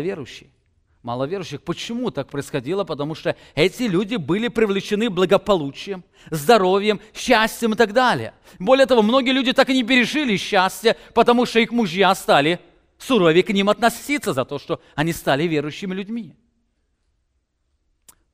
верующих. 1.02 1.04
Мало 1.04 1.26
верующих. 1.26 1.62
Почему 1.62 2.12
так 2.12 2.30
происходило? 2.30 2.84
Потому 2.84 3.16
что 3.16 3.36
эти 3.56 3.84
люди 3.84 4.18
были 4.18 4.50
привлечены 4.50 5.10
благополучием, 5.10 6.04
здоровьем, 6.30 7.00
счастьем 7.14 7.74
и 7.74 7.76
так 7.76 7.94
далее. 7.94 8.34
Более 8.60 8.86
того, 8.86 9.02
многие 9.02 9.32
люди 9.32 9.54
так 9.54 9.70
и 9.70 9.74
не 9.74 9.84
пережили 9.84 10.38
счастье, 10.38 10.96
потому 11.14 11.46
что 11.46 11.60
их 11.60 11.72
мужья 11.72 12.16
стали 12.16 12.60
суровее 12.98 13.44
к 13.44 13.50
ним 13.50 13.70
относиться 13.70 14.34
за 14.34 14.46
то, 14.46 14.60
что 14.60 14.80
они 14.96 15.14
стали 15.14 15.48
верующими 15.48 15.94
людьми. 15.94 16.36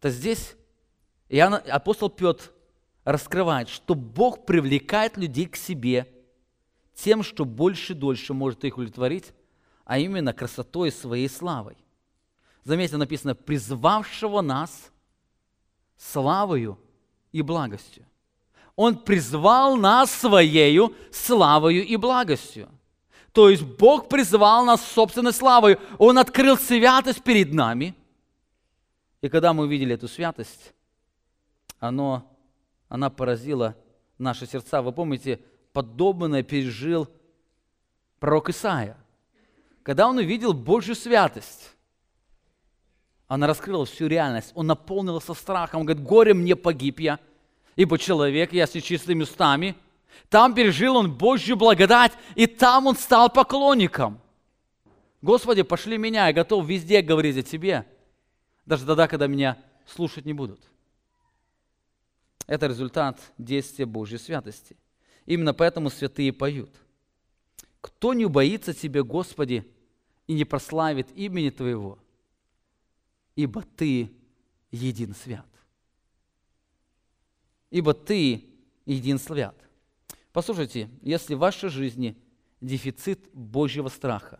То 0.01 0.09
здесь 0.09 0.55
Иоанн, 1.29 1.61
апостол 1.69 2.09
Петр 2.09 2.51
раскрывает, 3.03 3.69
что 3.69 3.95
Бог 3.95 4.45
привлекает 4.45 5.17
людей 5.17 5.45
к 5.45 5.55
себе– 5.55 6.05
тем, 6.97 7.23
что 7.23 7.45
больше 7.45 7.93
и 7.93 7.95
дольше 7.95 8.33
может 8.33 8.65
их 8.65 8.77
удовлетворить, 8.77 9.33
а 9.85 9.99
именно 9.99 10.33
красотой 10.33 10.91
своей 10.91 11.29
славой. 11.29 11.77
Заметьте, 12.67 12.97
написано, 12.97 13.33
призвавшего 13.33 14.41
нас 14.41 14.91
славою 15.95 16.77
и 17.31 17.41
благостью. 17.41 18.05
Он 18.75 18.97
призвал 18.97 19.77
нас 19.77 20.11
своею 20.11 20.93
славою 21.09 21.85
и 21.85 21.95
благостью. 21.95 22.67
То 23.31 23.49
есть 23.49 23.63
Бог 23.63 24.09
призвал 24.09 24.65
нас 24.65 24.85
собственной 24.85 25.31
славой. 25.31 25.79
Он 25.97 26.17
открыл 26.17 26.57
святость 26.57 27.23
перед 27.23 27.53
нами. 27.53 27.95
И 29.21 29.29
когда 29.29 29.53
мы 29.53 29.63
увидели 29.63 29.95
эту 29.95 30.09
святость, 30.09 30.73
оно, 31.79 32.29
она 32.89 33.09
поразила 33.09 33.77
наши 34.17 34.45
сердца. 34.45 34.81
Вы 34.81 34.91
помните, 34.91 35.39
подобное 35.71 36.43
пережил 36.43 37.07
пророк 38.19 38.49
Исаия. 38.49 38.97
Когда 39.83 40.05
он 40.09 40.17
увидел 40.17 40.51
Божью 40.51 40.95
святость, 40.95 41.76
она 43.27 43.45
раскрыла 43.45 43.85
всю 43.85 44.07
реальность. 44.07 44.51
Он 44.55 44.67
наполнился 44.67 45.33
страхом. 45.33 45.81
Он 45.81 45.85
говорит, 45.85 46.03
горе 46.03 46.33
мне 46.33 46.55
погиб 46.55 46.99
я, 46.99 47.19
ибо 47.75 47.99
человек 47.99 48.53
я 48.53 48.65
с 48.65 48.73
нечистыми 48.73 49.23
устами. 49.23 49.75
Там 50.29 50.55
пережил 50.55 50.95
он 50.95 51.13
Божью 51.13 51.57
благодать, 51.57 52.13
и 52.35 52.47
там 52.47 52.87
он 52.87 52.95
стал 52.95 53.29
поклонником. 53.29 54.19
Господи, 55.21 55.61
пошли 55.61 55.97
меня, 55.97 56.27
я 56.27 56.33
готов 56.33 56.65
везде 56.65 57.01
говорить 57.01 57.37
о 57.37 57.43
Тебе, 57.43 57.85
даже 58.65 58.85
тогда, 58.85 59.07
когда 59.07 59.27
меня 59.27 59.57
слушать 59.85 60.25
не 60.25 60.33
будут. 60.33 60.61
Это 62.45 62.67
результат 62.67 63.19
действия 63.37 63.85
Божьей 63.85 64.19
святости. 64.19 64.77
Именно 65.25 65.53
поэтому 65.53 65.89
святые 65.89 66.31
поют. 66.31 66.69
Кто 67.81 68.13
не 68.13 68.25
убоится 68.25 68.73
Тебе, 68.73 69.03
Господи, 69.03 69.69
и 70.27 70.33
не 70.33 70.45
прославит 70.45 71.09
имени 71.15 71.49
Твоего– 71.49 71.99
ибо 73.37 73.61
Ты 73.61 74.11
един 74.71 75.13
свят. 75.13 75.45
Ибо 77.69 77.93
Ты 77.93 78.43
един 78.85 79.19
свят. 79.19 79.55
Послушайте, 80.33 80.89
если 81.01 81.35
в 81.35 81.39
вашей 81.39 81.69
жизни 81.69 82.17
дефицит 82.59 83.29
Божьего 83.33 83.89
страха, 83.89 84.39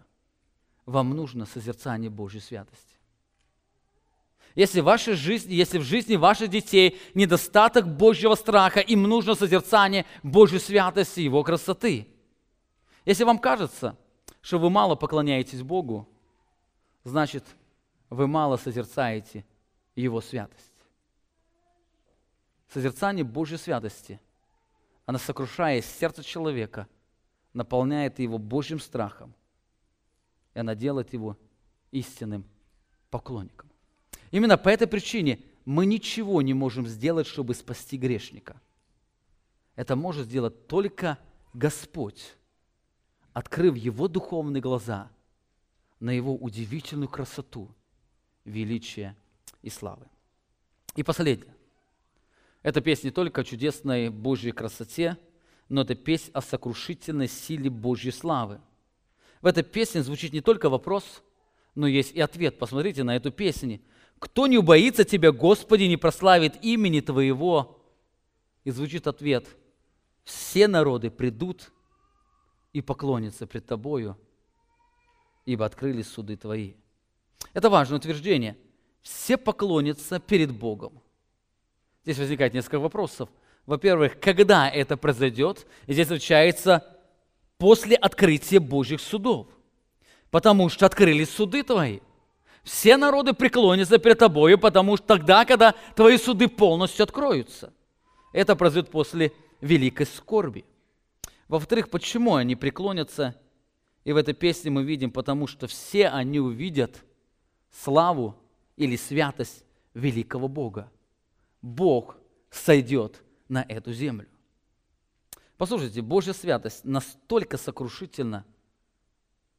вам 0.86 1.12
нужно 1.12 1.45
созерцание 1.45 2.10
Божьей 2.10 2.41
святости. 2.41 2.95
Если 4.56 4.82
в 4.82 4.86
вашей 4.86 5.14
жизни, 5.14 5.54
если 5.54 5.78
в 5.78 5.84
жизни 5.84 6.16
ваших 6.16 6.50
детей 6.50 7.00
недостаток 7.14 7.88
Божьего 7.88 8.34
страха, 8.34 8.80
им 8.80 9.04
нужно 9.04 9.36
созерцание 9.36 10.08
Божьей 10.24 10.60
святости, 10.60 11.20
Его 11.20 11.43
красоты. 11.43 12.08
Если 13.06 13.24
вам 13.24 13.38
кажется, 13.38 13.95
что 14.41 14.58
вы 14.58 14.72
мало 14.72 14.95
поклоняетесь 14.95 15.62
Богу, 15.62 16.10
значит, 17.04 17.43
вы 18.10 18.28
мало 18.28 18.58
созерцаете 18.58 19.45
Его 19.95 20.22
святость. 20.22 20.74
Созерцание 22.72 23.24
Божьей 23.24 23.58
святости, 23.58 24.20
она 25.05 25.20
сокрушая 25.20 25.82
сердце 25.82 26.24
человека, 26.24 26.88
наполняет 27.53 28.20
его 28.20 28.38
Божьим 28.38 28.80
страхом, 28.80 29.34
и 30.53 30.60
она 30.60 30.76
делает 30.76 31.14
его 31.14 31.38
истинным 31.91 32.45
поклонником. 33.10 33.72
Именно 34.32 34.58
по 34.58 34.70
этой 34.70 34.86
причине 34.86 35.39
мы 35.64 35.86
ничего 35.86 36.41
не 36.41 36.53
можем 36.53 36.86
сделать, 36.86 37.26
чтобы 37.26 37.55
спасти 37.55 37.97
грешника. 37.97 38.60
Это 39.76 39.95
может 39.95 40.28
сделать 40.28 40.68
только 40.68 41.18
Господь, 41.53 42.36
открыв 43.32 43.76
его 43.76 44.08
духовные 44.08 44.62
глаза 44.62 45.10
на 45.99 46.12
его 46.12 46.36
удивительную 46.36 47.10
красоту– 47.10 47.74
величия 48.48 49.16
и 49.62 49.70
славы. 49.70 50.08
И 50.95 51.04
последнее. 51.04 51.54
Эта 52.64 52.82
песня 52.82 53.08
не 53.08 53.12
только 53.12 53.41
о 53.41 53.43
чудесной 53.43 54.10
Божьей 54.10 54.52
красоте, 54.52 55.18
но 55.70 55.82
это 55.82 55.95
песня 55.95 56.32
о 56.34 56.41
сокрушительной 56.41 57.28
силе 57.28 57.70
Божьей 57.70 58.12
славы. 58.12 58.60
В 59.41 59.45
этой 59.45 59.64
песне 59.64 60.02
звучит 60.02 60.34
не 60.34 60.41
только 60.41 60.70
вопрос, 60.70 61.22
но 61.76 61.86
есть 61.86 62.14
и 62.14 62.22
ответ. 62.22 62.58
Посмотрите 62.58 63.04
на 63.04 63.16
эту 63.16 63.32
песню. 63.32 63.82
«Кто 64.18 64.48
не 64.48 64.58
убоится 64.58 65.04
Тебя, 65.04 65.32
Господи, 65.32 65.84
не 65.84 65.98
прославит 65.98 66.64
имени 66.64 67.02
Твоего?» 67.02 67.80
И 68.64 68.72
звучит 68.72 69.06
ответ. 69.06 69.48
«Все 70.24 70.68
народы 70.68 71.12
придут 71.12 71.72
и 72.74 72.82
поклонятся 72.82 73.45
пред 73.45 73.68
Тобою, 73.68 74.18
ибо 75.45 75.66
открылись 75.66 76.08
суды 76.08 76.36
Твои». 76.36 76.74
Это 77.58 77.72
важное 77.72 77.97
утверждение. 77.97 78.55
Все 79.01 79.36
поклонятся 79.36 80.20
перед 80.20 80.51
Богом. 80.51 81.01
Здесь 82.03 82.20
возникает 82.20 82.53
несколько 82.53 82.78
вопросов. 82.78 83.30
Во-первых, 83.66 84.20
когда 84.20 84.70
это 84.70 84.95
произойдет? 84.95 85.66
И 85.88 85.93
здесь 85.93 86.05
отвечается 86.05 86.86
после 87.58 87.95
открытия 87.95 88.60
Божьих 88.60 89.01
судов. 89.01 89.47
Потому 90.30 90.70
что 90.70 90.86
открылись 90.86 91.32
суды 91.32 91.64
твои. 91.64 92.01
Все 92.62 92.95
народы 92.95 93.34
преклонятся 93.34 93.97
перед 93.97 94.20
тобою, 94.20 94.60
потому 94.60 94.95
что 94.95 95.08
тогда, 95.08 95.43
когда 95.43 95.74
твои 95.95 96.20
суды 96.20 96.47
полностью 96.49 97.05
откроются. 97.05 97.74
Это 98.34 98.55
произойдет 98.55 98.91
после 98.91 99.32
великой 99.62 100.05
скорби. 100.05 100.64
Во-вторых, 101.47 101.89
почему 101.89 102.36
они 102.36 102.55
преклонятся? 102.55 103.34
И 104.03 104.12
в 104.12 104.18
этой 104.18 104.36
песне 104.36 104.70
мы 104.70 104.84
видим, 104.84 105.10
потому 105.10 105.47
что 105.47 105.66
все 105.66 106.08
они 106.10 106.39
увидят 106.39 107.03
славу 107.84 108.36
или 108.76 108.96
святость 108.96 109.64
великого 109.94 110.48
Бога. 110.48 110.92
Бог 111.62 112.18
сойдет 112.50 113.24
на 113.48 113.64
эту 113.64 113.94
землю. 113.94 114.28
Послушайте, 115.58 116.02
Божья 116.02 116.34
святость 116.34 116.86
настолько 116.86 117.58
сокрушительна, 117.58 118.46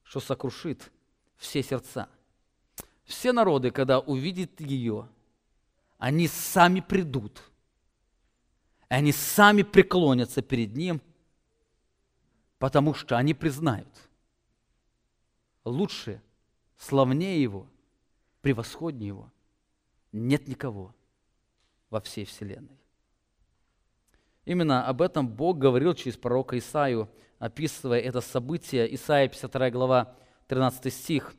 что 0.03 0.19
сокрушит 0.19 0.91
все 1.37 1.61
сердца. 1.61 2.09
Все 3.03 3.31
народы, 3.31 3.71
когда 3.71 3.99
увидят 3.99 4.61
ее, 4.61 5.07
они 5.97 6.27
сами 6.27 6.79
придут, 6.79 7.41
они 8.87 9.11
сами 9.11 9.63
преклонятся 9.63 10.41
перед 10.41 10.75
Ним, 10.75 11.01
потому 12.59 12.93
что 12.93 13.17
они 13.17 13.33
признают, 13.33 13.89
лучше, 15.65 16.21
славнее 16.77 17.41
Его– 17.41 17.67
превосходнее 18.41 19.07
его 19.07 19.31
нет 20.11 20.47
никого 20.47 20.95
во 21.89 22.01
всей 22.01 22.25
вселенной. 22.25 22.79
Именно 24.45 24.87
об 24.87 25.01
этом 25.01 25.27
Бог 25.27 25.57
говорил 25.57 25.93
через 25.93 26.17
пророка 26.17 26.57
Исаию, 26.57 27.09
описывая 27.37 27.99
это 27.99 28.21
событие. 28.21 28.93
Исаия 28.95 29.27
52 29.27 29.69
глава 29.69 30.15
13 30.47 30.91
стих. 30.93 31.33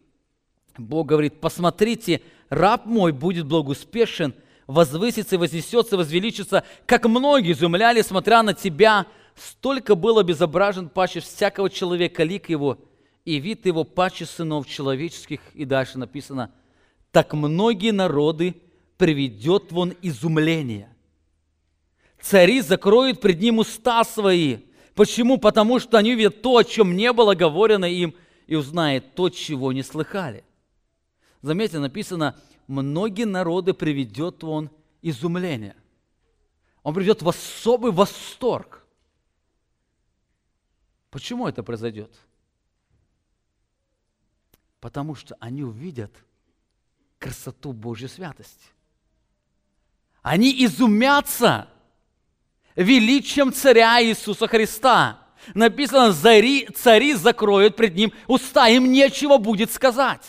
Бог 0.79 1.09
говорит, 1.09 1.41
посмотрите, 1.41 2.23
раб 2.49 2.87
мой 2.87 3.13
будет 3.13 3.47
благоуспешен, 3.47 4.35
возвысится 4.67 5.35
и 5.35 5.39
вознесется, 5.39 5.97
возвеличится, 5.97 6.65
как 6.87 7.07
многие 7.07 7.53
изумляли, 7.53 8.03
смотря 8.03 8.43
на 8.43 8.55
тебя, 8.55 9.07
столько 9.35 9.97
было 9.97 10.23
безображен 10.23 10.89
паче 10.89 11.21
всякого 11.21 11.69
человека 11.69 12.23
лик 12.23 12.49
его, 12.49 12.79
и 13.25 13.39
вид 13.39 13.67
его 13.67 13.85
паче 13.85 14.27
сынов 14.27 14.69
человеческих. 14.69 15.41
И 15.55 15.65
дальше 15.65 15.99
написано, 15.99 16.53
так 17.13 17.33
многие 17.35 17.91
народы 17.91 18.61
приведет 18.97 19.73
вон 19.73 19.95
изумление. 20.03 20.95
Цари 22.21 22.61
закроют 22.61 23.21
пред 23.21 23.41
ним 23.41 23.59
уста 23.59 24.05
свои. 24.05 24.59
Почему? 24.95 25.39
Потому 25.39 25.79
что 25.79 25.99
они 25.99 26.13
увидят 26.13 26.43
то, 26.43 26.59
о 26.59 26.65
чем 26.65 26.97
не 26.97 27.13
было 27.13 27.35
говорено 27.35 27.87
им, 27.87 28.15
и 28.47 28.57
узнают 28.57 29.15
то, 29.15 29.31
чего 29.31 29.73
не 29.73 29.83
слыхали. 29.83 30.45
Заметьте, 31.41 31.79
написано, 31.79 32.39
многие 32.67 33.25
народы 33.25 33.73
приведет 33.73 34.45
он 34.45 34.71
изумление. 35.03 35.77
Он 36.83 36.95
приведет 36.95 37.23
в 37.23 37.29
особый 37.29 37.93
восторг. 37.93 38.85
Почему 41.11 41.49
это 41.49 41.63
произойдет? 41.63 42.13
Потому 44.81 45.15
что 45.15 45.37
они 45.41 45.63
увидят– 45.63 46.13
красоту 47.21 47.73
Божьей 47.73 48.09
святости. 48.09 48.67
Они 50.23 50.65
изумятся 50.65 51.69
величием 52.75 53.53
царя 53.53 54.03
Иисуса 54.03 54.49
Христа. 54.49 55.21
Написано, 55.55 56.13
цари, 56.13 56.67
цари 56.75 57.15
закроют 57.15 57.77
пред 57.77 57.95
ним 57.95 58.13
уста, 58.27 58.69
им 58.69 58.91
нечего 58.91 59.37
будет 59.37 59.71
сказать. 59.71 60.27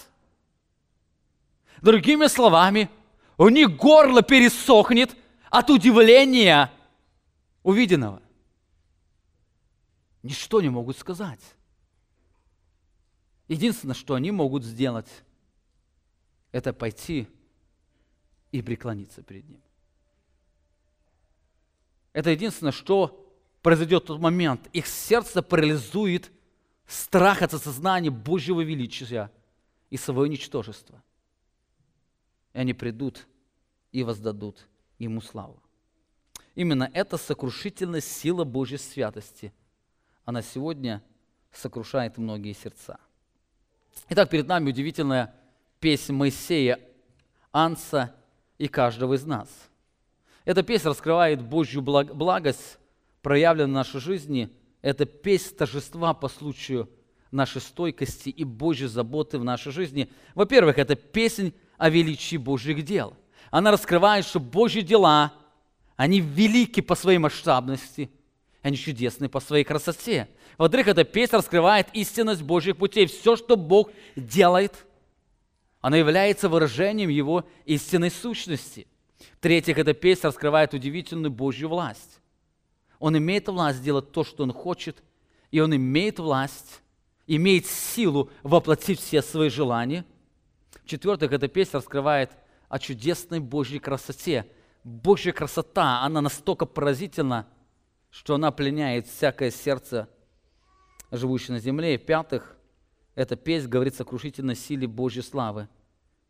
Другими 1.81 2.27
словами, 2.27 2.89
у 3.37 3.49
них 3.49 3.75
горло 3.75 4.21
пересохнет 4.21 5.15
от 5.49 5.69
удивления 5.69 6.71
увиденного. 7.63 8.21
Ничто 10.23 10.61
не 10.61 10.69
могут 10.69 10.97
сказать. 10.97 11.41
Единственное, 13.47 13.95
что 13.95 14.13
они 14.13 14.31
могут 14.31 14.63
сделать, 14.63 15.09
это 16.51 16.73
пойти 16.73 17.27
и 18.51 18.61
преклониться 18.61 19.21
перед 19.23 19.47
Ним. 19.47 19.61
Это 22.13 22.29
единственное, 22.29 22.73
что 22.73 23.33
произойдет 23.61 24.03
в 24.03 24.07
тот 24.07 24.19
момент. 24.19 24.67
Их 24.73 24.87
сердце 24.87 25.41
парализует 25.41 26.31
страх 26.85 27.41
от 27.41 27.53
осознания 27.53 28.09
Божьего 28.09 28.61
величия 28.61 29.31
и 29.89 29.97
своего 29.97 30.27
ничтожества. 30.27 31.01
И 32.53 32.59
они 32.59 32.73
придут 32.73 33.27
и 33.91 34.03
воздадут 34.03 34.67
Ему 34.99 35.21
славу. 35.21 35.61
Именно 36.53 36.89
эта 36.93 37.17
сокрушительная 37.17 38.01
сила 38.01 38.43
Божьей 38.43 38.77
святости, 38.77 39.53
она 40.25 40.41
сегодня 40.41 41.01
сокрушает 41.51 42.17
многие 42.17 42.53
сердца. 42.53 42.99
Итак, 44.09 44.29
перед 44.29 44.47
нами 44.47 44.69
удивительная 44.69 45.33
песня 45.81 46.15
Моисея, 46.15 46.79
Анса 47.51 48.15
и 48.57 48.69
каждого 48.69 49.15
из 49.15 49.25
нас. 49.25 49.49
Эта 50.45 50.63
песня 50.63 50.91
раскрывает 50.91 51.41
Божью 51.41 51.81
благость, 51.81 52.77
проявленную 53.21 53.73
в 53.73 53.73
нашей 53.73 53.99
жизни. 53.99 54.49
Это 54.81 55.05
песня 55.05 55.57
торжества 55.57 56.13
по 56.13 56.29
случаю 56.29 56.89
нашей 57.31 57.61
стойкости 57.61 58.29
и 58.29 58.43
Божьей 58.43 58.87
заботы 58.87 59.37
в 59.39 59.43
нашей 59.43 59.71
жизни. 59.71 60.09
Во-первых, 60.35 60.77
это 60.77 60.95
песнь 60.95 61.53
о 61.77 61.89
величии 61.89 62.37
Божьих 62.37 62.83
дел. 62.83 63.15
Она 63.49 63.71
раскрывает, 63.71 64.25
что 64.25 64.39
Божьи 64.39 64.81
дела, 64.81 65.33
они 65.95 66.19
велики 66.19 66.81
по 66.81 66.95
своей 66.95 67.17
масштабности, 67.17 68.09
они 68.61 68.77
чудесны 68.77 69.29
по 69.29 69.39
своей 69.39 69.63
красоте. 69.63 70.29
Во-вторых, 70.57 70.87
эта 70.87 71.03
песня 71.03 71.39
раскрывает 71.39 71.87
истинность 71.93 72.43
Божьих 72.43 72.77
путей. 72.77 73.07
Все, 73.07 73.35
что 73.35 73.55
Бог 73.55 73.91
делает, 74.15 74.85
она 75.81 75.97
является 75.97 76.47
выражением 76.47 77.09
Его 77.09 77.45
истинной 77.65 78.11
сущности. 78.11 78.87
В-третьих, 79.37 79.77
эта 79.77 79.93
песня 79.93 80.27
раскрывает 80.27 80.73
удивительную 80.73 81.31
Божью 81.31 81.69
власть. 81.69 82.19
Он 82.99 83.17
имеет 83.17 83.47
власть 83.47 83.81
делать 83.81 84.11
то, 84.11 84.23
что 84.23 84.43
Он 84.43 84.53
хочет, 84.53 85.03
и 85.49 85.59
Он 85.59 85.75
имеет 85.75 86.19
власть, 86.19 86.81
имеет 87.25 87.65
силу 87.65 88.29
воплотить 88.43 88.99
все 88.99 89.21
свои 89.23 89.49
желания. 89.49 90.05
В-четвертых, 90.83 91.31
эта 91.31 91.47
песня 91.47 91.79
раскрывает 91.79 92.31
о 92.69 92.77
чудесной 92.77 93.39
Божьей 93.39 93.79
красоте. 93.79 94.45
Божья 94.83 95.31
красота, 95.31 96.01
она 96.03 96.21
настолько 96.21 96.65
поразительна, 96.65 97.47
что 98.11 98.35
она 98.35 98.51
пленяет 98.51 99.07
всякое 99.07 99.51
сердце, 99.51 100.07
живущее 101.11 101.55
на 101.55 101.59
земле. 101.59 101.95
И 101.95 101.97
в-пятых, 101.97 102.55
эта 103.15 103.35
песня 103.35 103.69
говорит 103.69 103.93
о 103.93 103.97
сокрушительной 103.97 104.55
силе 104.55 104.87
Божьей 104.87 105.23
славы. 105.23 105.67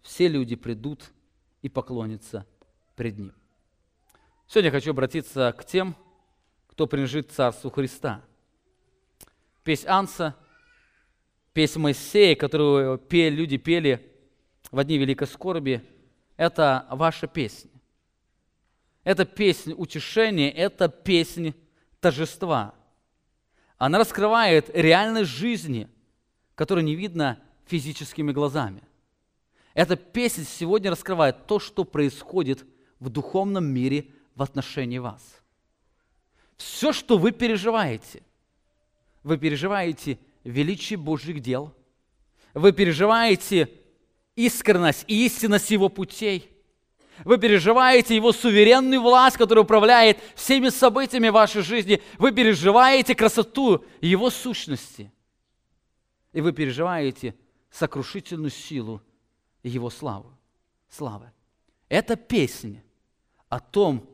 Все 0.02 0.28
люди 0.28 0.56
придут 0.56 1.12
и 1.62 1.70
поклонятся 1.70 2.46
пред 2.96 3.20
Ним. 3.20 3.34
Сегодня 4.48 4.70
я 4.70 4.72
хочу 4.72 4.92
обратиться 4.92 5.54
к 5.58 5.66
тем, 5.66 5.96
кто 6.68 6.88
принадлежит 6.88 7.32
Царству 7.32 7.70
Христа. 7.70 8.22
Песнь 9.64 9.88
Анса, 9.88 10.36
песнь 11.54 11.80
Моисея, 11.80 12.36
которую 12.36 12.98
пели, 12.98 13.36
люди 13.36 13.58
пели 13.58 14.12
в 14.72 14.84
дни 14.84 14.98
великой 14.98 15.28
скорби, 15.28 15.84
это 16.36 16.88
ваша 16.90 17.28
песня. 17.28 17.70
Это 19.04 19.26
песня 19.26 19.76
утешения, 19.76 20.50
это 20.52 20.90
песня 20.90 21.54
торжества. 22.00 22.74
Она 23.78 24.00
раскрывает 24.00 24.70
реальность 24.74 25.32
жизни, 25.32 25.88
которую 26.56 26.86
не 26.86 26.96
видно 26.96 27.40
физическими 27.66 28.32
глазами. 28.32 28.82
Эта 29.74 29.96
песня 29.96 30.44
сегодня 30.44 30.92
раскрывает 30.92 31.48
то, 31.48 31.60
что 31.60 31.84
происходит 31.84 32.66
в 33.00 33.10
духовном 33.10 33.66
мире 33.66 34.08
в 34.36 34.44
отношении 34.44 34.98
вас. 34.98 35.22
Все, 36.58 36.94
что 36.94 37.18
вы 37.18 37.32
переживаете, 37.32 38.22
вы 39.24 39.38
переживаете 39.38 40.20
величие 40.44 40.98
Божьих 40.98 41.40
дел, 41.40 41.74
вы 42.54 42.72
переживаете 42.72 43.70
искренность 44.36 45.06
и 45.08 45.26
истинность 45.26 45.72
Его 45.72 45.90
путей, 45.90 46.50
вы 47.24 47.38
переживаете 47.38 48.16
Его 48.16 48.32
суверенную 48.32 49.02
власть, 49.02 49.38
которая 49.38 49.64
управляет 49.64 50.20
всеми 50.36 50.70
событиями 50.70 51.30
вашей 51.30 51.62
жизни, 51.62 52.02
вы 52.18 52.32
переживаете 52.32 53.16
красоту 53.16 53.84
Его 54.02 54.30
сущности, 54.30 55.12
и 56.34 56.42
вы 56.42 56.54
переживаете 56.54 57.36
сокрушительную 57.70 58.50
силу 58.50 59.02
Его 59.64 59.90
славы. 59.90 60.32
славы. 60.90 61.32
Это 61.90 62.16
песня 62.16 62.84
о 63.50 63.60
том, 63.60 64.10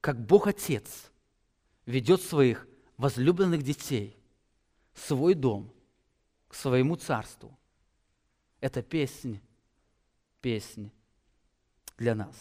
как 0.00 0.20
Бог 0.20 0.46
Отец 0.46 1.10
ведет 1.86 2.22
своих 2.22 2.66
возлюбленных 2.96 3.62
детей 3.62 4.16
свой 4.94 5.34
дом, 5.34 5.72
к 6.48 6.54
своему 6.54 6.96
царству. 6.96 7.56
Это 8.60 8.82
песня, 8.82 9.40
песня 10.40 10.90
для 11.96 12.14
нас. 12.14 12.36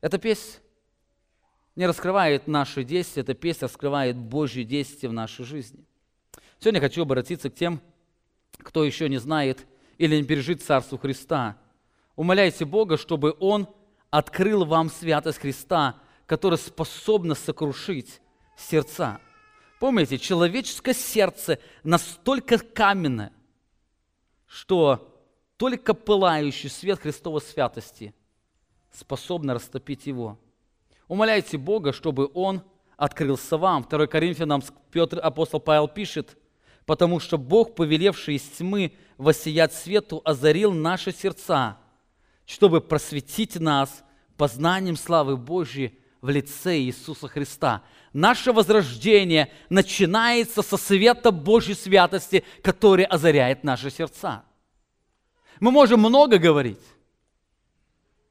Эта 0.00 0.18
песня 0.18 0.60
не 1.76 1.86
раскрывает 1.86 2.46
наши 2.46 2.84
действия, 2.84 3.22
эта 3.22 3.34
песня 3.34 3.66
раскрывает 3.66 4.16
Божьи 4.16 4.64
действия 4.64 5.08
в 5.08 5.12
нашей 5.12 5.44
жизни. 5.44 5.86
Сегодня 6.60 6.80
хочу 6.80 7.02
обратиться 7.02 7.48
к 7.48 7.54
тем, 7.54 7.80
кто 8.58 8.84
еще 8.84 9.08
не 9.08 9.16
знает 9.16 9.66
или 9.96 10.14
не 10.16 10.24
пережит 10.24 10.62
Царство 10.62 10.98
Христа. 10.98 11.56
Умоляйте 12.16 12.66
Бога, 12.66 12.98
чтобы 12.98 13.34
Он 13.40 13.66
открыл 14.10 14.66
вам 14.66 14.90
святость 14.90 15.38
Христа, 15.38 15.98
которая 16.26 16.58
способна 16.58 17.34
сокрушить 17.34 18.20
сердца. 18.58 19.20
Помните, 19.78 20.18
человеческое 20.18 20.92
сердце 20.92 21.58
настолько 21.82 22.58
каменное, 22.58 23.32
что 24.46 25.18
только 25.56 25.94
пылающий 25.94 26.68
свет 26.68 26.98
Христовой 26.98 27.40
святости 27.40 28.14
способно 28.92 29.54
растопить 29.54 30.06
его. 30.06 30.38
Умоляйте 31.08 31.56
Бога, 31.56 31.94
чтобы 31.94 32.30
Он 32.34 32.62
открылся 32.98 33.56
вам. 33.56 33.86
2 33.88 34.06
Коринфянам 34.08 34.62
Петр, 34.90 35.20
апостол 35.22 35.58
Павел 35.58 35.88
пишет, 35.88 36.36
потому 36.90 37.20
что 37.20 37.38
Бог, 37.38 37.76
повелевший 37.76 38.34
из 38.34 38.42
тьмы 38.42 38.94
воссиять 39.16 39.72
свету, 39.72 40.22
озарил 40.24 40.72
наши 40.72 41.12
сердца, 41.12 41.78
чтобы 42.46 42.80
просветить 42.80 43.60
нас 43.60 44.02
познанием 44.36 44.96
славы 44.96 45.36
Божьей 45.36 45.96
в 46.20 46.30
лице 46.30 46.80
Иисуса 46.80 47.28
Христа. 47.28 47.84
Наше 48.12 48.52
возрождение 48.52 49.52
начинается 49.68 50.62
со 50.62 50.76
света 50.76 51.30
Божьей 51.30 51.76
святости, 51.76 52.42
который 52.60 53.04
озаряет 53.04 53.62
наши 53.62 53.88
сердца. 53.88 54.42
Мы 55.60 55.70
можем 55.70 56.00
много 56.00 56.38
говорить, 56.38 56.82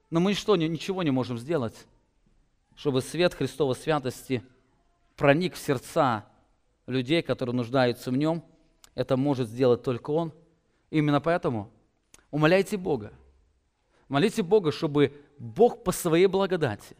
но 0.09 0.19
мы 0.19 0.31
ничто, 0.31 0.57
ничего 0.57 1.01
не 1.01 1.11
можем 1.11 1.39
сделать, 1.39 1.87
чтобы 2.75 3.01
свет 3.01 3.33
Христовой 3.35 3.77
святости 3.77 4.43
проник 5.15 5.55
в 5.55 5.59
сердца 5.59 6.25
людей, 6.89 7.21
которые 7.21 7.55
нуждаются 7.55 8.11
в 8.11 8.17
нем. 8.17 8.43
Это 8.95 9.15
может 9.17 9.47
сделать 9.47 9.83
только 9.83 10.11
Он. 10.11 10.33
Именно 10.89 11.21
поэтому 11.21 11.71
умоляйте 12.31 12.77
Бога. 12.77 13.13
Молите 14.07 14.41
Бога, 14.41 14.71
чтобы 14.71 15.13
Бог 15.37 15.83
по 15.83 15.91
своей 15.91 16.25
благодати, 16.25 16.97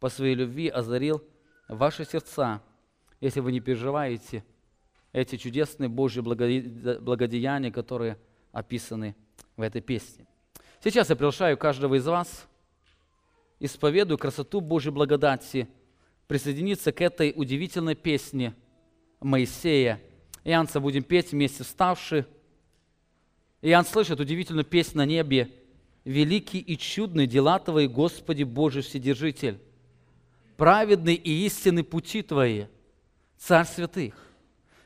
по 0.00 0.08
своей 0.08 0.34
любви 0.34 0.68
озарил 0.68 1.22
ваши 1.68 2.06
сердца, 2.06 2.62
если 3.20 3.40
вы 3.40 3.52
не 3.52 3.60
переживаете 3.60 4.42
эти 5.12 5.36
чудесные 5.36 5.88
Божьи 5.88 6.20
благодеяния, 6.20 7.70
которые 7.70 8.18
описаны 8.50 9.14
в 9.56 9.62
этой 9.62 9.82
песне. 9.82 10.26
Сейчас 10.82 11.10
я 11.10 11.16
приглашаю 11.16 11.58
каждого 11.58 11.94
из 11.96 12.06
вас, 12.06 12.46
исповедую 13.60 14.16
красоту 14.16 14.60
Божьей 14.60 14.92
благодати, 14.92 15.68
присоединиться 16.26 16.92
к 16.92 17.00
этой 17.02 17.32
удивительной 17.36 17.94
песне 17.94 18.54
Моисея. 19.20 20.00
Иоаннца 20.44 20.80
будем 20.80 21.02
петь 21.02 21.32
вместе 21.32 21.64
вставши. 21.64 22.26
Иоанн 23.62 23.84
слышит 23.84 24.20
удивительную 24.20 24.64
песню 24.64 24.98
на 24.98 25.06
небе. 25.06 25.50
«Великий 26.04 26.60
и 26.60 26.78
чудный 26.78 27.26
дела 27.26 27.58
Твои, 27.58 27.88
Господи 27.88 28.44
Божий 28.44 28.82
Вседержитель, 28.82 29.58
праведный 30.56 31.14
и 31.14 31.44
истинный 31.46 31.82
пути 31.82 32.22
Твои, 32.22 32.66
Царь 33.38 33.66
святых. 33.66 34.14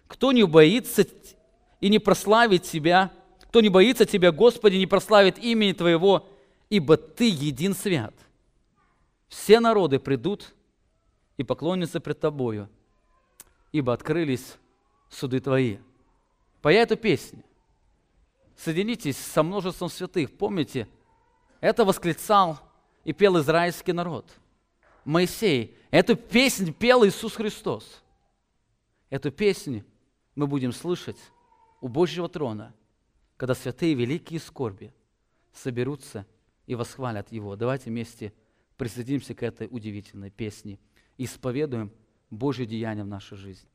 Кто 0.06 0.32
не 0.32 0.44
боится 0.44 1.06
и 1.80 1.88
не 1.90 1.98
прославит 1.98 2.62
Тебя, 2.62 3.12
кто 3.42 3.60
не 3.60 3.68
боится 3.68 4.06
Тебя, 4.06 4.32
Господи, 4.32 4.76
не 4.76 4.86
прославит 4.86 5.38
имени 5.38 5.72
Твоего, 5.72 6.26
ибо 6.70 6.96
Ты 6.96 7.28
един 7.28 7.74
свят. 7.74 8.14
Все 9.28 9.60
народы 9.60 9.98
придут 9.98 10.54
и 11.36 11.42
поклонятся 11.42 12.00
пред 12.00 12.18
Тобою, 12.18 12.68
ибо 13.72 13.92
открылись 13.92 14.56
суды 15.08 15.40
Твои. 15.40 15.78
поя 16.62 16.82
эту 16.82 16.96
песню. 16.96 17.44
Соединитесь 18.56 19.16
со 19.16 19.42
множеством 19.42 19.88
святых. 19.88 20.36
Помните, 20.36 20.86
это 21.60 21.84
восклицал 21.84 22.58
и 23.04 23.12
пел 23.12 23.38
израильский 23.40 23.92
народ. 23.92 24.30
Моисей. 25.04 25.76
Эту 25.90 26.14
песнь 26.14 26.72
пел 26.72 27.04
Иисус 27.06 27.34
Христос. 27.34 28.02
Эту 29.08 29.32
песню 29.32 29.84
мы 30.34 30.46
будем 30.46 30.72
слышать 30.72 31.18
у 31.80 31.88
Божьего 31.88 32.28
трона, 32.28 32.74
когда 33.36 33.54
святые 33.54 33.94
великие 33.94 34.38
скорби 34.38 34.92
соберутся 35.52 36.26
и 36.66 36.74
восхвалят 36.74 37.32
Его. 37.32 37.56
Давайте 37.56 37.90
вместе 37.90 38.32
присоединимся 38.76 39.34
к 39.34 39.42
этой 39.42 39.68
удивительной 39.70 40.30
песне 40.30 40.78
и 41.16 41.24
исповедуем 41.24 41.90
Божье 42.30 42.64
деяние 42.64 43.04
в 43.04 43.08
нашей 43.08 43.36
жизни. 43.36 43.68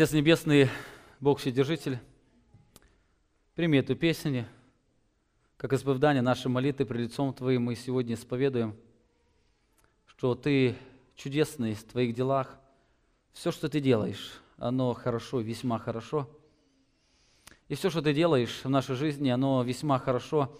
Отец 0.00 0.12
Небесный, 0.12 0.70
Бог 1.20 1.40
Вседержитель, 1.40 1.98
прими 3.54 3.76
эту 3.76 3.94
песню, 3.94 4.46
как 5.58 5.74
исповедание 5.74 6.22
нашей 6.22 6.46
молитвы 6.46 6.86
при 6.86 7.02
лицом 7.02 7.34
Твоим 7.34 7.64
мы 7.64 7.74
сегодня 7.74 8.14
исповедуем 8.14 8.74
что 10.06 10.34
Ты 10.34 10.74
чудесный 11.16 11.74
в 11.74 11.84
Твоих 11.84 12.14
делах. 12.14 12.58
Все, 13.34 13.52
что 13.52 13.68
Ты 13.68 13.80
делаешь, 13.80 14.40
оно 14.56 14.94
хорошо, 14.94 15.40
весьма 15.40 15.78
хорошо. 15.78 16.30
И 17.68 17.74
все, 17.74 17.90
что 17.90 18.00
Ты 18.00 18.14
делаешь 18.14 18.62
в 18.64 18.70
нашей 18.70 18.94
жизни, 18.94 19.28
оно 19.28 19.62
весьма 19.62 19.98
хорошо. 19.98 20.58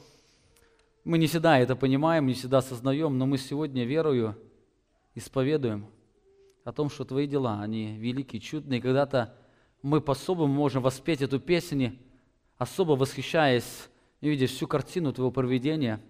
Мы 1.02 1.16
не 1.16 1.28
всегда 1.28 1.58
это 1.58 1.76
понимаем, 1.76 2.26
не 2.26 2.34
всегда 2.34 2.58
осознаем, 2.58 3.16
но 3.16 3.24
мы 3.24 3.38
сегодня 3.38 3.86
верою 3.86 4.36
исповедуем 5.14 5.86
о 6.64 6.72
том, 6.72 6.90
что 6.90 7.04
Твои 7.04 7.26
дела, 7.26 7.60
они 7.60 7.96
великие, 7.96 8.40
чудные. 8.40 8.80
Когда-то 8.80 9.34
мы 9.82 10.00
по-особому 10.00 10.52
можем 10.52 10.82
воспеть 10.82 11.22
эту 11.22 11.40
песню, 11.40 11.96
особо 12.58 12.92
восхищаясь, 12.92 13.88
видя 14.20 14.46
всю 14.46 14.66
картину 14.66 15.12
Твоего 15.12 15.30
проведения. 15.30 16.00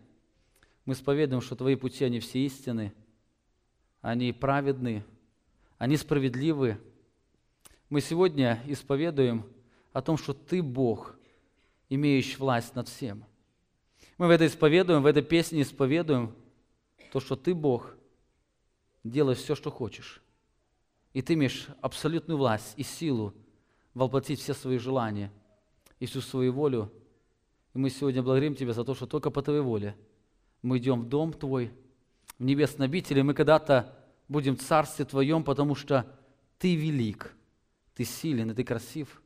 Мы 0.85 0.94
исповедуем, 0.94 1.40
что 1.40 1.56
Твои 1.56 1.77
пути, 1.77 2.05
они 2.05 2.20
все 2.20 2.44
истины, 2.44 2.93
они 4.01 4.32
праведны, 4.32 5.05
они 5.78 5.97
справедливы. 5.97 6.78
Мы 7.89 8.01
сегодня 8.01 8.60
исповедуем 8.66 9.47
о 9.93 10.02
том, 10.02 10.16
что 10.16 10.32
Ты 10.35 10.62
Бог, 10.62 11.16
имеющий 11.89 12.36
власть 12.36 12.74
над 12.74 12.89
всем. 12.89 13.24
Мы 14.18 14.27
в 14.27 14.31
это 14.31 14.47
исповедуем, 14.47 15.02
в 15.02 15.06
этой 15.06 15.22
песне 15.22 15.62
исповедуем 15.62 16.35
то, 17.12 17.20
что 17.20 17.36
Ты 17.36 17.55
Бог, 17.55 17.97
делай 19.05 19.35
все, 19.35 19.55
что 19.55 19.70
хочешь. 19.70 20.22
И 21.12 21.22
Ты 21.22 21.34
имеешь 21.34 21.68
абсолютную 21.80 22.38
власть 22.38 22.74
и 22.76 22.82
силу 22.82 23.34
воплотить 23.94 24.40
все 24.40 24.54
свои 24.54 24.78
желания 24.78 25.32
и 25.98 26.06
всю 26.06 26.20
свою 26.20 26.52
волю. 26.52 26.92
И 27.74 27.78
мы 27.78 27.90
сегодня 27.90 28.22
благодарим 28.22 28.54
Тебя 28.54 28.72
за 28.72 28.84
то, 28.84 28.94
что 28.94 29.06
только 29.06 29.30
по 29.30 29.42
Твоей 29.42 29.60
воле 29.60 29.96
мы 30.62 30.78
идем 30.78 31.02
в 31.02 31.08
дом 31.08 31.32
Твой, 31.32 31.72
в 32.38 32.44
небесные 32.44 32.86
обители, 32.86 33.22
мы 33.22 33.34
когда-то 33.34 33.96
будем 34.28 34.56
в 34.56 34.62
Царстве 34.62 35.04
Твоем, 35.04 35.42
потому 35.42 35.74
что 35.74 36.06
Ты 36.58 36.74
велик, 36.74 37.34
Ты 37.94 38.04
силен 38.04 38.50
и 38.50 38.54
Ты 38.54 38.64
красив. 38.64 39.22